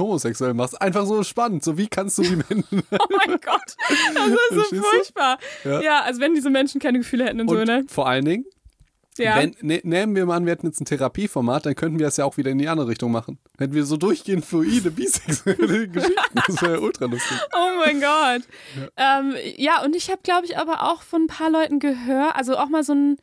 homosexuell 0.54 0.80
machst. 0.80 0.82
Einfach 0.82 1.06
so 1.06 1.24
spannend. 1.24 1.63
So 1.63 1.78
wie 1.78 1.88
kannst 1.88 2.18
du 2.18 2.22
die 2.24 2.36
Menschen... 2.36 2.84
oh 2.92 3.06
mein 3.26 3.39
Gott, 3.39 3.76
das 4.13 4.28
ist 4.28 4.70
so 4.70 4.82
furchtbar. 4.82 5.38
Ja. 5.63 5.82
ja. 5.82 6.02
also 6.02 6.22
wenn 6.22 6.34
diese 6.34 6.50
Menschen 6.50 6.80
keine 6.80 7.00
Gefühle 7.00 7.26
hätten 7.26 7.42
und, 7.42 7.50
und 7.50 7.58
so, 7.58 7.63
ne? 7.63 7.84
Vor 7.88 8.08
allen 8.08 8.26
Dingen, 8.26 8.46
ja. 9.18 9.38
Wenn, 9.38 9.56
ne, 9.62 9.80
nehmen 9.84 10.16
wir 10.16 10.26
mal 10.26 10.38
an, 10.38 10.46
wir 10.46 10.54
hätten 10.54 10.66
jetzt 10.66 10.82
ein 10.82 10.86
Therapieformat, 10.86 11.66
dann 11.66 11.76
könnten 11.76 12.00
wir 12.00 12.08
das 12.08 12.18
ja 12.18 12.26
auch 12.26 12.38
wieder 12.38 12.52
in 12.52 12.58
die 12.58 12.68
andere 12.68 12.88
Richtung 12.88 13.12
machen. 13.12 13.38
Hätten 13.60 13.74
wir 13.74 13.86
so 13.86 13.96
durchgehend 13.96 14.44
fluide, 14.44 14.89
bisexuelle 14.89 15.88
Geschichten. 15.89 16.42
Das 16.48 16.62
wäre 16.62 16.74
ja 16.74 16.80
ultra 16.80 17.06
lustig. 17.06 17.38
Oh 17.54 17.78
mein 17.86 18.02
Gott. 18.02 18.42
Ja, 18.98 19.20
ähm, 19.20 19.36
ja 19.56 19.84
und 19.84 19.96
ich 19.96 20.10
habe, 20.10 20.22
glaube 20.24 20.46
ich, 20.46 20.58
aber 20.58 20.92
auch 20.92 21.04
von 21.04 21.24
ein 21.24 21.28
paar 21.28 21.52
Leuten 21.52 21.78
gehört, 21.78 22.36
also 22.36 22.58
auch 22.58 22.70
mal 22.70 22.84
so 22.84 22.94
ein, 22.94 23.18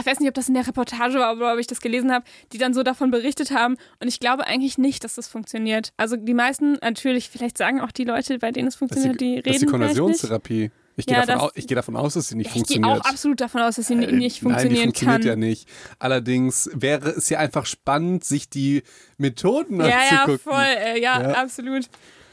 ich 0.00 0.06
weiß 0.06 0.20
nicht, 0.20 0.28
ob 0.28 0.34
das 0.34 0.48
in 0.48 0.54
der 0.54 0.66
Reportage 0.66 1.18
war 1.18 1.34
oder 1.36 1.52
ob 1.52 1.58
ich 1.58 1.66
das 1.66 1.80
gelesen 1.80 2.12
habe, 2.12 2.24
die 2.52 2.58
dann 2.58 2.74
so 2.74 2.82
davon 2.82 3.10
berichtet 3.10 3.50
haben. 3.52 3.76
Und 4.00 4.08
ich 4.08 4.20
glaube 4.20 4.46
eigentlich 4.46 4.78
nicht, 4.78 5.04
dass 5.04 5.14
das 5.14 5.28
funktioniert. 5.28 5.92
Also 5.96 6.16
die 6.16 6.34
meisten, 6.34 6.74
natürlich, 6.82 7.30
vielleicht 7.30 7.56
sagen 7.58 7.80
auch 7.80 7.92
die 7.92 8.04
Leute, 8.04 8.38
bei 8.38 8.50
denen 8.52 8.68
es 8.68 8.76
funktioniert, 8.76 9.20
die, 9.20 9.24
die 9.24 9.34
reden. 9.34 9.42
Das 9.44 9.54
ist 9.56 9.62
die 9.62 9.66
Konversionstherapie. 9.66 10.70
Ich 10.98 11.04
gehe 11.04 11.14
Ja, 11.18 11.26
davon, 11.26 11.48
au- 11.48 11.52
geh 11.54 11.74
davon 11.74 11.94
aus, 11.94 12.14
dass 12.14 12.28
sie 12.28 12.36
nicht 12.36 12.46
Ich 12.46 12.52
gehe 12.54 12.60
funktioniert. 12.62 13.00
auch 13.02 13.04
absolut 13.04 13.40
davon 13.42 13.60
aus, 13.60 13.76
dass 13.76 13.86
sie 13.86 13.92
Äh, 13.94 13.96
nicht 13.98 14.10
Nein, 14.12 14.20
die 14.20 14.30
funktionieren 14.40 14.82
funktioniert 14.84 15.20
kann. 15.22 15.28
ja 15.28 15.36
nicht. 15.36 15.68
Allerdings 15.98 16.70
wäre 16.72 17.10
es 17.10 17.28
ja 17.28 17.38
einfach 17.38 17.66
spannend, 17.66 18.24
sich 18.24 18.48
die 18.48 18.82
Methoden 19.18 19.80
Ja, 19.80 19.88
ja, 19.88 19.96
anzugucken. 20.22 20.38
voll, 20.38 20.62
äh, 20.64 21.00
ja, 21.00 21.20
Ja. 21.20 21.30
absolut. 21.32 21.88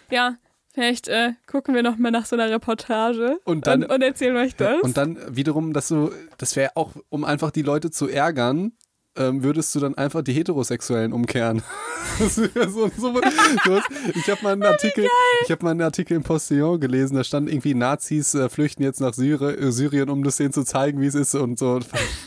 Ja, 0.09 0.37
vielleicht 0.73 1.07
äh, 1.07 1.33
gucken 1.47 1.73
wir 1.75 1.83
noch 1.83 1.97
mal 1.97 2.12
nach 2.12 2.25
so 2.25 2.36
einer 2.36 2.49
Reportage 2.49 3.39
Und 3.45 3.67
dann- 3.67 3.83
und, 3.83 3.91
und 3.91 4.01
erzählen 4.01 4.36
euch 4.38 4.55
das. 4.55 4.81
Und 4.81 4.97
dann 4.97 5.17
wiederum, 5.29 5.73
dass 5.73 5.88
du, 5.88 6.12
das 6.38 6.55
wäre 6.55 6.71
auch, 6.75 6.91
um 7.09 7.23
einfach 7.23 7.51
die 7.51 7.62
Leute 7.62 7.91
zu 7.91 8.07
ärgern, 8.09 8.73
ähm, 9.15 9.43
würdest 9.43 9.73
du 9.75 9.79
dann 9.79 9.95
einfach 9.95 10.23
die 10.23 10.33
Heterosexuellen 10.33 11.13
umkehren. 11.13 11.62
So, 12.19 12.43
so, 12.97 13.13
hast, 13.21 13.88
ich 14.13 14.29
habe 14.29 14.43
mal 14.43 14.51
einen 14.53 14.63
Artikel, 14.63 15.07
ich 15.45 15.51
habe 15.51 15.63
mal 15.63 15.71
einen 15.71 15.81
Artikel 15.81 16.15
im 16.17 16.23
Postillon 16.23 16.79
gelesen, 16.79 17.15
da 17.15 17.23
stand 17.23 17.49
irgendwie 17.49 17.73
Nazis 17.73 18.36
äh, 18.36 18.49
flüchten 18.49 18.83
jetzt 18.83 18.99
nach 18.99 19.13
Syri 19.13 19.53
äh, 19.53 19.71
Syrien, 19.71 20.09
um 20.09 20.21
das 20.23 20.36
denen 20.36 20.51
zu 20.51 20.63
zeigen, 20.63 20.99
wie 20.99 21.07
es 21.07 21.15
ist 21.15 21.33
und 21.33 21.57
so. 21.57 21.79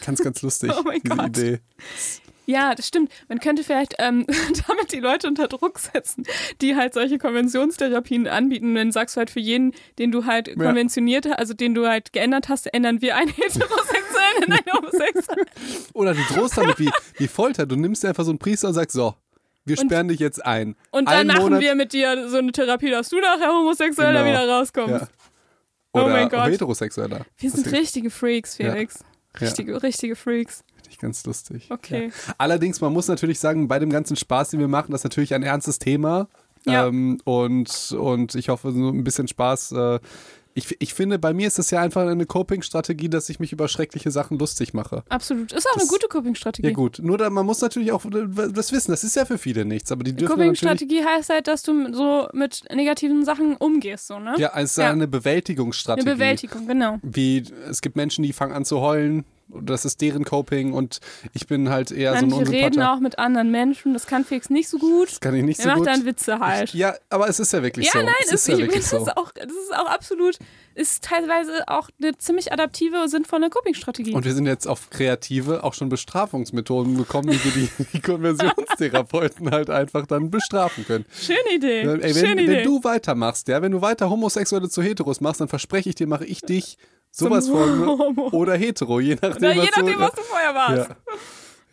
Ganz, 0.04 0.22
ganz 0.22 0.40
lustig, 0.42 0.72
Oh 0.78 0.82
mein 0.82 1.00
diese 1.04 1.14
Gott. 1.16 1.26
Idee. 1.28 1.60
ja, 2.46 2.74
das 2.74 2.86
stimmt. 2.88 3.12
Man 3.28 3.40
könnte 3.40 3.62
vielleicht 3.64 3.94
ähm, 3.98 4.24
damit 4.68 4.92
die 4.92 5.00
Leute 5.00 5.26
unter 5.28 5.48
Druck 5.48 5.78
setzen, 5.78 6.24
die 6.60 6.76
halt 6.76 6.94
solche 6.94 7.18
Konventionstherapien 7.18 8.28
anbieten. 8.28 8.68
Und 8.70 8.74
dann 8.76 8.92
sagst 8.92 9.16
du 9.16 9.18
halt 9.18 9.30
für 9.30 9.40
jeden, 9.40 9.72
den 9.98 10.12
du 10.12 10.24
halt 10.26 10.54
konventioniert, 10.56 11.26
also 11.38 11.54
den 11.54 11.74
du 11.74 11.86
halt 11.86 12.12
geändert 12.12 12.48
hast, 12.48 12.72
ändern 12.72 13.00
wir 13.02 13.16
einen 13.16 13.28
Heterosexuellen 13.34 14.42
in 14.46 14.52
einen 14.52 14.66
Homosexuellen. 14.72 15.46
Oder 15.92 16.14
du 16.14 16.20
drohst 16.34 16.56
damit 16.56 16.78
wie, 16.78 16.90
wie 17.18 17.28
Folter. 17.28 17.66
Du 17.66 17.76
nimmst 17.76 18.02
dir 18.04 18.08
einfach 18.08 18.24
so 18.24 18.30
einen 18.30 18.38
Priester 18.38 18.68
und 18.68 18.74
sagst, 18.74 18.92
so, 18.94 19.14
wir 19.64 19.78
Und- 19.78 19.86
sperren 19.86 20.08
dich 20.08 20.20
jetzt 20.20 20.44
ein. 20.46 20.76
Und 20.92 21.08
dann 21.08 21.14
Einen 21.18 21.28
machen 21.28 21.42
Monat, 21.42 21.60
wir 21.60 21.74
mit 21.74 21.92
dir 21.92 22.28
so 22.28 22.36
eine 22.38 22.52
Therapie, 22.52 22.90
dass 22.90 23.08
du 23.08 23.18
nachher 23.20 23.48
homosexuell 23.52 24.12
da 24.14 24.22
Genau. 24.22 24.30
wieder 24.42 24.48
rauskommst. 24.48 24.90
Ja. 25.00 25.08
Oh 25.92 26.00
Oder 26.00 26.08
mein 26.10 26.28
Gott. 26.28 26.48
heterosexueller. 26.50 27.26
Wir 27.38 27.50
sind 27.50 27.72
richtige 27.72 28.10
Freaks, 28.10 28.58
Ja. 28.58 28.72
Felix. 28.72 29.00
Ja. 29.00 29.40
Richtige, 29.46 29.82
richtige 29.82 30.14
Freaks. 30.14 30.62
Ich 30.90 30.98
ganz 30.98 31.24
lustig. 31.26 31.68
Okay. 31.70 32.06
Ja. 32.26 32.34
Allerdings, 32.38 32.80
man 32.80 32.92
muss 32.92 33.08
natürlich 33.08 33.38
sagen, 33.38 33.68
bei 33.68 33.78
dem 33.78 33.90
ganzen 33.90 34.16
Spaß, 34.16 34.50
den 34.50 34.60
wir 34.60 34.68
machen, 34.68 34.92
das 34.92 35.00
ist 35.00 35.04
natürlich 35.04 35.34
ein 35.34 35.42
ernstes 35.42 35.78
Thema. 35.78 36.28
Ja. 36.64 36.86
Ähm, 36.88 37.18
und, 37.24 37.92
und 37.92 38.34
ich 38.34 38.48
hoffe, 38.48 38.72
so 38.72 38.88
ein 38.90 39.04
bisschen 39.04 39.28
Spaß. 39.28 39.72
Äh, 39.72 40.00
ich, 40.58 40.74
ich 40.80 40.94
finde, 40.94 41.18
bei 41.18 41.34
mir 41.34 41.46
ist 41.48 41.58
das 41.58 41.70
ja 41.70 41.82
einfach 41.82 42.06
eine 42.08 42.24
Coping-Strategie, 42.24 43.10
dass 43.10 43.28
ich 43.28 43.38
mich 43.38 43.52
über 43.52 43.68
schreckliche 43.68 44.10
Sachen 44.10 44.38
lustig 44.38 44.72
mache. 44.72 45.04
Absolut. 45.10 45.52
Ist 45.52 45.66
auch 45.68 45.74
Das- 45.74 45.82
eine 45.82 45.90
gute 45.90 46.08
Coping-Strategie. 46.08 46.68
Ja 46.68 46.72
gut, 46.74 46.98
nur 47.02 47.18
da, 47.18 47.28
man 47.28 47.44
muss 47.44 47.60
natürlich 47.60 47.92
auch 47.92 48.02
das 48.10 48.72
wissen, 48.72 48.90
das 48.90 49.04
ist 49.04 49.14
ja 49.16 49.26
für 49.26 49.36
viele 49.36 49.66
nichts, 49.66 49.92
aber 49.92 50.02
die 50.02 50.14
dürfen. 50.14 50.32
Coping-Strategie 50.34 51.04
heißt 51.04 51.28
halt, 51.28 51.46
dass 51.46 51.62
du 51.62 51.92
so 51.92 52.26
mit 52.32 52.62
negativen 52.74 53.24
Sachen 53.26 53.56
umgehst, 53.56 54.06
so, 54.06 54.18
ne? 54.18 54.34
Ja, 54.38 54.50
es 54.56 54.70
ist 54.70 54.78
Ja. 54.78 54.84
eine 54.86 54.92
Eine 54.94 55.08
Bewältigungsstrategie. 55.08 56.08
Bewältigung, 56.08 56.66
genau. 56.66 56.98
Wie, 57.02 57.44
es 57.68 57.82
gibt 57.82 57.96
Menschen, 57.96 58.22
die 58.24 58.32
fangen 58.32 58.54
an 58.54 58.64
zu 58.64 58.80
heulen, 58.80 59.26
das 59.48 59.84
ist 59.84 60.00
deren 60.00 60.24
Coping 60.24 60.72
und 60.72 61.00
ich 61.32 61.46
bin 61.46 61.68
halt 61.68 61.90
eher 61.90 62.12
Manche 62.12 62.30
so 62.30 62.36
ein 62.36 62.42
reden 62.48 62.64
Unsympath. 62.66 62.96
auch 62.96 63.00
mit 63.00 63.18
anderen 63.18 63.50
Menschen, 63.50 63.92
das 63.92 64.06
kann 64.06 64.24
Felix 64.24 64.50
nicht 64.50 64.68
so 64.68 64.78
gut. 64.78 65.08
Das 65.08 65.20
kann 65.20 65.34
ich 65.34 65.44
nicht 65.44 65.60
Er 65.60 65.62
so 65.64 65.68
macht 65.68 65.78
gut. 65.78 65.86
dann 65.86 66.04
Witze 66.04 66.38
halt. 66.38 66.74
Ja, 66.74 66.94
aber 67.10 67.28
es 67.28 67.38
ist 67.38 67.52
ja 67.52 67.62
wirklich 67.62 67.86
ja, 67.86 67.92
so. 67.92 67.98
nein, 67.98 68.14
es 68.24 68.32
ist, 68.32 68.48
ja 68.48 68.54
ich 68.54 68.60
wirklich 68.62 68.86
so. 68.86 68.98
das 68.98 69.16
auch, 69.16 69.32
das 69.32 69.46
ist 69.46 69.74
auch 69.74 69.86
absolut, 69.86 70.38
ist 70.74 71.04
teilweise 71.04 71.64
auch 71.68 71.88
eine 72.00 72.16
ziemlich 72.18 72.52
adaptive, 72.52 73.08
sinnvolle 73.08 73.48
Coping-Strategie. 73.48 74.14
Und 74.14 74.24
wir 74.24 74.34
sind 74.34 74.46
jetzt 74.46 74.66
auf 74.66 74.90
kreative, 74.90 75.62
auch 75.64 75.74
schon 75.74 75.88
Bestrafungsmethoden 75.88 76.96
gekommen, 76.96 77.30
wie 77.30 77.44
wir 77.44 77.52
die, 77.52 77.84
die 77.92 78.00
Konversionstherapeuten 78.00 79.50
halt 79.50 79.70
einfach 79.70 80.06
dann 80.06 80.30
bestrafen 80.30 80.84
können. 80.86 81.04
Schöne 81.12 81.38
Idee. 81.54 81.80
Ey, 81.80 82.14
wenn, 82.14 82.14
Schöne 82.14 82.42
Idee. 82.42 82.52
wenn 82.52 82.64
du 82.64 82.84
weitermachst, 82.84 83.48
ja, 83.48 83.62
wenn 83.62 83.72
du 83.72 83.80
weiter 83.80 84.10
Homosexuelle 84.10 84.68
zu 84.68 84.82
Heteros 84.82 85.20
machst, 85.20 85.40
dann 85.40 85.48
verspreche 85.48 85.88
ich 85.88 85.94
dir, 85.94 86.06
mache 86.06 86.24
ich 86.24 86.40
dich 86.40 86.78
sowas 87.16 87.48
von 87.48 87.86
Homo. 87.86 88.28
oder 88.32 88.56
hetero, 88.56 89.00
je 89.00 89.14
nachdem, 89.14 89.50
Oder 89.50 89.52
je 89.52 89.60
was 89.60 89.70
nachdem, 89.76 89.94
du, 89.94 90.00
was 90.00 90.12
du 90.12 90.22
vorher 90.22 90.54
warst. 90.54 90.90
ja, 90.90 90.96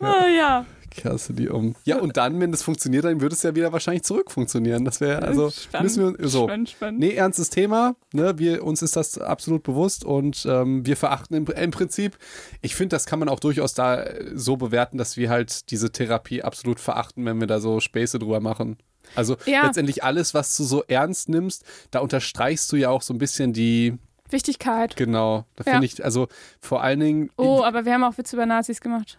Ah, 0.00 0.26
ja. 0.28 0.66
Kasse 0.96 1.32
die 1.32 1.48
um. 1.48 1.74
Ja, 1.84 1.98
und 1.98 2.16
dann, 2.16 2.38
wenn 2.40 2.52
das 2.52 2.62
funktioniert, 2.62 3.04
dann 3.04 3.20
würde 3.20 3.34
es 3.34 3.42
ja 3.42 3.54
wieder 3.56 3.72
wahrscheinlich 3.72 4.04
zurück 4.04 4.30
funktionieren. 4.30 4.84
Das 4.84 5.00
wäre, 5.00 5.22
also, 5.22 5.50
Spannend, 5.50 5.82
müssen 5.96 6.18
wir, 6.18 6.28
so. 6.28 6.44
spannend, 6.44 6.70
spannend. 6.70 7.00
Nee, 7.00 7.14
ernstes 7.14 7.50
Thema. 7.50 7.96
Ne? 8.12 8.38
Wir, 8.38 8.62
uns 8.64 8.80
ist 8.80 8.94
das 8.94 9.18
absolut 9.18 9.64
bewusst 9.64 10.04
und 10.04 10.46
ähm, 10.48 10.86
wir 10.86 10.96
verachten 10.96 11.36
im, 11.36 11.46
im 11.46 11.70
Prinzip, 11.72 12.16
ich 12.62 12.76
finde, 12.76 12.94
das 12.94 13.06
kann 13.06 13.18
man 13.18 13.28
auch 13.28 13.40
durchaus 13.40 13.74
da 13.74 14.02
äh, 14.04 14.30
so 14.34 14.56
bewerten, 14.56 14.96
dass 14.98 15.16
wir 15.16 15.30
halt 15.30 15.70
diese 15.72 15.90
Therapie 15.90 16.42
absolut 16.44 16.78
verachten, 16.78 17.24
wenn 17.24 17.40
wir 17.40 17.48
da 17.48 17.58
so 17.60 17.80
Späße 17.80 18.20
drüber 18.20 18.38
machen. 18.38 18.76
Also 19.16 19.36
Ja. 19.46 19.66
letztendlich 19.66 20.04
alles, 20.04 20.32
was 20.32 20.56
du 20.56 20.62
so 20.62 20.84
ernst 20.86 21.28
nimmst, 21.28 21.64
da 21.90 21.98
unterstreichst 22.00 22.70
du 22.70 22.76
ja 22.76 22.90
auch 22.90 23.02
so 23.02 23.12
ein 23.14 23.18
bisschen 23.18 23.52
die, 23.52 23.98
Wichtigkeit. 24.30 24.96
genau, 24.96 25.44
da 25.56 25.64
Ja. 25.66 25.72
finde 25.72 25.86
ich, 25.86 26.04
also 26.04 26.28
vor 26.60 26.82
allen 26.82 27.00
Dingen, 27.00 27.30
Oh, 27.36 27.62
aber 27.62 27.84
wir 27.84 27.92
haben 27.94 28.04
auch 28.04 28.16
Witze 28.18 28.36
über 28.36 28.46
Nazis 28.46 28.80
gemacht. 28.80 29.18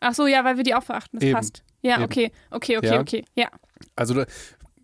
Ach 0.00 0.14
so, 0.14 0.26
ja, 0.26 0.44
weil 0.44 0.56
wir 0.56 0.64
die 0.64 0.74
auch 0.74 0.82
verachten. 0.82 1.18
Das 1.18 1.26
Eben. 1.26 1.34
passt. 1.36 1.62
Ja, 1.82 1.96
Eben. 1.96 2.04
okay, 2.04 2.32
okay, 2.50 2.78
okay, 2.78 2.86
Ja. 2.86 3.00
okay. 3.00 3.24
Ja, 3.34 3.48
also 3.96 4.24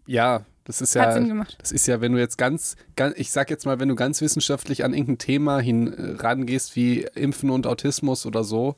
ja, 0.06 0.44
das 0.64 0.80
ist 0.80 0.96
hat 0.96 1.06
ja, 1.08 1.12
Sinn 1.12 1.28
gemacht. 1.28 1.56
Das 1.60 1.72
ist 1.72 1.86
ja, 1.86 2.00
wenn 2.00 2.12
du 2.12 2.18
jetzt 2.18 2.36
ganz, 2.38 2.76
ganz, 2.96 3.16
ich 3.18 3.30
sag 3.30 3.50
jetzt 3.50 3.64
mal, 3.66 3.80
wenn 3.80 3.88
du 3.88 3.94
ganz 3.94 4.20
wissenschaftlich 4.20 4.84
an 4.84 4.92
irgendein 4.92 5.18
Thema 5.18 5.58
hin 5.60 5.92
äh, 5.92 6.16
rangehst, 6.22 6.76
wie 6.76 7.02
Impfen 7.14 7.50
und 7.50 7.66
Autismus 7.66 8.26
oder 8.26 8.44
so, 8.44 8.76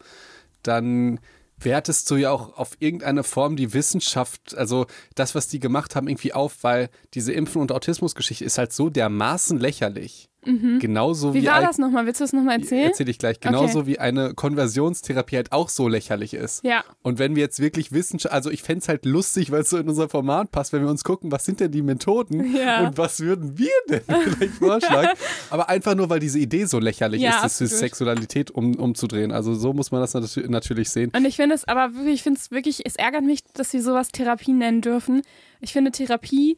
dann 0.62 1.20
wertest 1.64 2.10
du 2.10 2.16
ja 2.16 2.30
auch 2.30 2.56
auf 2.56 2.76
irgendeine 2.78 3.22
Form 3.22 3.56
die 3.56 3.72
Wissenschaft, 3.72 4.56
also 4.56 4.86
das, 5.14 5.34
was 5.34 5.48
die 5.48 5.60
gemacht 5.60 5.94
haben, 5.96 6.08
irgendwie 6.08 6.32
auf, 6.32 6.62
weil 6.62 6.90
diese 7.14 7.32
Impfen- 7.32 7.60
und 7.60 7.72
Autismus-Geschichte 7.72 8.44
ist 8.44 8.58
halt 8.58 8.72
so 8.72 8.90
dermaßen 8.90 9.58
lächerlich. 9.58 10.28
Genauso 10.44 11.28
Mhm. 11.28 11.34
Wie 11.34 11.42
wie, 11.42 11.46
war 11.46 11.60
das 11.60 11.78
nochmal? 11.78 12.04
Willst 12.06 12.20
du 12.20 12.24
das 12.24 12.32
nochmal 12.32 12.58
erzählen? 12.60 12.86
Erzähle 12.88 13.10
ich 13.10 13.18
gleich. 13.18 13.38
Genauso 13.40 13.86
wie 13.86 13.98
eine 14.00 14.34
Konversionstherapie 14.34 15.36
halt 15.36 15.52
auch 15.52 15.68
so 15.68 15.86
lächerlich 15.88 16.34
ist. 16.34 16.64
Ja. 16.64 16.84
Und 17.02 17.18
wenn 17.18 17.36
wir 17.36 17.42
jetzt 17.42 17.60
wirklich 17.60 17.92
Wissenschaft, 17.92 18.34
also 18.34 18.50
ich 18.50 18.62
fände 18.62 18.80
es 18.80 18.88
halt 18.88 19.04
lustig, 19.04 19.50
weil 19.52 19.60
es 19.62 19.70
so 19.70 19.78
in 19.78 19.88
unser 19.88 20.08
Format 20.08 20.50
passt, 20.50 20.72
wenn 20.72 20.82
wir 20.82 20.90
uns 20.90 21.04
gucken, 21.04 21.30
was 21.30 21.44
sind 21.44 21.60
denn 21.60 21.70
die 21.70 21.82
Methoden 21.82 22.54
Ja. 22.56 22.86
und 22.86 22.98
was 22.98 23.20
würden 23.20 23.56
wir 23.56 23.70
denn 23.88 24.00
vielleicht 24.24 24.54
vorschlagen. 24.54 25.08
Aber 25.50 25.68
einfach 25.68 25.94
nur, 25.94 26.10
weil 26.10 26.20
diese 26.20 26.38
Idee 26.38 26.64
so 26.64 26.78
lächerlich 26.80 27.20
Ja, 27.22 27.36
ist, 27.36 27.44
das 27.44 27.58
für 27.58 27.64
absolut. 27.64 27.80
Sexualität 27.80 28.50
um, 28.50 28.74
umzudrehen. 28.74 29.30
Also 29.32 29.54
so 29.54 29.72
muss 29.72 29.90
man 29.92 30.00
das 30.00 30.14
natür- 30.14 30.48
natürlich 30.48 30.90
sehen. 30.90 31.12
Und 31.14 31.24
ich 31.24 31.36
finde 31.36 31.54
es 31.54 31.66
aber 31.68 31.94
wirklich, 31.94 32.14
ich 32.14 32.22
finde 32.22 32.40
es 32.40 32.50
wirklich, 32.50 32.84
es 32.84 32.96
ärgert 32.96 33.22
mich, 33.24 33.44
dass 33.54 33.72
wir 33.72 33.82
sowas 33.82 34.08
Therapie 34.08 34.52
nennen 34.52 34.80
dürfen. 34.80 35.22
Ich 35.60 35.72
finde, 35.72 35.92
Therapie 35.92 36.56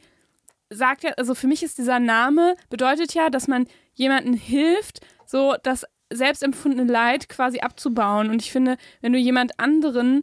sagt 0.69 1.03
ja, 1.03 1.11
also 1.11 1.35
für 1.35 1.47
mich 1.47 1.63
ist 1.63 1.77
dieser 1.77 1.99
Name, 1.99 2.55
bedeutet 2.69 3.13
ja, 3.13 3.29
dass 3.29 3.47
man 3.47 3.67
jemandem 3.93 4.33
hilft, 4.33 5.01
so 5.25 5.55
das 5.63 5.85
selbstempfundene 6.11 6.91
Leid 6.91 7.29
quasi 7.29 7.59
abzubauen. 7.59 8.29
Und 8.29 8.41
ich 8.41 8.51
finde, 8.51 8.77
wenn 9.01 9.13
du 9.13 9.19
jemand 9.19 9.59
anderen 9.59 10.21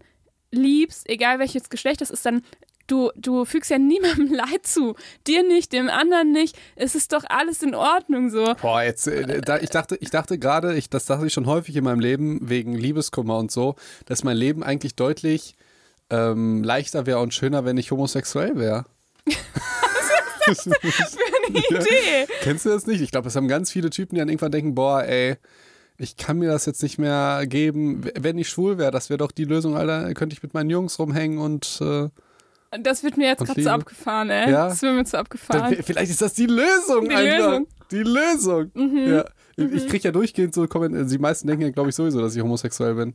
liebst, 0.51 1.09
egal 1.09 1.39
welches 1.39 1.71
Geschlecht 1.71 2.01
das 2.01 2.11
ist, 2.11 2.25
dann 2.25 2.43
du, 2.87 3.11
du 3.17 3.45
fügst 3.45 3.71
ja 3.71 3.79
niemandem 3.79 4.33
Leid 4.33 4.67
zu. 4.67 4.95
Dir 5.27 5.43
nicht, 5.43 5.73
dem 5.73 5.89
anderen 5.89 6.33
nicht. 6.33 6.57
Es 6.77 6.95
ist 6.95 7.13
doch 7.13 7.25
alles 7.29 7.63
in 7.63 7.75
Ordnung 7.75 8.31
so. 8.31 8.55
Boah, 8.61 8.83
jetzt, 8.83 9.07
äh, 9.07 9.41
da, 9.41 9.59
ich 9.59 9.71
dachte, 9.71 9.97
ich 10.01 10.11
dachte 10.11 10.39
gerade, 10.39 10.77
ich, 10.77 10.91
das 10.91 11.07
dachte 11.07 11.27
ich 11.27 11.33
schon 11.33 11.47
häufig 11.47 11.77
in 11.77 11.85
meinem 11.85 12.01
Leben, 12.01 12.49
wegen 12.49 12.75
Liebeskummer 12.75 13.39
und 13.39 13.51
so, 13.51 13.77
dass 14.07 14.25
mein 14.25 14.37
Leben 14.37 14.63
eigentlich 14.63 14.95
deutlich 14.95 15.55
ähm, 16.11 16.63
leichter 16.63 17.07
wäre 17.07 17.21
und 17.21 17.35
schöner, 17.35 17.65
wenn 17.65 17.77
ich 17.77 17.91
homosexuell 17.91 18.57
wäre. 18.57 18.85
Für 20.45 20.71
eine 21.49 21.59
Idee. 21.59 22.27
Kennst 22.43 22.65
du 22.67 22.71
das 22.71 22.87
nicht? 22.87 23.01
Ich 23.01 23.11
glaube, 23.11 23.25
das 23.25 23.37
haben 23.37 23.49
ganz 23.49 23.71
viele 23.71 23.91
Typen, 23.91 24.15
die 24.15 24.19
dann 24.21 24.29
irgendwann 24.29 24.53
denken, 24.53 24.75
boah, 24.75 25.03
ey, 25.03 25.37
ich 25.99 26.17
kann 26.17 26.39
mir 26.39 26.51
das 26.51 26.67
jetzt 26.67 26.83
nicht 26.83 26.99
mehr 26.99 27.45
geben. 27.47 28.05
Wenn 28.19 28.39
ich 28.39 28.49
schwul 28.49 28.79
wäre, 28.79 28.91
das 28.91 29.11
wäre 29.11 29.19
doch 29.19 29.31
die 29.31 29.45
Lösung, 29.45 29.77
Alter. 29.77 30.13
Könnte 30.15 30.35
ich 30.35 30.43
mit 30.43 30.55
meinen 30.55 30.71
Jungs 30.71 30.99
rumhängen 30.99 31.39
und 31.39 31.79
äh, 31.81 32.09
Das 32.81 33.03
wird 33.05 33.17
mir 33.17 33.29
jetzt 33.29 33.45
gerade 33.45 33.63
zu 33.63 33.71
abgefahren, 33.71 34.31
ey. 34.31 34.51
Ja? 34.51 34.69
Das 34.69 34.83
wird 34.83 34.95
mir 34.95 35.05
zu 35.05 35.13
dann, 35.13 35.21
abgefahren. 35.21 35.71
w- 35.71 35.83
vielleicht 35.83 36.11
ist 36.11 36.23
das 36.23 36.35
die 36.35 36.47
Lösung, 36.47 37.09
Die 37.09 37.15
einfach. 37.15 37.47
Lösung. 37.51 37.67
Die 37.93 38.03
Lösung. 38.03 38.71
Ja. 39.07 39.25
Ich- 39.57 39.73
Ich 39.73 39.89
kriege 39.89 40.05
ja 40.05 40.13
durchgehend 40.13 40.55
so 40.55 40.67
Kommentare. 40.67 41.05
Die 41.05 41.19
meisten 41.19 41.47
denken 41.47 41.63
ja, 41.63 41.71
glaube 41.71 41.91
ich, 41.91 41.95
sowieso, 41.95 42.21
dass 42.21 42.35
ich 42.35 42.43
homosexuell 42.43 42.95
bin. 42.95 43.15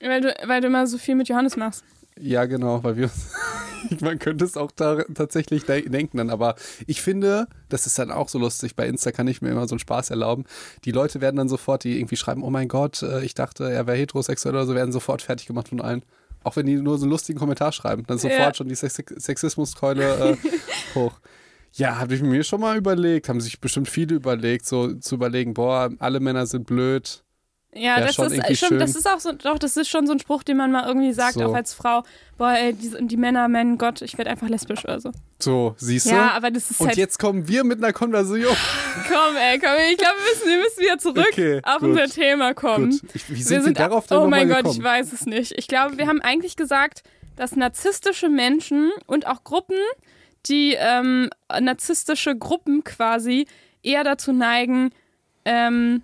Weil 0.00 0.20
du, 0.20 0.34
weil 0.46 0.60
du 0.60 0.66
immer 0.66 0.86
so 0.88 0.98
viel 0.98 1.14
mit 1.14 1.28
Johannes 1.28 1.56
machst. 1.56 1.84
Ja, 2.18 2.44
genau, 2.44 2.82
weil 2.84 2.96
wir. 2.96 3.10
Man 4.00 4.20
könnte 4.20 4.44
es 4.44 4.56
auch 4.56 4.70
da 4.70 5.02
tatsächlich 5.12 5.64
de 5.64 5.88
denken 5.88 6.18
dann, 6.18 6.30
aber 6.30 6.54
ich 6.86 7.02
finde, 7.02 7.48
das 7.68 7.86
ist 7.86 7.98
dann 7.98 8.12
auch 8.12 8.28
so 8.28 8.38
lustig. 8.38 8.76
Bei 8.76 8.86
Insta 8.86 9.10
kann 9.10 9.26
ich 9.26 9.42
mir 9.42 9.50
immer 9.50 9.66
so 9.66 9.74
einen 9.74 9.80
Spaß 9.80 10.10
erlauben. 10.10 10.44
Die 10.84 10.92
Leute 10.92 11.20
werden 11.20 11.36
dann 11.36 11.48
sofort, 11.48 11.82
die 11.82 11.98
irgendwie 11.98 12.14
schreiben, 12.14 12.44
oh 12.44 12.50
mein 12.50 12.68
Gott, 12.68 13.02
äh, 13.02 13.24
ich 13.24 13.34
dachte, 13.34 13.70
er 13.70 13.88
wäre 13.88 13.96
heterosexuell 13.96 14.54
oder 14.54 14.66
so, 14.66 14.74
werden 14.76 14.92
sofort 14.92 15.20
fertig 15.22 15.46
gemacht 15.48 15.68
von 15.68 15.80
allen. 15.80 16.04
Auch 16.44 16.54
wenn 16.54 16.66
die 16.66 16.76
nur 16.76 16.96
so 16.96 17.04
einen 17.04 17.10
lustigen 17.10 17.38
Kommentar 17.40 17.72
schreiben, 17.72 18.04
dann 18.06 18.18
sofort 18.18 18.38
Ja. 18.40 18.54
schon 18.54 18.68
die 18.68 18.74
Sex 18.76 18.94
Sexismuskeule 18.96 20.30
äh, 20.32 20.36
hoch. 20.94 21.18
Ja, 21.72 21.98
habe 21.98 22.14
ich 22.14 22.22
mir 22.22 22.44
schon 22.44 22.60
mal 22.60 22.76
überlegt, 22.76 23.28
haben 23.28 23.40
sich 23.40 23.60
bestimmt 23.60 23.88
viele 23.88 24.14
überlegt, 24.14 24.66
so 24.66 24.94
zu 24.94 25.14
überlegen, 25.16 25.54
boah, 25.54 25.90
alle 25.98 26.20
Männer 26.20 26.46
sind 26.46 26.66
blöd. 26.66 27.24
Ja, 27.74 28.00
das 28.00 28.10
ist 28.10 28.14
schon, 28.16 28.54
schön. 28.68 28.78
das 28.78 28.94
ist 28.94 29.08
auch 29.08 29.18
so, 29.18 29.32
doch, 29.32 29.58
das 29.58 29.78
ist 29.78 29.88
schon 29.88 30.06
so 30.06 30.12
ein 30.12 30.18
Spruch, 30.20 30.42
den 30.42 30.58
man 30.58 30.70
mal 30.72 30.86
irgendwie 30.86 31.12
sagt, 31.14 31.34
So. 31.34 31.44
auch 31.46 31.54
als 31.54 31.72
Frau. 31.72 32.02
Boah, 32.36 32.52
ey, 32.52 32.74
die, 32.74 32.92
die 33.06 33.16
Männer, 33.16 33.48
mein 33.48 33.78
Gott, 33.78 34.02
ich 34.02 34.18
werde 34.18 34.30
einfach 34.30 34.48
lesbisch 34.48 34.84
oder 34.84 35.00
so. 35.00 35.10
So, 35.38 35.74
siehst 35.78 36.06
du? 36.06 36.10
Ja, 36.14 36.32
aber 36.32 36.50
das 36.50 36.70
ist 36.70 36.80
Und 36.80 36.88
halt. 36.88 36.98
jetzt 36.98 37.18
kommen 37.18 37.48
wir 37.48 37.64
mit 37.64 37.78
einer 37.82 37.94
Konversion. 37.94 38.54
Komm, 39.08 39.36
ey, 39.36 39.58
komm, 39.58 39.70
ich 39.90 39.96
glaube, 39.96 40.14
wir 40.18 40.34
müssen, 40.34 40.48
wir 40.48 40.58
müssen 40.58 40.80
wieder 40.80 40.98
zurück 40.98 41.26
Okay, 41.32 41.60
auf 41.64 41.78
gut. 41.80 41.88
unser 41.90 42.06
Thema 42.08 42.52
kommen. 42.52 42.90
Gut. 42.90 43.00
Ich, 43.14 43.30
wie 43.30 43.42
sind 43.42 43.56
wir, 43.58 43.62
sind 43.64 43.78
darauf 43.78 44.06
denn 44.06 44.18
Oh 44.18 44.26
mein 44.26 44.48
Gott, 44.48 44.58
gekommen? 44.58 44.76
ich 44.76 44.82
weiß 44.84 45.12
es 45.12 45.24
nicht. 45.26 45.52
Ich 45.56 45.66
glaube, 45.66 45.96
wir 45.96 46.06
haben 46.08 46.20
eigentlich 46.20 46.56
gesagt, 46.56 47.02
dass 47.36 47.56
narzisstische 47.56 48.28
Menschen 48.28 48.90
und 49.06 49.26
auch 49.26 49.44
Gruppen, 49.44 49.76
die 50.46 50.74
ähm, 50.78 51.30
narzisstische 51.58 52.36
Gruppen 52.36 52.84
quasi 52.84 53.46
eher 53.82 54.04
dazu 54.04 54.32
neigen, 54.32 54.90
ähm, 55.46 56.02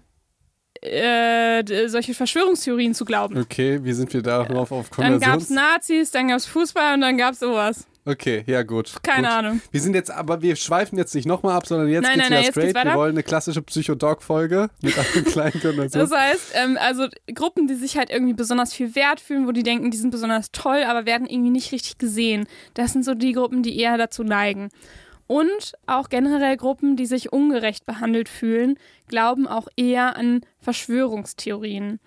äh, 0.82 1.88
solche 1.88 2.14
Verschwörungstheorien 2.14 2.94
zu 2.94 3.04
glauben. 3.04 3.38
Okay, 3.38 3.80
wie 3.82 3.92
sind 3.92 4.12
wir 4.12 4.22
darauf 4.22 4.72
auf 4.72 4.90
Dann 4.90 5.18
gab 5.20 5.40
es 5.40 5.48
Konversions? 5.48 5.50
Nazis, 5.50 6.10
dann 6.10 6.28
gab 6.28 6.38
es 6.38 6.46
Fußball 6.46 6.94
und 6.94 7.00
dann 7.00 7.18
gab 7.18 7.34
es 7.34 7.40
sowas. 7.40 7.86
Okay, 8.08 8.42
ja 8.46 8.62
gut. 8.62 8.94
Keine 9.02 9.28
gut. 9.28 9.36
Ahnung. 9.36 9.60
Wir 9.70 9.80
sind 9.82 9.94
jetzt, 9.94 10.10
aber 10.10 10.40
wir 10.40 10.56
schweifen 10.56 10.96
jetzt 10.96 11.14
nicht 11.14 11.26
nochmal 11.26 11.54
ab, 11.54 11.66
sondern 11.66 11.88
jetzt 11.88 12.04
Nein, 12.04 12.14
geht's 12.14 12.30
nein, 12.30 12.30
wieder 12.30 12.40
nein, 12.40 12.52
straight. 12.52 12.74
geht's 12.74 12.84
wir 12.86 12.94
wollen 12.94 13.10
eine 13.10 13.22
klassische 13.22 13.60
Psycho-Dog-Folge 13.60 14.70
mit 14.80 14.94
einem 14.98 15.24
kleinen 15.26 15.60
Konversion. 15.60 16.08
Das 16.08 16.18
heißt, 16.18 16.52
ähm, 16.54 16.78
also 16.80 17.06
Gruppen, 17.34 17.66
die 17.66 17.74
sich 17.74 17.98
halt 17.98 18.08
irgendwie 18.08 18.32
besonders 18.32 18.72
viel 18.72 18.94
wert 18.94 19.20
fühlen, 19.20 19.46
wo 19.46 19.52
die 19.52 19.62
denken, 19.62 19.90
die 19.90 19.98
sind 19.98 20.10
besonders 20.10 20.52
toll, 20.52 20.84
aber 20.86 21.04
werden 21.04 21.26
irgendwie 21.26 21.50
nicht 21.50 21.70
richtig 21.72 21.98
gesehen. 21.98 22.46
Das 22.72 22.94
sind 22.94 23.04
so 23.04 23.14
die 23.14 23.32
Gruppen, 23.32 23.62
die 23.62 23.78
eher 23.78 23.98
dazu 23.98 24.24
neigen. 24.24 24.70
Und 25.28 25.74
auch 25.86 26.08
generell 26.08 26.56
Gruppen, 26.56 26.96
die 26.96 27.06
sich 27.06 27.32
ungerecht 27.32 27.84
behandelt 27.84 28.30
fühlen, 28.30 28.78
glauben 29.08 29.46
auch 29.46 29.68
eher 29.76 30.16
an 30.16 30.40
Verschwörungstheorien. 30.58 32.00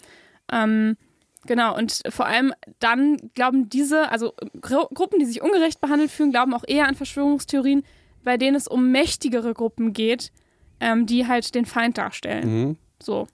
Ähm, 0.52 0.98
genau, 1.46 1.78
und 1.78 2.02
vor 2.10 2.26
allem 2.26 2.52
dann 2.80 3.18
glauben 3.36 3.70
diese, 3.70 4.12
also 4.12 4.34
Gru 4.60 4.88
Gruppen, 4.94 5.20
die 5.20 5.26
sich 5.26 5.42
ungerecht 5.42 5.80
behandelt 5.80 6.10
fühlen, 6.10 6.32
glauben 6.32 6.54
auch 6.56 6.64
eher 6.68 6.88
an 6.88 6.96
Verschwörungstheorien, 6.96 7.84
bei 8.24 8.38
denen 8.38 8.56
es 8.56 8.68
um 8.68 8.92
mächtigere 8.92 9.54
Gruppen 9.54 9.94
geht, 9.94 10.32
ähm, 10.80 11.06
die 11.06 11.28
halt 11.28 11.54
den 11.54 11.68
Feind 11.68 12.00
darstellen. 12.00 12.50
Mhm. 12.50 12.78
So. 13.02 13.28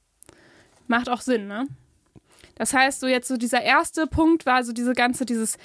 Macht 0.87 1.09
auch 1.09 1.21
Sinn, 1.21 1.47
ne? 1.47 1.65
Das 2.55 2.73
heißt, 2.73 2.99
so 2.99 3.07
jetzt 3.07 3.27
so 3.27 3.37
dieser 3.37 3.61
erste 3.61 4.05
Punkt 4.07 4.45
war 4.45 4.63
so 4.63 4.73
diese 4.73 4.93
ganze, 4.93 5.25
dieses, 5.25 5.57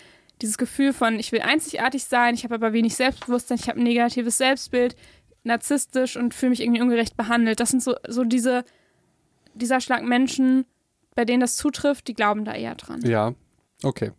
dieses 0.43 0.59
Gefühl 0.59 0.93
von, 0.93 1.19
ich 1.19 1.33
will 1.33 1.41
einzigartig 1.41 2.05
sein, 2.05 2.35
ich 2.35 2.45
habe 2.45 2.55
aber 2.57 2.73
wenig 2.73 2.95
Selbstbewusstsein, 2.97 3.59
ich 3.61 3.69
habe 3.69 3.79
ein 3.81 3.85
negatives 3.85 4.39
Selbstbild, 4.39 4.97
narzisstisch 5.45 6.17
und 6.17 6.35
fühle 6.35 6.51
mich 6.51 6.61
irgendwie 6.61 6.83
ungerecht 6.83 7.17
behandelt. 7.17 7.61
Das 7.61 7.71
sind 7.71 7.83
so, 7.83 7.95
so 8.07 8.25
diese, 8.25 8.65
dieser 9.55 9.81
Schlag 9.81 10.03
Menschen, 10.05 10.67
bei 11.15 11.25
denen 11.25 11.41
das 11.41 11.57
zutrifft, 11.57 12.09
die 12.09 12.15
glauben 12.15 12.45
da 12.45 12.55
eher 12.55 12.75
dran. 12.75 13.01
Ja, 13.03 13.35
okay. 13.83 14.13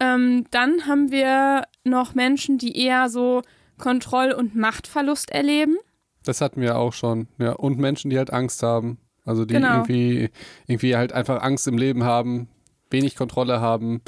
Ähm, 0.00 0.46
dann 0.50 0.86
haben 0.86 1.10
wir 1.10 1.64
noch 1.84 2.14
Menschen, 2.14 2.58
die 2.58 2.76
eher 2.76 3.08
so 3.08 3.42
Kontroll- 3.78 4.32
und 4.32 4.54
Machtverlust 4.54 5.30
erleben. 5.30 5.76
Das 6.24 6.40
hatten 6.40 6.60
wir 6.60 6.76
auch 6.78 6.92
schon. 6.92 7.28
Ja, 7.38 7.52
und 7.52 7.78
Menschen, 7.78 8.10
die 8.10 8.18
halt 8.18 8.32
Angst 8.32 8.62
haben. 8.62 8.98
Also 9.24 9.44
die 9.44 9.54
Genau. 9.54 9.76
irgendwie, 9.76 10.30
irgendwie 10.66 10.96
halt 10.96 11.12
einfach 11.12 11.42
Angst 11.42 11.66
im 11.68 11.78
Leben 11.78 12.04
haben, 12.04 12.48
wenig 12.90 13.16
Kontrolle 13.16 13.60
haben, 13.60 14.02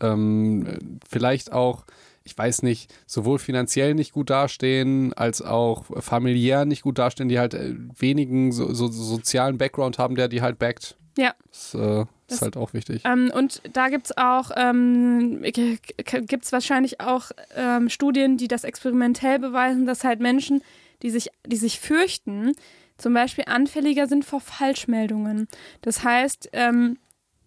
ähm, 0.00 1.00
vielleicht 1.08 1.52
auch, 1.52 1.84
ich 2.24 2.36
weiß 2.36 2.62
nicht, 2.62 2.92
sowohl 3.06 3.38
finanziell 3.38 3.94
nicht 3.94 4.12
gut 4.12 4.30
dastehen, 4.30 5.12
als 5.14 5.40
auch 5.42 5.84
familiär 6.02 6.64
nicht 6.64 6.82
gut 6.82 6.98
dastehen, 6.98 7.28
die 7.28 7.38
halt 7.38 7.54
äh, 7.54 7.74
wenigen 7.98 8.52
so, 8.52 8.72
so, 8.74 8.88
sozialen 8.88 9.58
Background 9.58 9.98
haben, 9.98 10.14
der 10.14 10.28
die 10.28 10.42
halt 10.42 10.58
backt. 10.58 10.96
Ja. 11.16 11.34
Das 11.50 11.74
äh, 11.74 12.04
Das- 12.26 12.36
ist 12.36 12.42
halt 12.42 12.56
auch 12.56 12.74
wichtig. 12.74 13.02
Ähm, 13.04 13.32
und 13.34 13.62
da 13.72 13.88
gibt 13.88 14.06
es 14.06 14.16
auch, 14.18 14.50
ähm, 14.56 15.42
gibt 15.42 16.44
es 16.44 16.52
wahrscheinlich 16.52 17.00
auch 17.00 17.30
ähm, 17.56 17.88
Studien, 17.88 18.36
die 18.36 18.46
das 18.48 18.62
experimentell 18.64 19.38
beweisen, 19.38 19.86
dass 19.86 20.04
halt 20.04 20.20
Menschen, 20.20 20.62
die 21.02 21.10
sich, 21.10 21.30
die 21.46 21.56
sich 21.56 21.80
fürchten, 21.80 22.52
zum 22.98 23.14
Beispiel 23.14 23.44
anfälliger 23.46 24.06
sind 24.06 24.24
vor 24.24 24.40
Falschmeldungen. 24.40 25.48
Das 25.82 26.04
heißt, 26.04 26.50
ähm, 26.52 26.98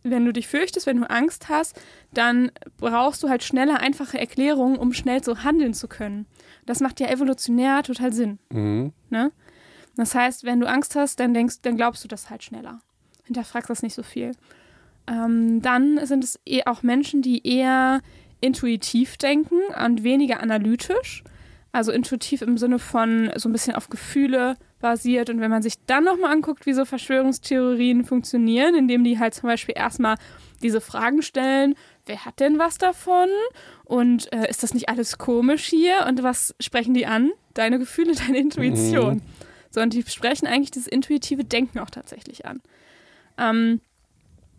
wenn 0.04 0.26
du 0.26 0.34
dich 0.34 0.48
fürchtest, 0.48 0.88
wenn 0.88 1.02
du 1.02 1.10
Angst 1.10 1.50
hast, 1.50 1.80
dann 2.14 2.52
brauchst 2.78 3.22
du 3.24 3.30
halt 3.30 3.44
schnelle, 3.44 3.80
einfache 3.80 4.20
Erklärungen, 4.20 4.78
um 4.78 4.94
schnell 4.94 5.24
so 5.24 5.44
handeln 5.44 5.74
zu 5.74 5.88
können. 5.88 6.26
Das 6.66 6.80
macht 6.80 7.00
ja 7.00 7.08
evolutionär 7.10 7.84
total 7.84 8.14
Sinn. 8.14 8.40
Mhm. 8.50 8.94
Ne? 9.10 9.32
Das 9.96 10.16
heißt, 10.16 10.44
wenn 10.44 10.60
du 10.60 10.68
Angst 10.68 10.96
hast, 10.96 11.20
dann 11.20 11.34
denkst, 11.34 11.58
dann 11.62 11.78
glaubst 11.78 12.04
du 12.04 12.08
das 12.08 12.30
halt 12.30 12.44
schneller. 12.44 12.80
Hinterfragst 13.26 13.70
das 13.70 13.84
nicht 13.84 13.94
so 13.94 14.04
viel. 14.04 14.32
Ähm, 15.08 15.62
dann 15.62 16.06
sind 16.06 16.24
es 16.24 16.40
eh 16.46 16.64
auch 16.66 16.84
Menschen, 16.84 17.22
die 17.22 17.46
eher 17.48 18.02
intuitiv 18.40 19.18
denken 19.18 19.60
und 19.86 20.04
weniger 20.04 20.40
analytisch. 20.40 21.24
Also 21.72 21.92
intuitiv 21.92 22.42
im 22.42 22.58
Sinne 22.58 22.80
von 22.80 23.32
so 23.36 23.48
ein 23.48 23.54
bisschen 23.54 23.76
auf 23.76 23.90
Gefühle 23.90 24.58
basiert. 24.82 25.30
Und 25.30 25.40
wenn 25.40 25.52
man 25.52 25.62
sich 25.62 25.76
dann 25.86 26.04
nochmal 26.04 26.32
anguckt, 26.32 26.66
wie 26.66 26.74
so 26.74 26.84
Verschwörungstheorien 26.84 28.04
funktionieren, 28.04 28.76
indem 28.76 29.04
die 29.04 29.20
halt 29.20 29.34
zum 29.34 29.48
Beispiel 29.48 29.76
erstmal 29.78 30.16
diese 30.62 30.82
Fragen 30.82 31.22
stellen, 31.22 31.76
wer 32.06 32.26
hat 32.26 32.40
denn 32.40 32.60
was 32.60 32.78
davon? 32.78 33.30
Und 33.86 34.32
äh, 34.34 34.50
ist 34.50 34.64
das 34.64 34.74
nicht 34.74 34.90
alles 34.90 35.18
komisch 35.18 35.66
hier? 35.66 36.06
Und 36.08 36.24
was 36.24 36.56
sprechen 36.60 36.94
die 36.94 37.06
an? 37.06 37.32
Deine 37.54 37.80
Gefühle, 37.80 38.14
deine 38.28 38.40
Intuition. 38.40 39.16
Mhm. 39.16 39.22
So, 39.70 39.80
und 39.80 39.94
die 39.94 40.04
sprechen 40.04 40.48
eigentlich 40.48 40.72
dieses 40.72 40.88
intuitive 40.88 41.46
Denken 41.46 41.80
auch 41.80 41.90
tatsächlich 41.90 42.46
an. 42.46 42.62
Ähm, 43.38 43.80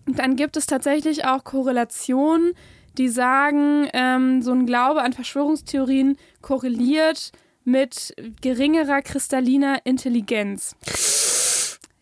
dann 0.06 0.36
gibt 0.36 0.56
es 0.56 0.66
tatsächlich 0.66 1.26
auch 1.26 1.44
Korrelationen, 1.44 2.54
die 2.98 3.08
sagen, 3.08 3.88
ähm, 3.92 4.42
so 4.42 4.52
ein 4.52 4.66
Glaube 4.66 5.02
an 5.02 5.12
Verschwörungstheorien 5.12 6.16
korreliert 6.40 7.32
mit 7.64 8.14
geringerer 8.40 9.02
kristalliner 9.02 9.78
Intelligenz. 9.84 10.76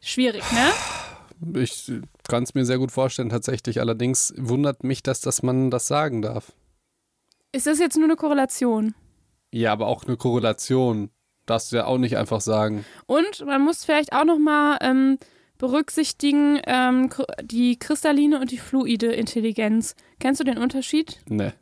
Schwierig, 0.01 0.43
ne? 0.53 1.61
Ich 1.61 1.93
kann 2.29 2.43
es 2.43 2.55
mir 2.55 2.65
sehr 2.65 2.79
gut 2.79 2.91
vorstellen, 2.91 3.29
tatsächlich. 3.29 3.81
Allerdings 3.81 4.35
wundert 4.37 4.85
mich 4.85 5.03
das, 5.03 5.21
dass 5.21 5.43
man 5.43 5.71
das 5.71 5.87
sagen 5.87 6.23
darf. 6.23 6.53
Ist 7.53 7.67
das 7.67 7.79
jetzt 7.79 7.97
nur 7.97 8.05
eine 8.05 8.17
Korrelation? 8.17 8.95
Ja, 9.53 9.73
aber 9.73 9.87
auch 9.87 10.05
eine 10.05 10.17
Korrelation. 10.17 11.11
Darfst 11.47 11.73
du 11.73 11.77
ja 11.77 11.87
auch 11.87 11.99
nicht 11.99 12.17
einfach 12.17 12.41
sagen. 12.41 12.85
Und 13.07 13.45
man 13.45 13.63
muss 13.63 13.85
vielleicht 13.85 14.13
auch 14.13 14.25
nochmal 14.25 14.79
ähm, 14.83 15.19
berücksichtigen, 15.61 16.59
ähm, 16.67 17.11
die 17.43 17.79
kristalline 17.79 18.41
und 18.41 18.51
die 18.51 18.59
fluide 18.59 19.13
Intelligenz. 19.13 19.95
Kennst 20.19 20.41
du 20.41 20.45
den 20.45 20.57
Unterschied? 20.57 21.21
Ne. 21.29 21.53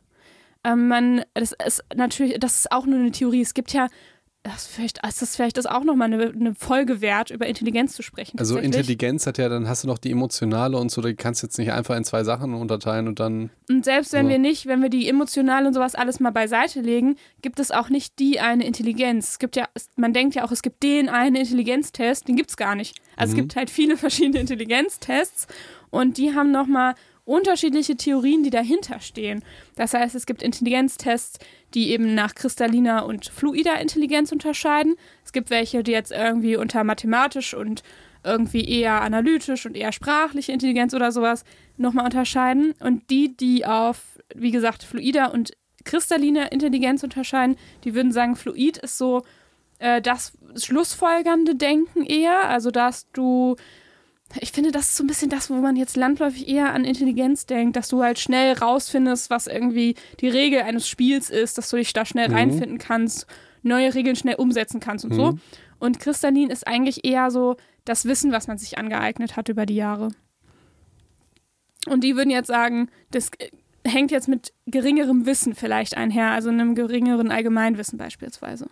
Ähm, 0.63 0.87
man, 0.87 1.23
das 1.33 1.53
ist 1.65 1.83
natürlich, 1.93 2.39
das 2.39 2.59
ist 2.59 2.71
auch 2.71 2.85
nur 2.85 2.97
eine 2.97 3.11
Theorie. 3.11 3.41
Es 3.41 3.53
gibt 3.53 3.73
ja, 3.73 3.89
das 4.43 4.67
vielleicht, 4.67 5.05
ist 5.05 5.21
das 5.21 5.35
vielleicht 5.35 5.57
das 5.57 5.65
auch 5.65 5.83
nochmal 5.83 6.11
eine, 6.13 6.29
eine 6.29 6.55
Folge 6.55 7.01
wert, 7.01 7.29
über 7.29 7.45
Intelligenz 7.45 7.93
zu 7.93 8.01
sprechen. 8.03 8.39
Also. 8.39 8.57
Intelligenz 8.57 9.27
hat 9.27 9.37
ja, 9.37 9.49
dann 9.49 9.67
hast 9.67 9.83
du 9.83 9.87
noch 9.87 9.97
die 9.97 10.11
emotionale 10.11 10.77
und 10.77 10.89
so, 10.91 11.01
die 11.01 11.13
kannst 11.15 11.43
du 11.43 11.47
jetzt 11.47 11.57
nicht 11.57 11.71
einfach 11.73 11.95
in 11.97 12.05
zwei 12.05 12.23
Sachen 12.23 12.53
unterteilen 12.53 13.07
und 13.09 13.19
dann. 13.19 13.49
Und 13.69 13.83
selbst 13.83 14.13
wenn 14.13 14.25
So. 14.27 14.29
wir 14.29 14.39
nicht, 14.39 14.65
wenn 14.65 14.81
wir 14.81 14.89
die 14.89 15.09
emotionale 15.09 15.67
und 15.67 15.73
sowas 15.73 15.93
alles 15.93 16.21
mal 16.21 16.31
beiseite 16.31 16.79
legen, 16.79 17.17
gibt 17.41 17.59
es 17.59 17.69
auch 17.71 17.89
nicht 17.89 18.17
die 18.19 18.39
eine 18.39 18.65
Intelligenz. 18.65 19.31
Es 19.31 19.39
gibt 19.39 19.57
ja, 19.57 19.67
es, 19.73 19.89
man 19.97 20.13
denkt 20.13 20.35
ja 20.35 20.45
auch, 20.45 20.51
es 20.51 20.61
gibt 20.61 20.83
den 20.83 21.09
einen 21.09 21.35
Intelligenztest, 21.35 22.27
den 22.27 22.37
gibt 22.37 22.49
es 22.51 22.57
gar 22.57 22.75
nicht. 22.75 22.95
Also 23.17 23.31
es 23.31 23.35
Mhm. 23.35 23.41
gibt 23.41 23.55
halt 23.57 23.69
viele 23.69 23.97
verschiedene 23.97 24.39
Intelligenztests 24.39 25.47
und 25.89 26.17
die 26.17 26.33
haben 26.33 26.51
nochmal 26.51 26.95
unterschiedliche 27.29 27.95
Theorien, 27.95 28.43
die 28.43 28.49
dahinter 28.49 28.99
stehen. 28.99 29.43
Das 29.75 29.93
heißt, 29.93 30.15
es 30.15 30.25
gibt 30.25 30.41
Intelligenztests, 30.41 31.39
die 31.73 31.91
eben 31.91 32.15
nach 32.15 32.35
kristalliner 32.35 33.05
und 33.05 33.27
fluider 33.27 33.79
Intelligenz 33.79 34.31
unterscheiden. 34.31 34.95
Es 35.23 35.31
gibt 35.31 35.49
welche, 35.49 35.83
die 35.83 35.91
jetzt 35.91 36.11
irgendwie 36.11 36.55
unter 36.55 36.83
mathematisch 36.83 37.53
und 37.53 37.83
irgendwie 38.23 38.65
eher 38.65 39.01
analytisch 39.01 39.65
und 39.65 39.77
eher 39.77 39.91
sprachliche 39.91 40.51
Intelligenz 40.51 40.93
oder 40.93 41.11
sowas 41.11 41.43
nochmal 41.77 42.05
unterscheiden. 42.05 42.73
Und 42.79 43.09
die, 43.09 43.35
die 43.35 43.65
auf, 43.65 44.19
wie 44.35 44.51
gesagt, 44.51 44.83
fluider 44.83 45.33
und 45.33 45.53
kristalliner 45.85 46.51
Intelligenz 46.51 47.03
unterscheiden, 47.03 47.55
die 47.83 47.95
würden 47.95 48.11
sagen, 48.11 48.35
fluid 48.35 48.77
ist 48.77 48.97
so 48.97 49.23
äh, 49.79 50.01
das 50.01 50.33
schlussfolgernde 50.55 51.55
Denken 51.55 52.03
eher. 52.03 52.49
Also, 52.49 52.71
dass 52.71 53.09
du, 53.11 53.55
ich 54.39 54.51
finde, 54.51 54.71
das 54.71 54.89
ist 54.89 54.95
so 54.97 55.03
ein 55.03 55.07
bisschen 55.07 55.29
das, 55.29 55.49
wo 55.49 55.55
man 55.55 55.75
jetzt 55.75 55.97
landläufig 55.97 56.47
eher 56.47 56.73
an 56.73 56.85
Intelligenz 56.85 57.45
denkt, 57.47 57.75
dass 57.75 57.87
du 57.87 58.03
halt 58.03 58.19
schnell 58.19 58.53
rausfindest, 58.53 59.29
was 59.29 59.47
irgendwie 59.47 59.95
die 60.19 60.29
Regel 60.29 60.61
eines 60.61 60.87
Spiels 60.87 61.29
ist, 61.29 61.57
dass 61.57 61.69
du 61.69 61.77
dich 61.77 61.93
da 61.93 62.05
schnell 62.05 62.29
Mhm. 62.29 62.35
reinfinden 62.35 62.77
kannst, 62.77 63.25
neue 63.63 63.93
Regeln 63.93 64.15
schnell 64.15 64.35
umsetzen 64.35 64.79
kannst 64.79 65.05
und 65.05 65.13
so. 65.13 65.31
Mhm. 65.31 65.41
Und 65.79 65.99
kristallin 65.99 66.49
ist 66.51 66.67
eigentlich 66.67 67.05
eher 67.05 67.31
so 67.31 67.55
das 67.85 68.05
Wissen, 68.05 68.31
was 68.31 68.47
man 68.47 68.57
sich 68.57 68.77
angeeignet 68.77 69.35
hat 69.35 69.49
über 69.49 69.65
die 69.65 69.75
Jahre. 69.75 70.09
Und 71.87 72.03
die 72.03 72.15
würden 72.15 72.29
jetzt 72.29 72.47
sagen, 72.47 72.89
das 73.11 73.31
äh, 73.39 73.49
hängt 73.87 74.11
jetzt 74.11 74.27
mit 74.27 74.53
geringerem 74.67 75.25
Wissen 75.25 75.55
vielleicht 75.55 75.97
einher, 75.97 76.31
also 76.31 76.49
einem 76.49 76.75
geringeren 76.75 77.31
Allgemeinwissen 77.31 77.97
beispielsweise. 77.97 78.67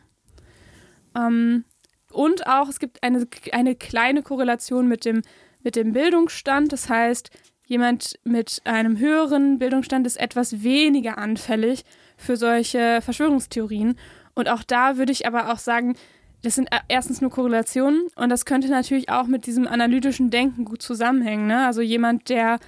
Ähm, 1.16 1.64
und 2.12 2.48
auch, 2.48 2.70
es 2.70 2.80
gibt 2.80 3.02
eine, 3.04 3.26
eine 3.52 3.76
kleine 3.76 4.22
Korrelation 4.24 4.88
mit 4.88 5.06
dem 5.06 5.22
mit 5.64 5.76
dem 5.76 5.94
Bildungsstand. 5.94 6.72
Das 6.72 6.90
heißt, 6.90 7.30
jemand 7.66 8.20
mit 8.24 8.62
einem 8.64 8.98
höheren 8.98 9.60
Bildungsstand 9.60 10.08
ist 10.08 10.18
etwas 10.18 10.64
weniger 10.64 11.18
anfällig 11.18 11.84
für 12.18 12.38
solche 12.38 13.00
Verschwörungstheorien. 13.02 13.98
Und 14.34 14.50
auch 14.50 14.64
da 14.64 14.98
würde 14.98 15.12
ich 15.12 15.26
aber 15.26 15.52
auch 15.52 15.60
sagen, 15.60 15.96
das 16.44 16.56
sind 16.56 16.72
äh, 16.72 16.80
erstens 16.88 17.22
nur 17.22 17.32
Korrelationen 17.32 18.08
und 18.16 18.30
das 18.30 18.46
könnte 18.46 18.70
natürlich 18.70 19.10
auch 19.10 19.26
mit 19.26 19.48
diesem 19.48 19.68
analytischen 19.68 20.30
Denken 20.30 20.66
gut 20.66 20.82
zusammenhängen. 20.82 21.48
Ne? 21.48 21.66
Also 21.66 21.82
jemand, 21.82 22.30
der, 22.30 22.60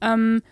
ähm, 0.00 0.42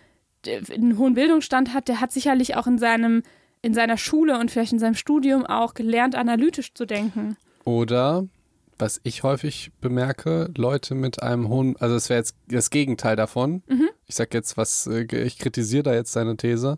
einen 0.45 0.97
hohen 0.97 1.15
Bildungsstand 1.15 1.73
hat, 1.73 1.87
der 1.87 1.99
hat 1.99 2.11
sicherlich 2.11 2.55
auch 2.55 2.67
in 2.67 2.77
seinem 2.77 3.23
in 3.61 3.73
seiner 3.73 3.97
Schule 3.97 4.39
und 4.39 4.51
vielleicht 4.51 4.73
in 4.73 4.79
seinem 4.79 4.95
Studium 4.95 5.45
auch 5.45 5.73
gelernt, 5.73 6.15
analytisch 6.15 6.73
zu 6.73 6.85
denken. 6.85 7.37
Oder 7.65 8.25
was 8.79 8.99
ich 9.03 9.23
häufig 9.23 9.71
bemerke, 9.81 10.49
Leute 10.55 10.95
mit 10.95 11.23
einem 11.23 11.49
hohen, 11.49 11.75
also 11.77 11.95
es 11.95 12.09
wäre 12.09 12.19
jetzt 12.19 12.35
das 12.47 12.69
Gegenteil 12.69 13.15
davon. 13.15 13.63
Mhm. 13.67 13.89
Ich 14.05 14.15
sage 14.15 14.29
jetzt 14.33 14.57
was, 14.57 14.87
äh, 14.87 15.03
ich 15.23 15.39
kritisiere 15.39 15.83
da 15.83 15.93
jetzt 15.93 16.11
seine 16.11 16.37
These. 16.37 16.77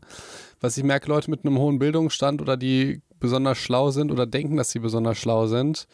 Was 0.61 0.77
ich 0.77 0.83
merke, 0.83 1.09
Leute 1.09 1.29
mit 1.29 1.45
einem 1.45 1.57
hohen 1.57 1.79
Bildungsstand 1.79 2.41
oder 2.41 2.57
die 2.57 3.01
besonders 3.19 3.57
schlau 3.57 3.91
sind 3.91 4.11
oder 4.11 4.25
denken, 4.25 4.57
dass 4.57 4.71
sie 4.71 4.79
besonders 4.79 5.17
schlau 5.17 5.47
sind. 5.47 5.87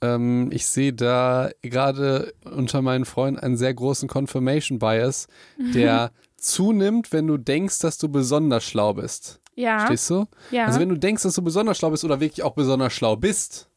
Ähm, 0.00 0.50
ich 0.52 0.66
sehe 0.66 0.92
da 0.92 1.50
gerade 1.62 2.34
unter 2.44 2.82
meinen 2.82 3.04
Freunden 3.04 3.40
einen 3.40 3.56
sehr 3.56 3.74
großen 3.74 4.08
Confirmation 4.08 4.78
Bias, 4.78 5.26
der 5.74 6.12
mhm. 6.12 6.36
zunimmt, 6.36 7.12
wenn 7.12 7.26
du 7.26 7.38
denkst, 7.38 7.78
dass 7.78 7.98
du 7.98 8.08
besonders 8.08 8.64
schlau 8.64 8.94
bist. 8.94 9.40
Ja. 9.54 9.86
Stehst 9.86 10.10
du? 10.10 10.26
Ja. 10.50 10.66
Also 10.66 10.80
wenn 10.80 10.88
du 10.88 10.98
denkst, 10.98 11.22
dass 11.22 11.34
du 11.34 11.42
besonders 11.42 11.78
schlau 11.78 11.90
bist 11.90 12.04
oder 12.04 12.20
wirklich 12.20 12.42
auch 12.42 12.54
besonders 12.54 12.92
schlau 12.92 13.16
bist, 13.16 13.70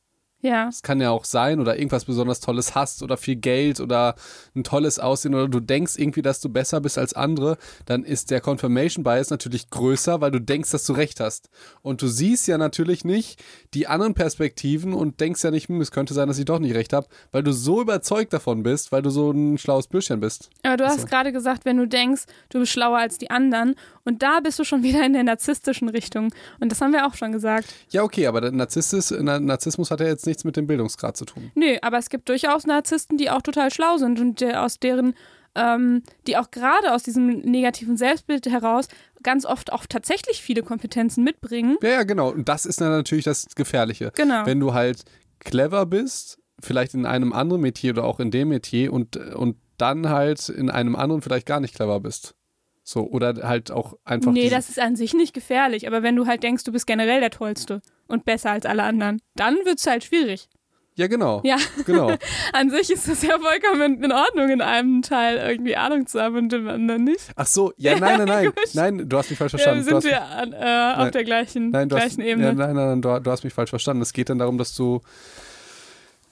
ja. 0.47 0.67
Es 0.67 0.81
kann 0.81 0.99
ja 1.01 1.11
auch 1.11 1.25
sein 1.25 1.59
oder 1.59 1.77
irgendwas 1.77 2.05
besonders 2.05 2.39
Tolles 2.39 2.75
hast 2.75 3.03
oder 3.03 3.17
viel 3.17 3.35
Geld 3.35 3.79
oder 3.79 4.15
ein 4.55 4.63
tolles 4.63 4.99
Aussehen 4.99 5.35
oder 5.35 5.47
du 5.47 5.59
denkst 5.59 5.93
irgendwie, 5.97 6.21
dass 6.21 6.41
du 6.41 6.49
besser 6.49 6.81
bist 6.81 6.97
als 6.97 7.13
andere, 7.13 7.57
dann 7.85 8.03
ist 8.03 8.31
der 8.31 8.41
Confirmation 8.41 9.03
Bias 9.03 9.29
natürlich 9.29 9.69
größer, 9.69 10.21
weil 10.21 10.31
du 10.31 10.39
denkst, 10.39 10.71
dass 10.71 10.85
du 10.85 10.93
recht 10.93 11.19
hast. 11.19 11.49
Und 11.81 12.01
du 12.01 12.07
siehst 12.07 12.47
ja 12.47 12.57
natürlich 12.57 13.05
nicht 13.05 13.43
die 13.73 13.87
anderen 13.87 14.13
Perspektiven 14.13 14.93
und 14.93 15.19
denkst 15.19 15.43
ja 15.43 15.51
nicht, 15.51 15.67
hm, 15.67 15.81
es 15.81 15.91
könnte 15.91 16.13
sein, 16.13 16.27
dass 16.27 16.39
ich 16.39 16.45
doch 16.45 16.59
nicht 16.59 16.75
recht 16.75 16.93
habe, 16.93 17.07
weil 17.31 17.43
du 17.43 17.51
so 17.51 17.81
überzeugt 17.81 18.33
davon 18.33 18.63
bist, 18.63 18.91
weil 18.91 19.01
du 19.01 19.09
so 19.09 19.31
ein 19.31 19.57
schlaues 19.57 19.87
Bürschchen 19.87 20.19
bist. 20.19 20.49
Aber 20.63 20.77
du 20.77 20.85
hast 20.85 20.93
also. 20.93 21.07
gerade 21.07 21.31
gesagt, 21.31 21.65
wenn 21.65 21.77
du 21.77 21.87
denkst, 21.87 22.23
du 22.49 22.59
bist 22.59 22.71
schlauer 22.71 22.97
als 22.97 23.17
die 23.17 23.29
anderen 23.29 23.75
und 24.03 24.23
da 24.23 24.39
bist 24.39 24.57
du 24.57 24.63
schon 24.63 24.83
wieder 24.83 25.05
in 25.05 25.13
der 25.13 25.23
narzisstischen 25.23 25.89
Richtung. 25.89 26.33
Und 26.59 26.71
das 26.71 26.79
haben 26.81 26.93
wir 26.93 27.05
auch 27.05 27.13
schon 27.13 27.31
gesagt. 27.33 27.67
Ja, 27.89 28.03
okay, 28.03 28.27
aber 28.27 28.41
der 28.41 28.51
Narzissmus, 28.51 29.11
Narzissmus 29.11 29.91
hat 29.91 29.99
ja 29.99 30.07
jetzt 30.07 30.25
nichts 30.37 30.43
mit 30.43 30.55
dem 30.55 30.67
Bildungsgrad 30.67 31.17
zu 31.17 31.25
tun. 31.25 31.51
Nö, 31.55 31.77
aber 31.81 31.97
es 31.97 32.09
gibt 32.09 32.29
durchaus 32.29 32.65
Narzissten, 32.65 33.17
die 33.17 33.29
auch 33.29 33.41
total 33.41 33.71
schlau 33.71 33.97
sind 33.97 34.19
und 34.19 34.43
aus 34.43 34.79
deren, 34.79 35.15
ähm, 35.55 36.03
die 36.27 36.37
auch 36.37 36.51
gerade 36.51 36.93
aus 36.93 37.03
diesem 37.03 37.39
negativen 37.39 37.97
Selbstbild 37.97 38.45
heraus 38.45 38.87
ganz 39.23 39.45
oft 39.45 39.73
auch 39.73 39.85
tatsächlich 39.87 40.41
viele 40.41 40.61
Kompetenzen 40.61 41.23
mitbringen. 41.23 41.77
Ja, 41.81 41.89
ja, 41.89 42.03
genau. 42.03 42.29
Und 42.29 42.47
das 42.47 42.65
ist 42.65 42.79
dann 42.79 42.91
natürlich 42.91 43.25
das 43.25 43.47
Gefährliche. 43.55 44.11
Genau. 44.15 44.45
Wenn 44.45 44.59
du 44.59 44.73
halt 44.73 45.03
clever 45.39 45.85
bist, 45.85 46.37
vielleicht 46.59 46.93
in 46.93 47.05
einem 47.05 47.33
anderen 47.33 47.61
Metier 47.61 47.91
oder 47.91 48.03
auch 48.03 48.19
in 48.19 48.31
dem 48.31 48.49
Metier 48.49 48.93
und, 48.93 49.17
und 49.17 49.57
dann 49.77 50.09
halt 50.09 50.49
in 50.49 50.69
einem 50.69 50.95
anderen 50.95 51.21
vielleicht 51.21 51.45
gar 51.45 51.59
nicht 51.59 51.75
clever 51.75 51.99
bist. 51.99 52.35
So, 52.89 53.01
oder 53.01 53.45
halt 53.45 53.69
auch 53.69 53.97
einfach. 54.05 54.31
Nee, 54.31 54.49
das 54.49 54.69
ist 54.69 54.79
an 54.79 54.95
sich 54.95 55.13
nicht 55.13 55.33
gefährlich, 55.33 55.87
aber 55.87 56.03
wenn 56.03 56.15
du 56.15 56.25
halt 56.25 56.41
denkst, 56.41 56.63
du 56.63 56.71
bist 56.71 56.87
generell 56.87 57.19
der 57.19 57.31
Tollste 57.31 57.81
und 58.07 58.23
besser 58.23 58.51
als 58.51 58.65
alle 58.65 58.83
anderen, 58.83 59.21
dann 59.35 59.55
wird 59.65 59.79
es 59.79 59.87
halt 59.87 60.05
schwierig. 60.05 60.47
Ja, 60.95 61.07
genau. 61.07 61.41
Ja, 61.43 61.57
genau. 61.85 62.15
An 62.53 62.69
sich 62.69 62.89
ist 62.89 63.09
das 63.09 63.23
ja 63.23 63.37
vollkommen 63.39 64.01
in 64.01 64.13
Ordnung, 64.13 64.49
in 64.51 64.61
einem 64.61 65.01
Teil 65.01 65.35
irgendwie 65.35 65.75
Ahnung 65.75 66.07
zu 66.07 66.21
haben 66.21 66.37
und 66.37 66.53
im 66.53 66.65
anderen 66.69 67.03
nicht. 67.03 67.29
Ach 67.35 67.45
so, 67.45 67.73
ja, 67.75 67.99
nein, 67.99 68.19
nein, 68.19 68.27
nein. 68.29 68.51
nein, 68.73 69.09
du 69.09 69.17
hast 69.17 69.31
mich 69.31 69.37
falsch 69.37 69.51
verstanden. 69.51 69.85
Ja, 69.85 69.99
sind 69.99 70.09
wir 70.09 70.21
an, 70.23 70.53
äh, 70.53 71.01
auf 71.03 71.11
der 71.11 71.25
gleichen, 71.25 71.71
nein, 71.71 71.89
gleichen 71.89 72.21
hast, 72.21 72.25
Ebene. 72.25 72.47
Ja, 72.47 72.53
nein, 72.53 72.73
nein, 72.73 72.87
nein, 72.87 73.01
du, 73.01 73.19
du 73.19 73.29
hast 73.29 73.43
mich 73.43 73.53
falsch 73.53 73.69
verstanden. 73.69 74.01
Es 74.01 74.13
geht 74.13 74.29
dann 74.29 74.39
darum, 74.39 74.57
dass 74.57 74.73
du 74.73 75.01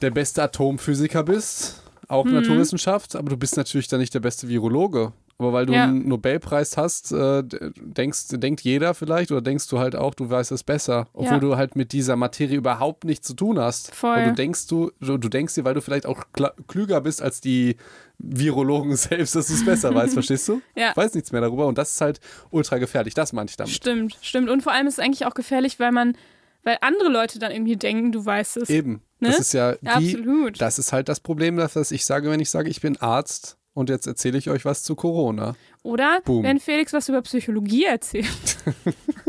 der 0.01 0.11
beste 0.11 0.41
Atomphysiker 0.41 1.23
bist, 1.23 1.83
auch 2.07 2.23
mhm. 2.23 2.35
Naturwissenschaft, 2.35 3.17
aber 3.17 3.29
du 3.29 3.35
bist 3.35 3.57
natürlich 3.57 3.89
dann 3.89 3.99
nicht 3.99 4.13
der 4.13 4.21
beste 4.21 4.47
Virologe. 4.47 5.11
Aber 5.37 5.51
weil 5.51 5.65
du 5.65 5.73
ja. 5.73 5.83
einen 5.83 6.07
Nobelpreis 6.07 6.77
hast, 6.77 7.11
äh, 7.11 7.43
denkst, 7.43 8.27
denkt 8.31 8.61
jeder 8.61 8.93
vielleicht 8.93 9.31
oder 9.31 9.41
denkst 9.41 9.67
du 9.67 9.79
halt 9.79 9.93
auch, 9.93 10.13
du 10.13 10.29
weißt 10.29 10.53
es 10.53 10.63
besser, 10.63 11.07
obwohl 11.11 11.33
ja. 11.33 11.39
du 11.39 11.57
halt 11.57 11.75
mit 11.75 11.91
dieser 11.91 12.15
Materie 12.15 12.55
überhaupt 12.55 13.03
nichts 13.03 13.27
zu 13.27 13.33
tun 13.33 13.59
hast. 13.59 13.93
Voll. 13.93 14.17
Und 14.17 14.25
du 14.27 14.33
denkst 14.33 14.67
du, 14.67 14.91
du, 15.01 15.17
denkst 15.17 15.55
dir, 15.55 15.65
weil 15.65 15.73
du 15.73 15.81
vielleicht 15.81 16.05
auch 16.05 16.23
klüger 16.67 17.01
bist 17.01 17.21
als 17.21 17.41
die 17.41 17.75
Virologen 18.17 18.95
selbst, 18.95 19.35
dass 19.35 19.47
du 19.47 19.55
es 19.55 19.65
besser 19.65 19.93
weißt, 19.93 20.13
verstehst 20.13 20.47
du? 20.47 20.61
Ja. 20.73 20.91
Ich 20.91 20.97
weiß 20.97 21.13
nichts 21.15 21.33
mehr 21.33 21.41
darüber 21.41 21.67
und 21.67 21.77
das 21.77 21.91
ist 21.91 22.01
halt 22.01 22.21
ultra 22.49 22.77
gefährlich. 22.77 23.13
Das 23.13 23.33
meinte 23.33 23.51
ich 23.51 23.57
damit. 23.57 23.73
Stimmt, 23.73 24.17
stimmt. 24.21 24.49
Und 24.49 24.63
vor 24.63 24.71
allem 24.71 24.87
ist 24.87 24.93
es 24.93 24.99
eigentlich 24.99 25.25
auch 25.25 25.33
gefährlich, 25.33 25.81
weil 25.81 25.91
man, 25.91 26.15
weil 26.63 26.77
andere 26.79 27.09
Leute 27.09 27.39
dann 27.39 27.51
irgendwie 27.51 27.75
denken, 27.75 28.13
du 28.13 28.25
weißt 28.25 28.55
es. 28.55 28.69
Eben. 28.69 29.01
Ne? 29.19 29.29
Das 29.31 29.39
ist 29.39 29.53
ja, 29.53 29.73
die, 29.73 30.15
Absolut. 30.15 30.61
das 30.61 30.79
ist 30.79 30.93
halt 30.93 31.09
das 31.09 31.19
Problem, 31.19 31.57
dass 31.57 31.91
ich 31.91 32.05
sage, 32.05 32.29
wenn 32.29 32.39
ich 32.39 32.49
sage, 32.49 32.69
ich 32.69 32.79
bin 32.79 32.95
Arzt 33.01 33.57
und 33.75 33.89
jetzt 33.89 34.07
erzähle 34.07 34.39
ich 34.39 34.49
euch 34.49 34.65
was 34.65 34.81
zu 34.81 34.95
Corona. 34.95 35.55
Oder 35.83 36.21
Boom. 36.25 36.43
wenn 36.43 36.59
Felix 36.59 36.93
was 36.93 37.09
über 37.09 37.21
Psychologie 37.21 37.83
erzählt. 37.83 38.57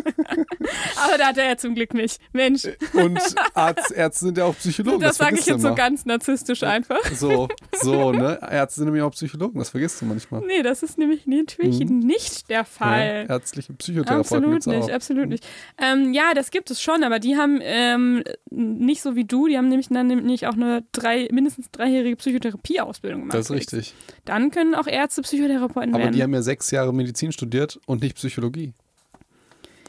Aber 1.04 1.18
da 1.18 1.26
hat 1.26 1.38
er 1.38 1.48
ja 1.48 1.56
zum 1.56 1.74
Glück 1.74 1.94
nicht. 1.94 2.20
Mensch. 2.32 2.68
Und 2.92 3.20
Arzt, 3.54 3.92
Ärzte 3.92 4.26
sind 4.26 4.38
ja 4.38 4.44
auch 4.44 4.56
Psychologen. 4.56 5.00
Das, 5.00 5.18
das 5.18 5.26
sage 5.26 5.38
ich 5.38 5.46
jetzt 5.46 5.62
so 5.62 5.74
ganz 5.74 6.04
narzisstisch 6.04 6.62
einfach. 6.62 7.04
So, 7.14 7.48
so, 7.80 8.12
ne? 8.12 8.38
Ärzte 8.50 8.80
sind 8.80 8.86
nämlich 8.86 9.02
auch 9.02 9.12
Psychologen, 9.12 9.58
das 9.58 9.70
vergisst 9.70 10.00
du 10.00 10.06
manchmal. 10.06 10.42
Nee, 10.46 10.62
das 10.62 10.82
ist 10.82 10.98
nämlich 10.98 11.26
natürlich 11.26 11.80
mhm. 11.80 12.00
nicht 12.00 12.50
der 12.50 12.64
Fall. 12.64 13.26
Ja, 13.28 13.34
ärztliche 13.34 13.72
Psychotherapeuten 13.72 14.44
Absolut 14.44 14.66
nicht, 14.66 14.90
auch. 14.90 14.94
absolut 14.94 15.28
nicht. 15.28 15.46
Ähm, 15.78 16.12
ja, 16.12 16.34
das 16.34 16.50
gibt 16.50 16.70
es 16.70 16.80
schon, 16.82 17.04
aber 17.04 17.18
die 17.18 17.36
haben 17.36 17.60
ähm, 17.62 18.22
nicht 18.50 19.02
so 19.02 19.16
wie 19.16 19.24
du, 19.24 19.46
die 19.46 19.56
haben 19.56 19.68
nämlich 19.68 19.88
dann 19.88 20.06
nämlich 20.06 20.46
auch 20.46 20.54
eine 20.54 20.84
drei, 20.92 21.28
mindestens 21.32 21.70
dreijährige 21.70 22.16
Psychotherapieausbildung 22.16 23.20
gemacht. 23.22 23.38
Das 23.38 23.46
ist 23.46 23.52
richtig. 23.52 23.94
Dann 24.24 24.50
können 24.50 24.74
auch 24.74 24.86
Ärzte 24.86 25.22
Psychotherapeuten 25.22 25.90
aber 25.94 25.98
werden. 25.98 26.08
Aber 26.08 26.16
die 26.16 26.22
haben 26.22 26.34
ja 26.34 26.42
sechs 26.42 26.70
Jahre 26.70 26.92
Medizin 26.92 27.32
studiert 27.32 27.78
und 27.86 28.02
nicht 28.02 28.16
Psychologie. 28.16 28.72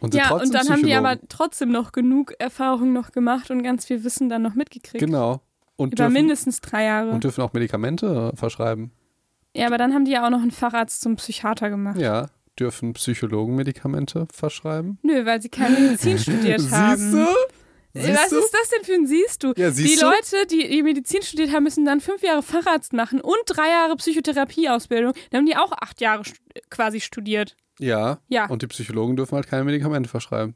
Und 0.01 0.13
ja, 0.13 0.31
und 0.31 0.53
dann 0.53 0.69
haben 0.69 0.83
die 0.83 0.93
aber 0.93 1.17
trotzdem 1.27 1.71
noch 1.71 1.91
genug 1.91 2.33
Erfahrung 2.39 2.93
noch 2.93 3.11
gemacht 3.11 3.49
und 3.49 3.63
ganz 3.63 3.85
viel 3.85 4.03
Wissen 4.03 4.29
dann 4.29 4.41
noch 4.41 4.53
mitgekriegt. 4.53 5.03
Genau. 5.03 5.41
Und 5.75 5.93
Über 5.93 6.03
dürfen, 6.03 6.13
mindestens 6.13 6.61
drei 6.61 6.85
Jahre. 6.85 7.09
Und 7.11 7.23
dürfen 7.23 7.41
auch 7.41 7.53
Medikamente 7.53 8.31
verschreiben. 8.35 8.91
Ja, 9.55 9.67
aber 9.67 9.77
dann 9.77 9.93
haben 9.93 10.05
die 10.05 10.11
ja 10.11 10.25
auch 10.25 10.29
noch 10.29 10.41
einen 10.41 10.51
Facharzt 10.51 11.01
zum 11.01 11.15
Psychiater 11.15 11.69
gemacht. 11.69 11.97
Ja. 11.99 12.29
Dürfen 12.59 12.93
Psychologen 12.93 13.55
Medikamente 13.55 14.27
verschreiben? 14.33 14.97
Nö, 15.03 15.25
weil 15.25 15.41
sie 15.41 15.49
keine 15.49 15.79
Medizin 15.79 16.17
studiert 16.17 16.71
haben. 16.71 16.97
Siehst 16.97 17.13
du? 17.13 17.27
Siehst 17.93 18.19
Was 18.19 18.31
ist 18.31 18.53
das 18.53 18.69
denn 18.69 18.83
für 18.83 18.93
ein 18.93 19.07
Siehst 19.07 19.43
du? 19.43 19.53
Ja, 19.55 19.71
siehst 19.71 19.93
die 19.93 19.99
du? 19.99 20.05
Leute, 20.05 20.47
die, 20.49 20.67
die 20.67 20.83
Medizin 20.83 21.21
studiert 21.21 21.51
haben, 21.51 21.63
müssen 21.63 21.85
dann 21.85 22.01
fünf 22.01 22.21
Jahre 22.21 22.43
Facharzt 22.43 22.93
machen 22.93 23.21
und 23.21 23.37
drei 23.47 23.69
Jahre 23.69 23.95
Psychotherapieausbildung. 23.95 25.13
Dann 25.29 25.39
haben 25.39 25.45
die 25.45 25.55
auch 25.55 25.71
acht 25.71 26.01
Jahre 26.01 26.23
quasi 26.69 26.99
studiert. 26.99 27.55
Ja. 27.79 28.19
Ja. 28.27 28.47
Und 28.47 28.61
die 28.61 28.67
Psychologen 28.67 29.15
dürfen 29.15 29.35
halt 29.35 29.47
keine 29.47 29.63
Medikamente 29.63 30.09
verschreiben. 30.09 30.55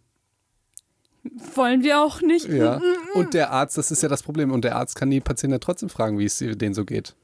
Wollen 1.55 1.83
wir 1.83 2.01
auch 2.01 2.21
nicht. 2.21 2.47
Ja. 2.47 2.81
Und 3.13 3.33
der 3.35 3.51
Arzt, 3.51 3.77
das 3.77 3.91
ist 3.91 4.01
ja 4.01 4.09
das 4.09 4.23
Problem. 4.23 4.51
Und 4.51 4.63
der 4.63 4.75
Arzt 4.75 4.95
kann 4.95 5.11
die 5.11 5.21
Patienten 5.21 5.53
ja 5.53 5.59
trotzdem 5.59 5.89
fragen, 5.89 6.17
wie 6.17 6.25
es 6.25 6.37
denen 6.39 6.73
so 6.73 6.83
geht. 6.83 7.15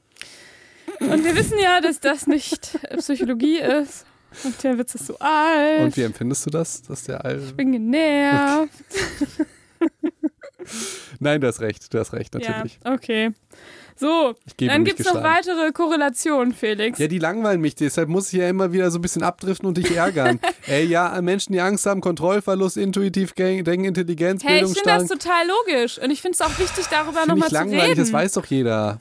Und 1.00 1.24
wir 1.24 1.34
wissen 1.36 1.58
ja, 1.58 1.80
dass 1.80 2.00
das 2.00 2.26
nicht 2.26 2.78
Psychologie 2.98 3.58
ist. 3.58 4.06
Und 4.44 4.62
der 4.62 4.78
Witz 4.78 4.94
ist 4.94 5.06
so 5.06 5.18
alt. 5.18 5.80
Und 5.80 5.96
wie 5.96 6.02
empfindest 6.02 6.46
du 6.46 6.50
das, 6.50 6.82
dass 6.82 7.04
der 7.04 7.24
alt? 7.24 7.42
Ich 7.44 7.54
bin 7.54 7.72
genervt. 7.72 8.72
Nein, 11.18 11.40
du 11.40 11.46
hast 11.46 11.60
recht, 11.60 11.92
du 11.92 11.98
hast 11.98 12.12
recht, 12.12 12.34
natürlich. 12.34 12.78
Ja, 12.84 12.92
okay. 12.92 13.32
So, 13.98 14.34
dann 14.58 14.84
gibt 14.84 15.00
es 15.00 15.06
noch 15.06 15.22
weitere 15.22 15.72
Korrelationen, 15.72 16.54
Felix. 16.54 17.00
Ja, 17.00 17.08
die 17.08 17.18
langweilen 17.18 17.60
mich, 17.60 17.74
deshalb 17.74 18.08
muss 18.08 18.32
ich 18.32 18.38
ja 18.38 18.48
immer 18.48 18.72
wieder 18.72 18.92
so 18.92 18.98
ein 18.98 19.02
bisschen 19.02 19.24
abdriften 19.24 19.66
und 19.66 19.76
dich 19.76 19.96
ärgern. 19.96 20.38
Ey, 20.68 20.84
ja, 20.84 21.20
Menschen, 21.20 21.52
die 21.52 21.60
Angst 21.60 21.84
haben, 21.84 22.00
Kontrollverlust, 22.00 22.76
intuitiv 22.76 23.32
denken, 23.32 23.84
Intelligenz, 23.84 24.44
hey, 24.44 24.60
Bildung 24.60 24.72
ich 24.72 24.78
finde 24.78 24.98
das 25.00 25.08
total 25.08 25.46
logisch 25.48 25.98
und 25.98 26.10
ich 26.10 26.22
finde 26.22 26.36
es 26.36 26.40
auch 26.40 26.56
wichtig, 26.60 26.86
darüber 26.90 27.26
nochmal 27.26 27.48
zu 27.48 27.54
langweilig, 27.54 27.82
reden. 27.90 28.00
das 28.00 28.12
weiß 28.12 28.32
doch 28.34 28.46
jeder. 28.46 29.00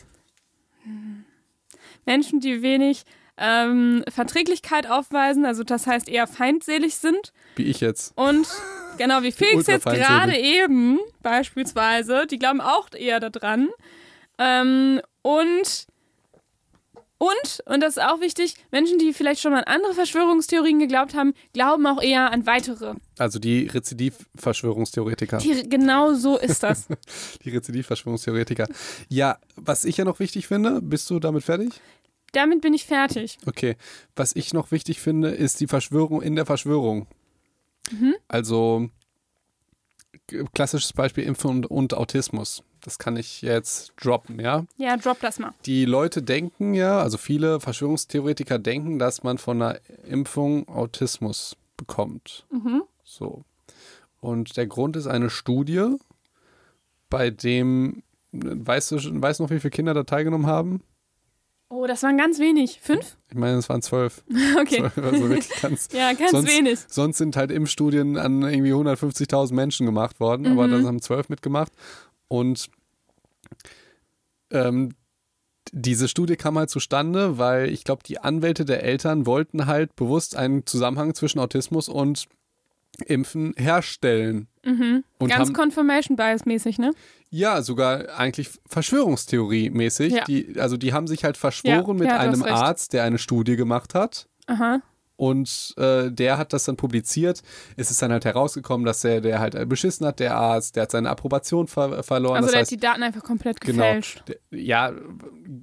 Menschen, 2.06 2.40
die 2.40 2.64
wenig 2.64 3.04
ähm, 3.38 4.04
Verträglichkeit 4.10 4.90
aufweisen, 4.90 5.46
also 5.46 5.64
das 5.64 5.86
heißt 5.86 6.10
eher 6.10 6.26
feindselig 6.26 6.96
sind. 6.96 7.34
Wie 7.56 7.66
ich 7.66 7.82
jetzt. 7.82 8.14
Und 8.16 8.48
genau, 8.98 9.22
wie 9.22 9.32
Felix 9.34 9.68
jetzt 9.68 9.86
gerade 9.86 10.36
eben 10.36 11.00
beispielsweise, 11.22 12.26
die 12.26 12.40
glauben 12.40 12.62
auch 12.62 12.90
eher 12.94 13.20
daran. 13.20 13.70
Ähm, 14.38 15.02
und 15.22 15.88
und, 17.20 17.64
und 17.66 17.82
das 17.82 17.98
ist 17.98 18.04
auch 18.04 18.22
wichtig, 18.22 18.54
Menschen, 18.70 19.00
die 19.00 19.12
vielleicht 19.12 19.42
schon 19.42 19.52
mal 19.52 19.64
an 19.64 19.74
andere 19.74 19.96
Verschwörungstheorien 19.96 20.78
geglaubt 20.78 21.16
haben, 21.16 21.34
glauben 21.52 21.88
auch 21.88 22.00
eher 22.00 22.32
an 22.32 22.46
weitere. 22.46 22.94
Also 23.18 23.40
die 23.40 23.66
Rezidiv-Verschwörungstheoretiker. 23.66 25.40
Die, 25.40 25.68
genau 25.68 26.14
so 26.14 26.38
ist 26.38 26.62
das. 26.62 26.86
die 27.44 27.50
Rezidiv-Verschwörungstheoretiker. 27.50 28.68
Ja, 29.10 29.40
was 29.56 29.84
ich 29.84 29.98
ja 29.98 30.06
noch 30.06 30.20
wichtig 30.20 30.46
finde, 30.46 30.80
bist 30.80 31.10
du 31.10 31.20
damit 31.20 31.44
fertig? 31.44 31.82
damit 32.38 32.62
bin 32.62 32.74
ich 32.74 32.86
fertig. 32.86 33.38
Okay. 33.46 33.76
Was 34.16 34.36
ich 34.36 34.54
noch 34.54 34.72
wichtig 34.72 35.00
finde, 35.00 35.30
ist 35.30 35.60
die 35.60 35.68
Verschwörung 35.68 36.22
in 36.22 36.36
der 36.36 36.46
Verschwörung. 36.46 37.08
Mhm. 37.92 38.16
Also 38.28 38.90
klassisches 40.54 40.94
Beispiel 40.94 41.24
Impfen 41.24 41.50
und, 41.50 41.66
und 41.66 41.94
Autismus. 41.94 42.64
Das 42.88 42.98
kann 43.00 43.18
ich 43.18 43.42
jetzt 43.42 43.92
droppen, 44.02 44.40
ja. 44.40 44.64
Ja, 44.78 44.96
drop 44.96 45.20
das 45.20 45.40
mal. 45.40 45.52
Die 45.66 45.84
Leute 45.84 46.22
denken 46.24 46.74
ja, 46.74 47.02
also 47.02 47.18
viele 47.18 47.60
Verschwörungstheoretiker 47.60 48.60
denken, 48.60 48.98
dass 48.98 49.24
man 49.24 49.38
von 49.40 49.62
einer 49.62 49.80
Impfung 50.08 50.70
Autismus 50.70 51.58
bekommt. 51.76 52.46
Mhm. 52.50 52.84
So. 53.04 53.44
Und 54.22 54.56
der 54.56 54.68
Grund 54.68 54.96
ist 54.96 55.06
eine 55.06 55.30
Studie, 55.30 55.98
bei 57.10 57.30
dem, 57.30 58.04
weißt 58.32 58.92
du, 58.94 58.96
weißt 59.22 59.40
du 59.40 59.44
noch, 59.44 59.50
wie 59.50 59.60
viele 59.60 59.72
Kinder 59.72 59.94
da 59.94 60.04
teilgenommen 60.04 60.48
haben? 60.48 60.82
Oh, 61.68 61.86
das 61.88 62.04
waren 62.04 62.18
ganz 62.18 62.40
wenig. 62.40 62.80
Fünf? 62.82 63.18
Ich 63.30 63.36
meine, 63.36 63.58
es 63.58 63.68
waren 63.68 63.82
zwölf. 63.82 64.24
Okay. 64.62 64.78
Zwölf, 64.78 64.98
Also 64.98 65.30
wirklich 65.30 65.62
ganz, 65.62 65.90
Ja, 65.94 66.14
ganz 66.14 66.32
sonst, 66.32 66.48
wenig. 66.48 66.80
Sonst 66.88 67.18
sind 67.18 67.36
halt 67.36 67.52
Impfstudien 67.52 68.16
an 68.18 68.44
irgendwie 68.44 68.72
150.000 68.72 69.54
Menschen 69.54 69.86
gemacht 69.86 70.22
worden, 70.22 70.48
aber 70.48 70.68
Mhm. 70.68 70.72
da 70.84 70.88
haben 70.88 71.02
zwölf 71.02 71.28
mitgemacht. 71.28 71.74
Und 72.30 72.70
ähm, 74.52 74.94
diese 75.72 76.08
Studie 76.08 76.36
kam 76.38 76.58
halt 76.58 76.70
zustande, 76.70 77.38
weil 77.38 77.70
ich 77.70 77.84
glaube, 77.84 78.04
die 78.06 78.20
Anwälte 78.20 78.64
der 78.64 78.84
Eltern 78.84 79.26
wollten 79.26 79.66
halt 79.66 79.96
bewusst 79.96 80.36
einen 80.36 80.66
Zusammenhang 80.66 81.14
zwischen 81.14 81.40
Autismus 81.40 81.90
und 81.90 82.28
Impfen 83.06 83.54
herstellen. 83.58 84.48
Mhm. 84.64 85.04
Ganz 85.20 85.34
haben, 85.34 85.54
Confirmation 85.54 86.16
Bias 86.16 86.46
mäßig, 86.46 86.80
ne? 86.80 86.94
ja, 87.30 87.62
sogar 87.62 88.18
eigentlich 88.18 88.50
Verschwörungstheorie-mäßig. 88.70 90.14
Ja. 90.14 90.24
Die, 90.26 90.60
also 90.60 90.78
die 90.78 90.94
haben 90.94 91.08
sich 91.08 91.24
halt 91.24 91.38
verschworen 91.38 91.86
Ja, 91.88 91.94
mit 91.94 92.08
ja, 92.08 92.18
einem. 92.18 92.44
Arzt, 92.44 92.94
der 92.94 93.04
eine 93.04 93.18
Studie 93.18 93.56
gemacht 93.56 93.94
hat. 93.94 94.28
Aha. 94.48 94.82
Und 95.18 95.74
äh, 95.78 96.10
der 96.12 96.38
hat 96.38 96.54
das 96.54 96.64
dann 96.66 96.78
publiziert. 96.78 97.42
Es 97.76 97.92
ist 97.92 98.02
dann 98.02 98.12
halt 98.12 98.24
herausgekommen, 98.24 98.86
dass 98.86 99.02
der, 99.02 99.20
der 99.20 99.40
halt 99.40 99.68
beschissen 99.68 100.06
hat, 100.08 100.20
der 100.20 100.36
Arzt, 100.38 100.76
der 100.76 100.84
hat 100.84 100.92
seine 100.92 101.10
Approbation 101.10 101.68
ver 101.68 102.04
verloren. 102.04 102.36
Also 102.38 102.46
das 102.48 102.52
der 102.52 102.60
heißt, 102.62 102.72
hat 102.72 102.78
die 102.78 102.86
Daten 102.86 103.04
einfach 103.04 103.24
komplett 103.24 103.60
genau. 103.60 103.84
gefälscht. 103.84 104.24
der- 104.28 104.38
Ja, 104.52 104.94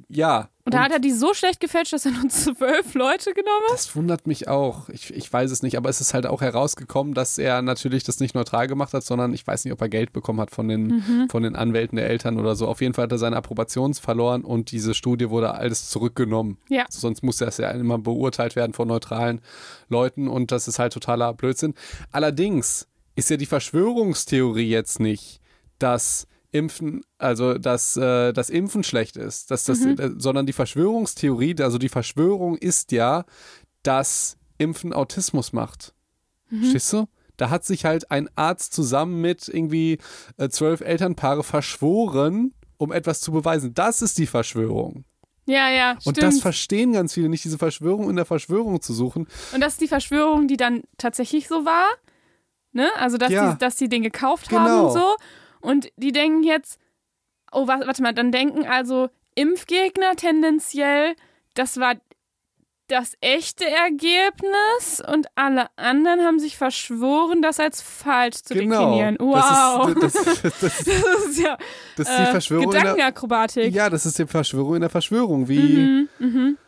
ja. 0.08 0.48
Und 0.66 0.72
da 0.72 0.82
hat 0.82 0.92
er 0.92 0.98
die 0.98 1.10
so 1.12 1.34
schlecht 1.34 1.60
gefälscht, 1.60 1.92
dass 1.92 2.06
er 2.06 2.12
nur 2.12 2.26
zwölf 2.30 2.94
Leute 2.94 3.34
genommen 3.34 3.64
hat? 3.68 3.74
das 3.74 3.94
wundert 3.94 4.26
mich 4.26 4.48
auch. 4.48 4.88
Ich, 4.88 5.12
ich 5.12 5.30
weiß 5.30 5.50
es 5.50 5.62
nicht, 5.62 5.76
aber 5.76 5.90
es 5.90 6.00
ist 6.00 6.14
halt 6.14 6.24
auch 6.26 6.40
herausgekommen, 6.40 7.12
dass 7.12 7.36
er 7.36 7.60
natürlich 7.60 8.02
das 8.02 8.18
nicht 8.18 8.34
neutral 8.34 8.66
gemacht 8.66 8.94
hat, 8.94 9.04
sondern 9.04 9.34
ich 9.34 9.46
weiß 9.46 9.64
nicht, 9.66 9.74
ob 9.74 9.80
er 9.82 9.90
Geld 9.90 10.14
bekommen 10.14 10.40
hat 10.40 10.50
von 10.50 10.66
den, 10.68 10.86
Mhm. 10.86 11.28
von 11.30 11.42
den 11.42 11.54
Anwälten 11.54 11.96
der 11.96 12.08
Eltern 12.08 12.38
oder 12.40 12.56
so. 12.56 12.66
Auf 12.66 12.80
jeden 12.80 12.94
Fall 12.94 13.04
hat 13.04 13.12
er 13.12 13.18
seine 13.18 13.36
Approbation 13.36 13.92
verloren 13.92 14.42
und 14.42 14.70
diese 14.72 14.94
Studie 14.94 15.28
wurde 15.28 15.52
alles 15.52 15.90
zurückgenommen. 15.90 16.56
Ja. 16.70 16.86
Sonst 16.88 17.22
muss 17.22 17.36
das 17.36 17.58
ja 17.58 17.70
immer 17.70 17.98
beurteilt 17.98 18.56
werden 18.56 18.72
von 18.72 18.88
neutralen 18.88 19.42
Leuten 19.90 20.28
und 20.28 20.50
das 20.50 20.66
ist 20.66 20.78
halt 20.78 20.94
totaler 20.94 21.34
Blödsinn. 21.34 21.74
Allerdings 22.10 22.88
ist 23.16 23.28
ja 23.28 23.36
die 23.36 23.44
Verschwörungstheorie 23.46 24.68
jetzt 24.70 24.98
nicht, 24.98 25.40
dass 25.78 26.26
Impfen, 26.54 27.02
also 27.18 27.58
dass 27.58 27.96
äh, 27.96 28.32
das 28.32 28.48
Impfen 28.48 28.84
schlecht 28.84 29.16
ist, 29.16 29.50
dass 29.50 29.64
das, 29.64 29.80
Mhm. 29.80 29.98
äh, 29.98 30.10
sondern 30.16 30.46
die 30.46 30.52
Verschwörungstheorie, 30.52 31.56
also 31.60 31.78
die 31.78 31.88
Verschwörung 31.88 32.56
ist 32.56 32.92
ja, 32.92 33.24
dass 33.82 34.36
Impfen 34.58 34.92
Autismus 34.92 35.52
macht. 35.52 35.94
Mhm. 36.50 36.60
Verstehst 36.60 36.92
du? 36.92 37.06
Da 37.36 37.50
hat 37.50 37.64
sich 37.64 37.84
halt 37.84 38.12
ein 38.12 38.30
Arzt 38.36 38.72
zusammen 38.72 39.20
mit 39.20 39.48
irgendwie 39.48 39.98
äh, 40.36 40.48
zwölf 40.48 40.80
Elternpaare 40.80 41.42
verschworen, 41.42 42.54
um 42.76 42.92
etwas 42.92 43.20
zu 43.20 43.32
beweisen. 43.32 43.74
Das 43.74 44.00
ist 44.02 44.16
die 44.18 44.26
Verschwörung. 44.28 45.04
Ja, 45.46 45.68
ja, 45.68 45.90
Und 45.92 46.00
stimmt. 46.02 46.22
das 46.22 46.40
verstehen 46.40 46.92
ganz 46.92 47.12
viele 47.14 47.28
nicht, 47.28 47.44
diese 47.44 47.58
Verschwörung 47.58 48.08
in 48.08 48.16
der 48.16 48.24
Verschwörung 48.24 48.80
zu 48.80 48.94
suchen. 48.94 49.26
Und 49.52 49.60
das 49.60 49.74
ist 49.74 49.80
die 49.80 49.88
Verschwörung, 49.88 50.46
die 50.46 50.56
dann 50.56 50.82
tatsächlich 50.96 51.48
so 51.48 51.64
war. 51.66 51.88
Ne? 52.72 52.88
Also, 52.96 53.18
dass, 53.18 53.30
Ja. 53.30 53.52
die, 53.52 53.58
dass 53.58 53.76
die 53.76 53.88
den 53.88 54.02
gekauft 54.02 54.48
Genau. 54.48 54.60
haben 54.60 54.80
und 54.86 54.92
so. 54.92 55.16
Und 55.64 55.88
die 55.96 56.12
denken 56.12 56.42
jetzt, 56.44 56.78
oh, 57.52 57.66
wa- 57.66 57.80
warte 57.84 58.02
mal, 58.02 58.12
dann 58.14 58.30
denken 58.32 58.66
also 58.66 59.08
Impfgegner 59.34 60.14
tendenziell, 60.16 61.14
das 61.54 61.78
war 61.80 61.94
das 62.88 63.16
echte 63.22 63.64
Ergebnis 63.64 65.02
und 65.10 65.26
alle 65.36 65.68
anderen 65.76 66.20
haben 66.20 66.38
sich 66.38 66.58
verschworen, 66.58 67.40
das 67.40 67.58
als 67.58 67.80
falsch 67.80 68.42
zu 68.42 68.52
Genau. 68.54 68.76
deklinieren. 68.90 69.16
Wow. 69.20 69.94
Das 69.98 70.14
ist, 70.14 70.44
das, 70.44 70.52
das, 70.60 70.84
das, 70.84 71.24
ist 71.26 71.38
ja 71.40 71.56
das 71.96 72.08
ist 72.10 72.18
die 72.18 72.22
äh, 72.22 72.26
Verschwörung 72.26 72.64
in 72.64 72.70
der, 72.72 72.80
Gedankenakrobatik. 72.82 73.74
Ja, 73.74 73.88
das 73.88 74.04
ist 74.04 74.18
die 74.18 74.26
Verschwörung 74.26 74.74
in 74.74 74.80
der 74.82 74.90
Verschwörung. 74.90 75.48
Wie, 75.48 75.58
Mhm, 75.78 76.08
mhm. 76.18 76.58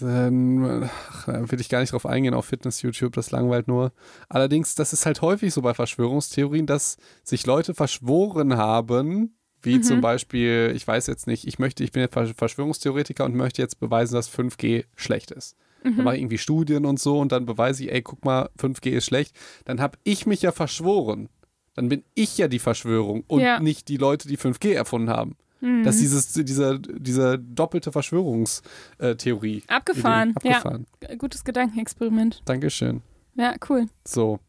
Ähm, 0.00 0.88
ach, 1.10 1.17
da 1.17 1.17
will 1.50 1.60
ich 1.60 1.68
gar 1.68 1.80
nicht 1.80 1.92
drauf 1.92 2.06
eingehen 2.06 2.34
auf 2.34 2.46
Fitness-YouTube, 2.46 3.12
das 3.14 3.30
langweilt 3.30 3.68
nur. 3.68 3.92
Allerdings, 4.28 4.74
das 4.74 4.92
ist 4.92 5.06
halt 5.06 5.22
häufig 5.22 5.52
so 5.54 5.62
bei 5.62 5.74
Verschwörungstheorien, 5.74 6.66
dass 6.66 6.96
sich 7.24 7.46
Leute 7.46 7.74
verschworen 7.74 8.56
haben, 8.56 9.36
wie 9.62 9.78
Mhm. 9.78 9.82
zum 9.82 10.00
Beispiel, 10.00 10.72
ich 10.74 10.86
weiß 10.86 11.06
jetzt 11.08 11.26
nicht, 11.26 11.46
ich 11.46 11.58
möchte, 11.58 11.82
ich 11.84 11.92
bin 11.92 12.02
jetzt 12.02 12.14
Versch- 12.16 12.34
Verschwörungstheoretiker 12.36 13.24
und 13.24 13.34
möchte 13.34 13.60
jetzt 13.62 13.80
beweisen, 13.80 14.14
dass 14.14 14.28
5G 14.28 14.84
schlecht 14.96 15.30
ist. 15.30 15.56
Mhm. 15.82 15.96
Dann 15.96 16.04
mache 16.04 16.14
ich 16.16 16.22
irgendwie 16.22 16.38
Studien 16.38 16.86
und 16.86 17.00
so 17.00 17.18
und 17.18 17.32
dann 17.32 17.44
beweise 17.46 17.84
ich, 17.84 17.92
ey, 17.92 18.02
guck 18.02 18.24
mal, 18.24 18.50
5G 18.56 18.90
ist 18.90 19.06
schlecht. 19.06 19.34
Dann 19.64 19.80
habe 19.80 19.98
ich 20.04 20.26
mich 20.26 20.42
ja 20.42 20.52
verschworen. 20.52 21.28
Dann 21.74 21.88
bin 21.88 22.02
ich 22.14 22.36
ja 22.38 22.48
die 22.48 22.58
Verschwörung 22.58 23.22
und 23.28 23.40
Ja. 23.40 23.60
nicht 23.60 23.88
die 23.88 23.96
Leute, 23.96 24.26
die 24.28 24.36
5G 24.36 24.72
erfunden 24.74 25.10
haben. 25.10 25.36
Mhm. 25.60 25.84
Das 25.84 25.96
ist 25.96 26.02
dieses, 26.02 26.32
diese, 26.44 26.80
diese 26.80 27.38
doppelte 27.38 27.92
Verschwörungstheorie. 27.92 29.62
Abgefahren. 29.66 30.34
Idee. 30.40 30.50
Abgefahren. 30.50 30.86
Ja, 31.02 31.14
gutes 31.16 31.44
Gedankenexperiment. 31.44 32.42
Dankeschön. 32.44 33.02
Ja, 33.34 33.54
cool. 33.68 33.86
So. 34.04 34.40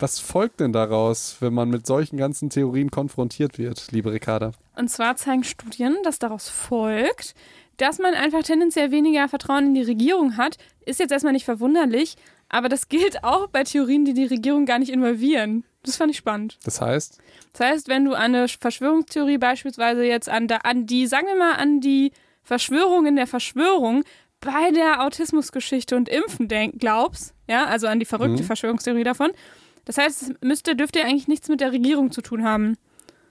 Was 0.00 0.20
folgt 0.20 0.60
denn 0.60 0.72
daraus, 0.72 1.38
wenn 1.40 1.52
man 1.52 1.70
mit 1.70 1.84
solchen 1.84 2.18
ganzen 2.18 2.50
Theorien 2.50 2.88
konfrontiert 2.88 3.58
wird, 3.58 3.90
liebe 3.90 4.12
Ricarda? 4.12 4.52
Und 4.76 4.88
zwar 4.90 5.16
zeigen 5.16 5.42
Studien, 5.42 5.96
dass 6.04 6.20
daraus 6.20 6.48
folgt, 6.48 7.34
dass 7.78 7.98
man 7.98 8.14
einfach 8.14 8.44
tendenziell 8.44 8.92
weniger 8.92 9.28
Vertrauen 9.28 9.66
in 9.66 9.74
die 9.74 9.82
Regierung 9.82 10.36
hat. 10.36 10.56
Ist 10.86 11.00
jetzt 11.00 11.10
erstmal 11.10 11.32
nicht 11.32 11.44
verwunderlich, 11.44 12.16
aber 12.48 12.68
das 12.68 12.88
gilt 12.88 13.24
auch 13.24 13.48
bei 13.48 13.64
Theorien, 13.64 14.04
die 14.04 14.14
die 14.14 14.24
Regierung 14.26 14.66
gar 14.66 14.78
nicht 14.78 14.90
involvieren. 14.92 15.64
Das 15.84 15.96
fand 15.96 16.10
ich 16.10 16.16
spannend. 16.18 16.58
Das 16.64 16.80
heißt, 16.80 17.18
Das 17.52 17.60
heißt, 17.66 17.88
wenn 17.88 18.04
du 18.04 18.14
eine 18.14 18.46
Verschwörungstheorie 18.48 19.38
beispielsweise 19.38 20.04
jetzt 20.04 20.28
an, 20.28 20.48
da, 20.48 20.56
an 20.58 20.86
die, 20.86 21.06
sagen 21.06 21.26
wir 21.26 21.36
mal, 21.36 21.54
an 21.54 21.80
die 21.80 22.12
Verschwörung 22.42 23.06
in 23.06 23.16
der 23.16 23.26
Verschwörung 23.26 24.04
bei 24.40 24.70
der 24.70 25.02
Autismusgeschichte 25.04 25.96
und 25.96 26.08
Impfen 26.08 26.48
denk, 26.48 26.78
glaubst, 26.78 27.34
ja, 27.48 27.64
also 27.66 27.86
an 27.86 27.98
die 27.98 28.06
verrückte 28.06 28.42
Mhm. 28.42 28.46
Verschwörungstheorie 28.46 29.04
davon, 29.04 29.30
das 29.84 29.98
heißt, 29.98 30.22
es 30.22 30.32
müsste, 30.42 30.76
dürfte 30.76 31.02
eigentlich 31.02 31.28
nichts 31.28 31.48
mit 31.48 31.60
der 31.60 31.72
Regierung 31.72 32.10
zu 32.12 32.20
tun 32.22 32.44
haben. 32.44 32.76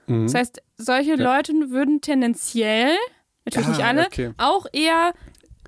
mhm. 0.06 0.24
Das 0.24 0.34
heißt, 0.34 0.62
solche 0.76 1.14
Leute 1.14 1.52
würden 1.70 2.00
tendenziell, 2.00 2.94
natürlich 3.44 3.68
Ah, 3.68 3.70
nicht 3.72 3.84
alle, 3.84 4.06
okay. 4.06 4.32
auch 4.38 4.66
eher 4.72 5.12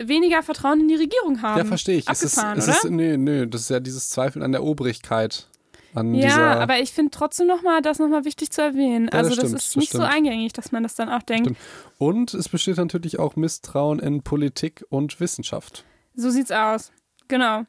weniger 0.02 0.42
Vertrauen 0.42 0.80
in 0.80 0.88
die 0.88 0.96
Regierung 0.96 1.42
haben. 1.42 1.58
ja, 1.58 1.64
verstehe 1.64 1.98
ich. 1.98 2.08
Es 2.08 2.22
ist, 2.22 2.38
Abgefahren, 2.38 2.58
es 2.58 2.68
oder? 2.68 2.76
ist, 2.76 2.90
nee, 2.90 3.16
nee, 3.16 3.46
das 3.46 3.62
ist 3.62 3.70
ja 3.70 3.80
dieses 3.80 4.10
Zweifeln 4.10 4.42
an 4.42 4.52
der 4.52 4.62
Obrigkeit. 4.62 5.46
An 5.94 6.14
ja, 6.14 6.60
aber 6.60 6.78
ich 6.78 6.92
finde 6.92 7.10
trotzdem 7.10 7.48
nochmal, 7.48 7.82
das 7.82 7.98
nochmal 7.98 8.24
wichtig 8.24 8.50
zu 8.50 8.62
erwähnen. 8.62 9.06
das 9.06 9.18
also 9.18 9.30
das, 9.30 9.38
stimmt, 9.38 9.54
ist 9.56 9.68
das 9.68 9.76
nicht 9.76 9.90
so 9.90 9.98
stimmt. 9.98 10.14
eingängig, 10.14 10.52
dass 10.52 10.70
man 10.70 10.84
das 10.84 10.94
dann 10.94 11.08
auch 11.08 11.22
denkt. 11.22 11.46
Stimmt. 11.46 11.58
Und 11.98 12.34
es 12.34 12.48
besteht 12.48 12.76
natürlich 12.76 13.18
auch 13.18 13.34
Misstrauen 13.34 13.98
in 13.98 14.22
Politik 14.22 14.84
und 14.88 15.18
Wissenschaft. 15.18 15.84
So 16.14 16.30
sieht's 16.30 16.52
aus. 16.52 16.92
Genau. 17.26 17.64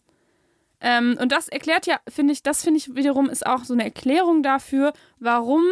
Ähm, 0.81 1.17
und 1.19 1.31
das 1.31 1.47
erklärt 1.47 1.87
ja, 1.87 1.99
finde 2.07 2.33
ich, 2.33 2.43
das 2.43 2.63
finde 2.63 2.79
ich 2.79 2.95
wiederum 2.95 3.29
ist 3.29 3.45
auch 3.45 3.63
so 3.63 3.73
eine 3.73 3.83
Erklärung 3.83 4.43
dafür, 4.43 4.93
warum 5.19 5.63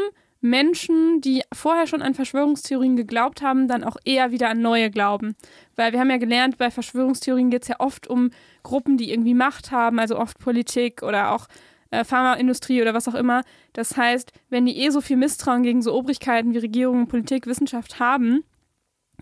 Menschen, 0.41 1.19
die 1.21 1.43
vorher 1.53 1.85
schon 1.87 2.01
an 2.01 2.13
Verschwörungstheorien 2.13 2.95
geglaubt 2.95 3.41
haben, 3.41 3.67
dann 3.67 3.83
auch 3.83 3.97
eher 4.05 4.31
wieder 4.31 4.49
an 4.49 4.61
neue 4.61 4.89
glauben. 4.89 5.35
Weil 5.75 5.91
wir 5.91 5.99
haben 5.99 6.09
ja 6.09 6.17
gelernt, 6.17 6.57
bei 6.57 6.71
Verschwörungstheorien 6.71 7.49
geht 7.49 7.63
es 7.63 7.67
ja 7.67 7.75
oft 7.79 8.07
um 8.07 8.31
Gruppen, 8.63 8.97
die 8.97 9.11
irgendwie 9.11 9.33
Macht 9.33 9.71
haben, 9.71 9.99
also 9.99 10.17
oft 10.17 10.39
Politik 10.39 11.03
oder 11.03 11.31
auch 11.31 11.47
äh, 11.91 12.03
Pharmaindustrie 12.03 12.81
oder 12.81 12.93
was 12.93 13.07
auch 13.07 13.15
immer. 13.15 13.43
Das 13.73 13.97
heißt, 13.97 14.31
wenn 14.49 14.65
die 14.65 14.77
eh 14.77 14.89
so 14.89 15.01
viel 15.01 15.17
Misstrauen 15.17 15.63
gegen 15.63 15.81
so 15.81 15.93
Obrigkeiten 15.93 16.53
wie 16.53 16.59
Regierung, 16.59 17.07
Politik, 17.07 17.45
Wissenschaft 17.45 17.99
haben, 17.99 18.43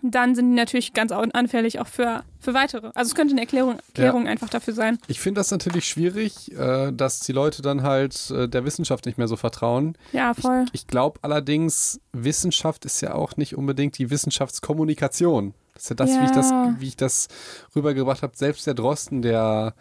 dann 0.02 0.34
sind 0.34 0.50
die 0.50 0.56
natürlich 0.56 0.92
ganz 0.92 1.12
anfällig 1.12 1.80
auch 1.80 1.86
für, 1.86 2.22
für 2.40 2.54
weitere. 2.54 2.86
Also 2.94 3.08
es 3.10 3.14
könnte 3.14 3.32
eine 3.32 3.40
Erklärung, 3.42 3.78
Erklärung 3.88 4.26
einfach 4.28 4.48
dafür 4.48 4.74
sein. 4.74 4.98
Ich 5.08 5.20
finde 5.20 5.40
das 5.40 5.50
natürlich 5.50 5.86
schwierig, 5.86 6.52
äh, 6.56 6.92
dass 6.92 7.20
die 7.20 7.32
Leute 7.32 7.62
dann 7.62 7.82
halt 7.82 8.30
äh, 8.30 8.48
der 8.48 8.64
Wissenschaft 8.64 9.06
nicht 9.06 9.18
mehr 9.18 9.28
so 9.28 9.36
vertrauen. 9.36 9.96
Ja, 10.12 10.34
voll. 10.34 10.66
Ich 10.72 10.86
glaube 10.86 11.18
allerdings, 11.22 12.00
Wissenschaft 12.12 12.84
ist 12.84 13.00
ja 13.00 13.14
auch 13.14 13.36
nicht 13.36 13.56
unbedingt 13.56 13.98
die 13.98 14.10
Wissenschaftskommunikation. 14.10 15.54
Das 15.74 15.84
ist 15.84 15.90
ja 15.90 15.96
das, 15.96 16.10
wie, 16.10 16.24
ich 16.24 16.30
das 16.32 16.50
Ja. 16.50 16.74
wie 16.78 16.88
ich 16.88 16.96
das 16.96 17.28
rübergebracht 17.76 18.22
habe. 18.22 18.36
Selbst 18.36 18.66
der 18.66 18.74
Drosten, 18.74 19.22
der 19.22 19.74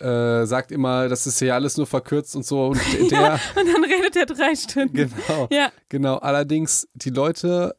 äh, 0.00 0.44
sagt 0.46 0.72
immer, 0.72 1.08
das 1.08 1.26
ist 1.26 1.40
ja 1.40 1.54
alles 1.54 1.76
nur 1.76 1.86
verkürzt 1.86 2.36
und 2.36 2.44
so. 2.44 2.66
Und 2.66 2.80
der, 3.10 3.34
Und 3.56 3.66
dann 3.72 3.84
redet 3.84 4.16
er 4.16 4.26
drei 4.26 4.54
Stunden. 4.54 4.92
genau, 4.94 5.48
Ja, 5.50 5.70
genau. 5.88 6.16
Allerdings, 6.16 6.88
die 6.94 7.10
Leute 7.10 7.74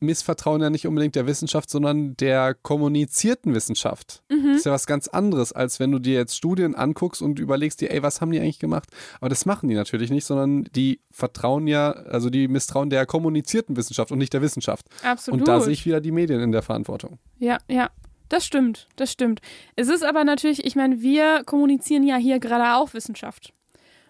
misstrauen 0.00 0.60
ja 0.60 0.70
nicht 0.70 0.86
unbedingt 0.86 1.14
der 1.14 1.26
Wissenschaft, 1.26 1.70
sondern 1.70 2.16
der 2.16 2.54
kommunizierten 2.54 3.54
Wissenschaft. 3.54 4.22
Mhm. 4.30 4.48
Das 4.48 4.56
ist 4.58 4.66
ja 4.66 4.72
was 4.72 4.86
ganz 4.86 5.08
anderes, 5.08 5.52
als 5.52 5.80
wenn 5.80 5.90
du 5.90 5.98
dir 5.98 6.14
jetzt 6.14 6.36
Studien 6.36 6.74
anguckst 6.74 7.22
und 7.22 7.38
überlegst 7.38 7.80
dir, 7.80 7.90
ey, 7.90 8.02
was 8.02 8.20
haben 8.20 8.30
die 8.30 8.40
eigentlich 8.40 8.58
gemacht? 8.58 8.90
Aber 9.20 9.28
das 9.28 9.46
machen 9.46 9.68
die 9.68 9.74
natürlich 9.74 10.10
nicht, 10.10 10.24
sondern 10.24 10.64
die 10.74 11.00
vertrauen 11.10 11.66
ja, 11.66 11.92
also 11.92 12.30
die 12.30 12.48
misstrauen 12.48 12.90
der 12.90 13.06
kommunizierten 13.06 13.76
Wissenschaft 13.76 14.12
und 14.12 14.18
nicht 14.18 14.32
der 14.32 14.42
Wissenschaft. 14.42 14.86
Absolut. 15.02 15.40
Und 15.40 15.48
da 15.48 15.60
sehe 15.60 15.72
ich 15.72 15.86
wieder 15.86 16.00
die 16.00 16.12
Medien 16.12 16.40
in 16.40 16.52
der 16.52 16.62
Verantwortung. 16.62 17.18
Ja, 17.38 17.58
ja. 17.68 17.90
Das 18.28 18.44
stimmt, 18.44 18.88
das 18.96 19.12
stimmt. 19.12 19.40
Es 19.76 19.88
ist 19.88 20.02
aber 20.02 20.24
natürlich, 20.24 20.64
ich 20.64 20.74
meine, 20.74 21.00
wir 21.00 21.44
kommunizieren 21.44 22.02
ja 22.02 22.16
hier 22.16 22.40
gerade 22.40 22.74
auch 22.76 22.92
Wissenschaft. 22.92 23.52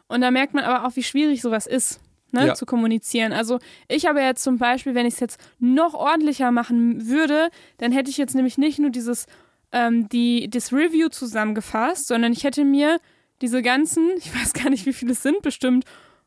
Und 0.09 0.23
da 0.23 0.31
merkt 0.31 0.55
man 0.55 0.65
aber 0.65 0.89
auch, 0.89 0.97
wie 0.97 1.03
schwierig 1.03 1.43
sowas 1.43 1.67
ist 1.67 2.01
ne, 2.41 2.49
ja. 2.49 2.55
zu 2.55 2.67
kommunizieren. 2.67 3.33
Also 3.33 3.59
ich 3.89 4.07
habe 4.07 4.21
jetzt 4.21 4.43
zum 4.43 4.59
Beispiel, 4.59 4.95
wenn 4.95 5.07
ich 5.07 5.15
es 5.15 5.21
jetzt 5.21 5.41
noch 5.59 5.95
ordentlicher 5.95 6.51
machen 6.51 7.09
würde, 7.09 7.51
dann 7.79 7.93
hätte 7.93 8.11
ich 8.11 8.17
jetzt 8.17 8.35
nämlich 8.35 8.59
nicht 8.59 8.79
nur 8.79 8.91
dieses 8.91 9.27
ähm, 9.73 10.09
die, 10.09 10.49
das 10.49 10.73
Review 10.73 11.09
zusammengefasst, 11.09 12.07
sondern 12.07 12.33
ich 12.33 12.45
hätte 12.45 12.65
mir 12.65 12.99
diese 13.43 13.63
ganzen, 13.63 14.11
ich 14.17 14.35
weiß 14.35 14.53
gar 14.53 14.71
nicht, 14.71 14.87
wie 14.87 14.93
viele 14.93 15.13
es 15.13 15.23
sind, 15.23 15.43
bestimmt 15.43 15.85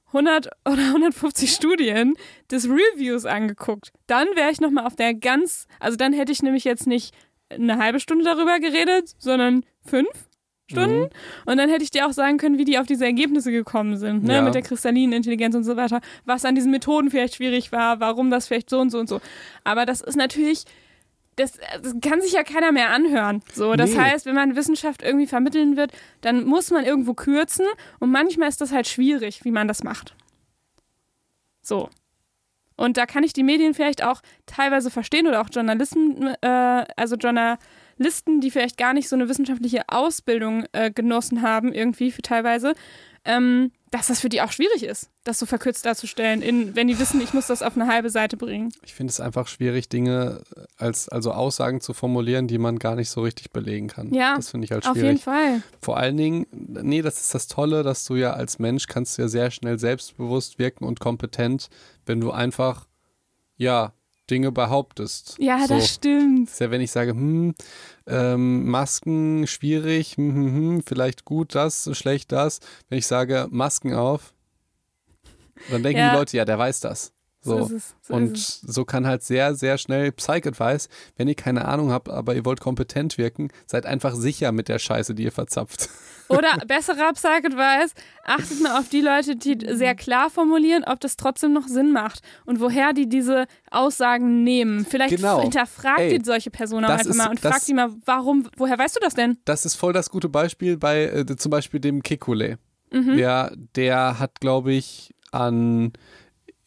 100 0.08 0.50
oder 0.66 0.88
150 0.88 1.52
Studien 1.52 2.16
des 2.50 2.68
Reviews 2.68 3.26
angeguckt. 3.26 3.92
Dann 4.08 4.28
wäre 4.36 4.52
ich 4.52 4.60
nochmal 4.60 4.86
auf 4.86 4.96
der 4.96 5.14
ganz, 5.14 5.68
also 5.80 5.98
dann 5.98 6.14
hätte 6.14 6.32
ich 6.32 6.42
nämlich 6.42 6.64
jetzt 6.64 6.88
nicht 6.88 7.14
eine 7.50 7.78
halbe 7.78 8.00
Stunde 8.00 8.26
darüber 8.26 8.60
geredet, 8.60 9.12
sondern 9.18 9.66
fünf 9.86 10.29
Stunden. 10.70 11.00
Mhm. 11.02 11.10
Und 11.46 11.58
dann 11.58 11.70
hätte 11.70 11.84
ich 11.84 11.92
dir 11.92 12.08
auch 12.08 12.14
sagen 12.14 12.38
können, 12.38 12.58
wie 12.58 12.66
die 12.66 12.78
auf 12.78 12.86
diese 12.86 13.06
Ergebnisse 13.06 13.52
gekommen 13.52 13.98
sind, 13.98 14.24
ne? 14.24 14.36
Ja. 14.36 14.42
mit 14.42 14.56
der 14.56 14.62
kristallinen 14.62 15.14
Intelligenz 15.14 15.56
und 15.56 15.64
so 15.64 15.76
weiter, 15.76 16.00
was 16.26 16.46
an 16.46 16.56
diesen 16.56 16.72
Methoden 16.72 17.10
vielleicht 17.10 17.36
schwierig 17.36 17.72
war, 17.72 18.00
warum 18.00 18.30
das 18.30 18.48
vielleicht 18.48 18.70
so 18.70 18.80
und 18.80 18.90
so 18.90 19.00
und 19.00 19.10
so. 19.10 19.20
Aber 19.64 19.86
das 19.86 20.02
ist 20.02 20.16
natürlich, 20.16 20.66
das, 21.36 21.54
das 21.82 21.96
kann 22.02 22.22
sich 22.22 22.34
ja 22.34 22.44
keiner 22.44 22.72
mehr 22.72 22.92
anhören. 22.92 23.42
So, 23.54 23.74
das 23.76 23.92
nee. 23.92 24.00
heißt, 24.00 24.26
wenn 24.26 24.36
man 24.36 24.56
Wissenschaft 24.56 25.02
irgendwie 25.02 25.28
vermitteln 25.28 25.76
wird, 25.76 25.92
dann 26.22 26.46
muss 26.46 26.72
man 26.72 26.86
irgendwo 26.86 27.14
kürzen 27.14 27.66
und 28.00 28.12
manchmal 28.12 28.50
ist 28.50 28.62
das 28.62 28.72
halt 28.72 28.88
schwierig, 28.88 29.44
wie 29.44 29.52
man 29.52 29.68
das 29.68 29.84
macht. 29.84 30.16
So. 31.62 31.90
Und 32.76 32.96
da 32.96 33.06
kann 33.06 33.24
ich 33.24 33.34
die 33.34 33.44
Medien 33.44 33.74
vielleicht 33.74 34.04
auch 34.04 34.22
teilweise 34.46 34.90
verstehen 34.90 35.28
oder 35.28 35.42
auch 35.42 35.50
Journalisten, 35.52 36.28
äh, 36.42 36.86
also 36.96 37.18
Journalisten, 37.18 37.62
Listen, 38.00 38.40
die 38.40 38.50
vielleicht 38.50 38.78
gar 38.78 38.94
nicht 38.94 39.10
so 39.10 39.16
eine 39.16 39.28
wissenschaftliche 39.28 39.84
Ausbildung 39.90 40.66
äh, 40.72 40.90
genossen 40.90 41.42
haben, 41.42 41.74
irgendwie 41.74 42.12
für 42.12 42.22
teilweise, 42.22 42.74
ähm, 43.26 43.72
dass 43.92 44.08
das 44.08 44.22
für 44.22 44.30
die 44.30 44.42
auch 44.42 44.52
schwierig 44.52 44.84
ist, 44.84 45.10
das 45.26 45.38
so 45.38 45.46
verkürzt 45.46 45.86
darzustellen, 45.86 46.42
in, 46.42 46.76
wenn 46.76 46.88
die 46.88 46.98
wissen, 46.98 47.20
ich 47.22 47.34
muss 47.34 47.48
das 47.48 47.62
auf 47.62 47.76
eine 47.76 47.88
halbe 47.88 48.10
Seite 48.10 48.38
bringen. 48.38 48.72
Ich 48.84 48.94
finde 48.94 49.12
es 49.12 49.20
einfach 49.20 49.48
schwierig, 49.48 49.90
Dinge 49.90 50.44
als 50.78 51.10
also 51.10 51.32
Aussagen 51.32 51.82
zu 51.82 51.94
formulieren, 51.94 52.48
die 52.48 52.58
man 52.58 52.80
gar 52.80 52.96
nicht 52.96 53.10
so 53.10 53.22
richtig 53.22 53.52
belegen 53.52 53.88
kann. 53.88 54.14
Ja, 54.14 54.36
das 54.36 54.52
finde 54.52 54.66
ich 54.66 54.72
halt 54.72 54.86
schwierig. 54.86 54.98
Auf 54.98 55.04
jeden 55.04 55.18
Fall. 55.18 55.62
Vor 55.82 55.98
allen 55.98 56.16
Dingen, 56.16 56.48
nee, 56.52 57.02
das 57.02 57.20
ist 57.20 57.36
das 57.36 57.48
Tolle, 57.48 57.84
dass 57.84 58.06
du 58.06 58.16
ja 58.16 58.32
als 58.32 58.60
Mensch 58.60 58.88
kannst 58.88 59.18
ja 59.18 59.28
sehr 59.28 59.52
schnell 59.52 59.78
selbstbewusst 59.78 60.58
wirken 60.58 60.86
und 60.86 61.00
kompetent, 61.02 61.70
wenn 62.06 62.22
du 62.22 62.32
einfach 62.32 62.88
ja 63.58 63.94
Dinge 64.30 64.52
behauptest. 64.52 65.36
Ja, 65.40 65.66
so. 65.68 65.76
das 65.76 65.90
stimmt. 65.90 66.50
Ist 66.50 66.60
ja, 66.60 66.72
wenn 66.72 66.82
ich 66.82 66.92
sage, 66.92 67.12
hm, 67.12 67.56
ähm, 68.08 68.70
Masken 68.70 69.48
schwierig, 69.48 70.18
hm, 70.18 70.34
hm, 70.34 70.54
hm, 70.54 70.84
vielleicht 70.84 71.26
gut 71.26 71.56
das, 71.56 71.90
schlecht 71.98 72.32
das. 72.32 72.60
Wenn 72.90 73.00
ich 73.00 73.08
sage, 73.08 73.48
Masken 73.50 73.94
auf, 73.94 74.34
dann 75.70 75.84
denken 75.84 76.00
ja. 76.00 76.12
die 76.12 76.18
Leute, 76.18 76.38
ja, 76.38 76.46
der 76.46 76.58
weiß 76.58 76.80
das. 76.80 77.14
So. 77.42 77.66
so, 77.66 77.78
so 78.02 78.14
und 78.14 78.38
so 78.38 78.84
kann 78.84 79.08
halt 79.08 79.24
sehr, 79.24 79.56
sehr 79.56 79.78
schnell 79.78 80.12
Psych-Advice, 80.12 80.90
wenn 81.16 81.30
ihr 81.30 81.36
keine 81.36 81.66
Ahnung 81.66 81.92
habt, 81.92 82.10
aber 82.10 82.36
ihr 82.36 82.44
wollt 82.44 82.60
kompetent 82.60 83.18
wirken, 83.18 83.50
seid 83.66 83.86
einfach 83.86 84.14
sicher 84.14 84.52
mit 84.52 84.68
der 84.68 84.80
Scheiße, 84.80 85.16
die 85.16 85.24
ihr 85.24 85.32
verzapft. 85.32 85.90
Oder 86.30 86.58
besserer 86.68 87.12
Psych-Advice, 87.14 87.94
achtet 88.24 88.62
mal 88.62 88.80
auf 88.80 88.88
die 88.90 89.02
Leute, 89.02 89.36
die 89.36 89.58
sehr 89.76 89.96
klar 89.96 90.30
formulieren, 90.30 90.84
ob 90.86 91.00
das 91.00 91.18
trotzdem 91.18 91.54
noch 91.54 91.68
Sinn 91.68 91.92
macht 91.92 92.22
und 92.46 92.60
woher 92.60 92.94
die 92.94 93.10
diese 93.10 93.48
Aussagen 93.72 94.44
nehmen. 94.44 94.86
Vielleicht 94.86 95.16
genau. 95.16 95.42
hinterfragt 95.42 96.00
Ey, 96.00 96.14
ihr 96.14 96.22
solche 96.24 96.52
Personen 96.52 96.86
auch 96.86 96.92
einfach 96.92 97.06
ist, 97.06 97.18
mal 97.18 97.30
und 97.30 97.40
fragt 97.40 97.68
die 97.68 97.74
mal, 97.74 97.90
warum, 98.06 98.48
woher 98.58 98.78
weißt 98.78 98.96
du 98.96 99.00
das 99.02 99.16
denn? 99.16 99.38
Das 99.46 99.66
ist 99.66 99.76
voll 99.76 99.92
das 99.92 100.10
gute 100.10 100.30
Beispiel 100.30 100.78
bei 100.78 101.06
äh, 101.06 101.36
zum 101.36 101.50
Beispiel 101.50 101.80
dem 101.80 102.04
Kekule. 102.04 102.60
Mhm. 102.92 103.18
Der, 103.18 103.52
der 103.76 104.20
hat, 104.20 104.40
glaube 104.40 104.74
ich, 104.74 105.14
an 105.32 105.94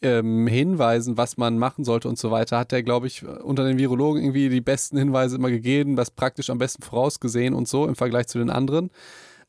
ähm, 0.03 0.47
Hinweisen, 0.47 1.17
was 1.17 1.37
man 1.37 1.57
machen 1.57 1.85
sollte 1.85 2.09
und 2.09 2.17
so 2.17 2.29
weiter, 2.29 2.59
hat 2.59 2.73
er, 2.73 2.83
glaube 2.83 3.07
ich, 3.07 3.25
unter 3.25 3.63
den 3.63 3.77
Virologen 3.77 4.21
irgendwie 4.21 4.49
die 4.49 4.61
besten 4.61 4.97
Hinweise 4.97 5.37
immer 5.37 5.49
gegeben, 5.49 5.97
was 5.97 6.11
praktisch 6.11 6.49
am 6.49 6.57
besten 6.57 6.83
vorausgesehen 6.83 7.53
und 7.53 7.67
so 7.67 7.87
im 7.87 7.95
Vergleich 7.95 8.27
zu 8.27 8.37
den 8.37 8.49
anderen. 8.49 8.91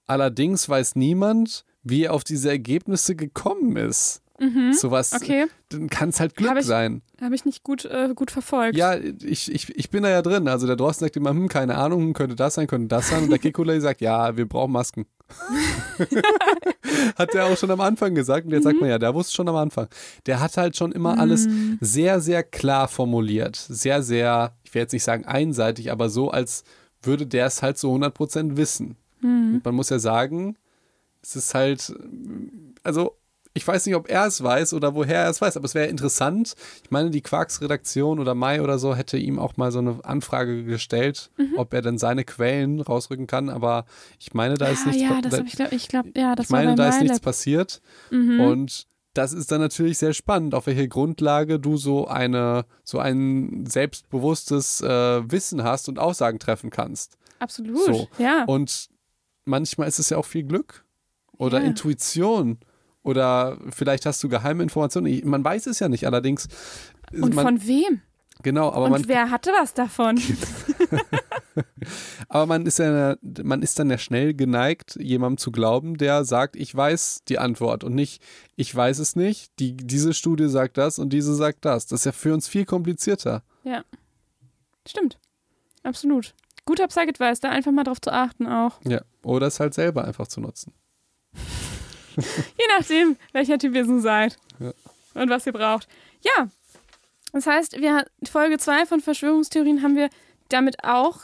Allerdings 0.07 0.69
weiß 0.69 0.97
niemand, 0.97 1.65
wie 1.83 2.05
er 2.05 2.15
auf 2.15 2.25
diese 2.25 2.51
Ergebnisse 2.51 3.17
gekommen 3.17 3.77
ist. 3.77 4.23
Mhm. 4.41 4.73
Sowas, 4.73 5.13
okay. 5.13 5.47
dann 5.69 5.89
kann 5.89 6.09
es 6.09 6.19
halt 6.19 6.35
Glück 6.35 6.51
hab 6.51 6.59
ich, 6.59 6.67
sein. 6.67 7.03
Habe 7.21 7.37
ich 7.37 7.45
nicht 7.45 7.63
gut, 7.63 7.85
äh, 7.85 8.13
gut 8.17 8.33
verfolgt. 8.33 8.77
Ja, 8.77 8.97
ich, 8.97 9.53
ich, 9.53 9.77
ich 9.77 9.91
bin 9.91 10.03
da 10.03 10.11
ja 10.11 10.23
drin. 10.23 10.49
Also 10.49 10.67
der 10.67 10.75
Drosten 10.75 11.07
sagt 11.07 11.17
immer, 11.17 11.31
hm, 11.31 11.49
keine 11.49 11.77
Ahnung, 11.77 12.03
hm, 12.03 12.13
könnte 12.15 12.35
das 12.35 12.55
sein, 12.55 12.67
könnte 12.67 12.89
das 12.89 13.09
sein. 13.09 13.25
Und 13.25 13.31
der 13.31 13.39
Kekulé 13.39 13.81
sagt, 13.81 14.01
ja, 14.01 14.37
wir 14.37 14.49
brauchen 14.49 14.73
Masken. 14.73 15.07
hat 17.17 17.35
er 17.35 17.47
auch 17.47 17.57
schon 17.57 17.71
am 17.71 17.81
Anfang 17.81 18.15
gesagt. 18.15 18.47
Und 18.47 18.53
jetzt 18.53 18.65
mhm. 18.65 18.71
sagt 18.71 18.81
man 18.81 18.91
ja, 18.91 18.99
der 18.99 19.15
wusste 19.15 19.35
schon 19.35 19.49
am 19.49 19.57
Anfang. 19.57 19.87
Der 20.27 20.41
hat 20.41 20.57
halt 20.57 20.77
schon 20.77 20.91
immer 20.91 21.15
mhm. 21.15 21.21
alles 21.21 21.49
sehr, 21.81 22.21
sehr 22.21 22.43
klar 22.43 22.89
formuliert. 22.89 23.55
Sehr, 23.57 24.03
sehr, 24.03 24.57
ich 24.65 24.75
will 24.75 24.83
jetzt 24.83 24.93
nicht 24.93 25.05
sagen 25.05 25.25
einseitig, 25.27 25.93
aber 25.93 26.09
so, 26.09 26.31
als 26.31 26.65
würde 27.03 27.27
der 27.27 27.47
es 27.47 27.63
halt 27.63 27.79
so 27.79 27.95
100% 27.95 28.57
wissen. 28.57 28.97
Mhm. 29.25 29.61
man 29.65 29.75
muss 29.75 29.89
ja 29.89 29.99
sagen, 29.99 30.57
es 31.23 31.37
ist 31.37 31.55
halt, 31.55 31.95
also 32.83 33.17
ich 33.55 33.67
weiß 33.67 33.87
nicht, 33.87 33.95
ob 33.95 34.11
er 34.11 34.27
es 34.27 34.43
weiß 34.43 34.75
oder 34.75 34.95
woher 34.95 35.23
er 35.23 35.31
es 35.31 35.41
weiß, 35.41 35.57
aber 35.57 35.65
es 35.65 35.77
wäre 35.77 35.87
interessant. 35.87 36.55
Ich 36.83 36.91
meine, 36.91 37.11
die 37.11 37.23
Quarks-Redaktion 37.23 38.19
oder 38.19 38.35
Mai 38.35 38.61
oder 38.61 38.79
so 38.79 38.97
hätte 38.97 39.17
ihm 39.17 39.39
auch 39.39 39.57
mal 39.57 39.71
so 39.71 39.79
eine 39.79 40.01
Anfrage 40.03 40.65
gestellt, 40.65 41.31
mhm. 41.39 41.55
ob 41.57 41.73
er 41.73 41.81
denn 41.81 41.97
seine 41.97 42.25
Quellen 42.25 42.81
rausrücken 42.81 43.29
kann. 43.29 43.49
Aber 43.49 43.87
ich 44.19 44.35
meine, 44.35 44.55
da 44.55 44.67
ist 44.67 44.83
ah, 44.83 44.89
nichts 44.89 45.03
ja, 45.03 45.21
das 45.21 45.39
ich 45.39 45.53
glaub, 45.53 45.73
ich 45.73 45.89
glaub, 45.89 46.07
ja, 46.17 46.35
das 46.35 46.47
Ich 46.47 46.51
meine, 46.51 46.75
da 46.75 46.89
ist 46.89 47.01
nichts 47.01 47.21
passiert. 47.21 47.81
Mhm. 48.11 48.41
Und 48.41 48.87
das 49.15 49.33
ist 49.33 49.53
dann 49.53 49.61
natürlich 49.61 49.99
sehr 49.99 50.13
spannend, 50.13 50.57
auf 50.57 50.67
welche 50.67 50.89
Grundlage 50.89 51.61
du 51.61 51.77
so 51.77 52.09
eine, 52.09 52.67
so 52.83 52.99
ein 52.99 53.65
selbstbewusstes 53.67 54.81
äh, 54.81 55.31
Wissen 55.31 55.63
hast 55.63 55.89
und 55.89 56.01
Aussagen 56.01 56.41
treffen 56.41 56.71
kannst. 56.71 57.17
Absolut. 57.39 57.85
So. 57.85 58.09
Ja. 58.19 58.45
Und 58.45 58.89
manchmal 59.45 59.89
ist 59.89 59.99
es 59.99 60.11
ja 60.11 60.19
auch 60.19 60.27
viel 60.27 60.45
Glück 60.45 60.85
oder 61.37 61.61
ja. 61.61 61.67
Intuition 61.67 62.59
oder 63.03 63.59
vielleicht 63.71 64.07
hast 64.07 64.23
du 64.25 64.29
geheime 64.29 64.63
Informationen. 64.63 65.21
Man 65.29 65.45
weiß 65.45 65.67
es 65.67 65.79
ja 65.79 65.89
nicht. 65.89 66.07
Allerdings. 66.07 66.49
Und 67.13 67.35
man, 67.35 67.45
von 67.47 67.67
wem? 67.67 68.01
Genau, 68.43 68.73
aber 68.73 68.87
Und 68.87 68.91
man. 68.93 69.09
Wer 69.09 69.31
hatte 69.31 69.53
was 69.59 69.75
davon? 69.75 70.21
aber 72.29 72.47
man 72.47 72.67
ist 72.67 72.79
ja, 72.79 73.17
man 73.43 73.63
ist 73.63 73.79
dann 73.79 73.91
ja 73.91 73.99
schnell 73.99 74.35
geneigt, 74.35 74.97
jemandem 75.01 75.39
zu 75.39 75.53
glauben, 75.53 75.97
der 75.99 76.25
sagt, 76.25 76.57
ich 76.57 76.75
weiß 76.75 77.23
die 77.29 77.39
Antwort 77.39 77.85
und 77.85 77.95
nicht, 77.95 78.23
ich 78.57 78.75
weiß 78.75 78.99
es 78.99 79.17
nicht. 79.17 79.53
Die, 79.61 79.77
diese 79.77 80.15
Studie 80.15 80.49
sagt 80.49 80.79
das 80.79 80.99
und 80.99 81.13
diese 81.13 81.35
sagt 81.35 81.65
das. 81.65 81.87
Das 81.87 82.01
ist 82.01 82.07
ja 82.07 82.13
für 82.13 82.35
uns 82.35 82.49
viel 82.49 82.65
komplizierter. 82.65 83.43
Ja. 83.63 83.85
Stimmt. 84.87 85.19
Absolut. 85.83 86.35
Guter 86.65 86.89
Psych-Advice, 86.89 87.41
da 87.41 87.51
einfach 87.51 87.73
mal 87.73 87.85
drauf 87.85 88.01
zu 88.01 88.13
achten 88.13 88.47
auch. 88.47 88.81
Ja. 88.85 89.03
Oder 89.25 89.47
es 89.47 89.61
halt 89.61 89.75
selber 89.75 90.05
einfach 90.05 90.29
zu 90.29 90.41
nutzen. 90.41 90.73
Je 92.17 92.65
nachdem, 92.79 93.17
welcher 93.33 93.59
Typ 93.59 93.75
ihr 93.75 93.85
so 93.85 93.99
seid. 93.99 94.37
Ja. 94.61 94.73
Und 95.15 95.31
was 95.31 95.47
ihr 95.47 95.53
braucht. 95.53 95.89
Ja. 96.21 96.49
Das 97.33 97.47
heißt, 97.47 97.81
wir, 97.81 98.05
Folge 98.31 98.59
2 98.59 98.87
von 98.87 99.01
Verschwörungstheorien 99.01 99.83
haben 99.83 99.97
wir 99.97 100.09
damit 100.49 100.85
auch 100.85 101.23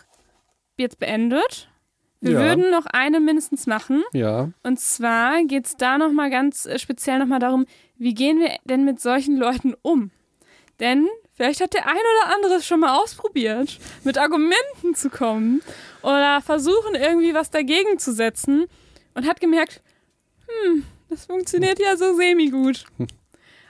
jetzt 0.76 0.98
beendet. 0.98 1.68
Wir 2.20 2.32
ja. 2.32 2.40
würden 2.40 2.70
noch 2.70 2.86
eine 2.86 3.20
mindestens 3.20 3.66
machen. 3.66 4.02
Ja. 4.12 4.50
Und 4.62 4.78
zwar 4.80 5.44
geht 5.44 5.66
es 5.66 5.76
da 5.76 5.96
nochmal 5.96 6.30
ganz 6.30 6.66
äh, 6.66 6.78
speziell 6.78 7.18
nochmal 7.18 7.38
darum, 7.38 7.66
wie 7.96 8.14
gehen 8.14 8.40
wir 8.40 8.56
denn 8.64 8.84
mit 8.84 9.00
solchen 9.00 9.36
Leuten 9.36 9.74
um? 9.82 10.10
Denn 10.80 11.08
vielleicht 11.40 11.62
hat 11.62 11.72
der 11.72 11.86
ein 11.86 11.96
oder 11.96 12.34
andere 12.34 12.54
es 12.56 12.66
schon 12.66 12.80
mal 12.80 12.98
ausprobiert, 12.98 13.78
mit 14.04 14.18
Argumenten 14.18 14.94
zu 14.94 15.08
kommen 15.08 15.62
oder 16.02 16.42
versuchen 16.42 16.94
irgendwie 16.94 17.32
was 17.32 17.48
dagegen 17.48 17.98
zu 17.98 18.12
setzen 18.12 18.66
und 19.14 19.26
hat 19.26 19.40
gemerkt, 19.40 19.80
hm, 20.46 20.84
das 21.08 21.24
funktioniert 21.24 21.78
ja 21.78 21.96
so 21.96 22.14
semi-gut. 22.14 22.84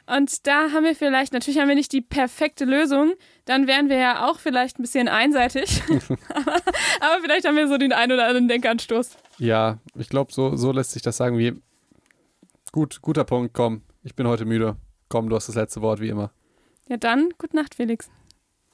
Und 0.09 0.49
da 0.49 0.73
haben 0.73 0.83
wir 0.83 0.97
vielleicht, 0.97 1.33
natürlich 1.33 1.61
haben 1.61 1.69
wir 1.69 1.77
nicht 1.77 1.93
die 1.93 2.01
perfekte 2.01 2.65
Lösung, 2.65 3.13
dann 3.45 3.69
wären 3.69 3.89
wir 3.89 3.99
ja 3.99 4.29
auch 4.29 4.41
vielleicht 4.41 4.81
ein 4.81 4.83
bisschen 4.83 5.07
einseitig. 5.07 5.81
aber, 6.29 6.57
aber, 7.01 7.21
vielleicht 7.23 7.47
haben 7.47 7.55
wir 7.55 7.69
so 7.69 7.79
den 7.79 7.93
einen 7.93 8.11
oder 8.11 8.27
anderen 8.27 8.49
Denkanstoß. 8.49 9.17
Ja, 9.39 9.79
ich 9.95 10.09
glaube, 10.09 10.33
so, 10.33 10.57
so 10.57 10.73
lässt 10.73 10.91
sich 10.91 11.03
das 11.03 11.19
sagen 11.19 11.39
wie, 11.39 11.53
gut, 12.73 13.01
guter 13.01 13.23
Punkt, 13.23 13.55
komm, 13.55 13.83
ich 14.03 14.17
bin 14.17 14.27
heute 14.27 14.45
müde. 14.45 14.75
Komm, 15.09 15.29
du 15.29 15.37
hast 15.37 15.49
das 15.49 15.55
letzte 15.55 15.83
Wort, 15.83 16.01
wie 16.01 16.09
immer. 16.09 16.33
Ja, 16.91 16.97
dann, 16.97 17.29
gute 17.39 17.55
Nacht, 17.55 17.77
Felix. 17.77 18.11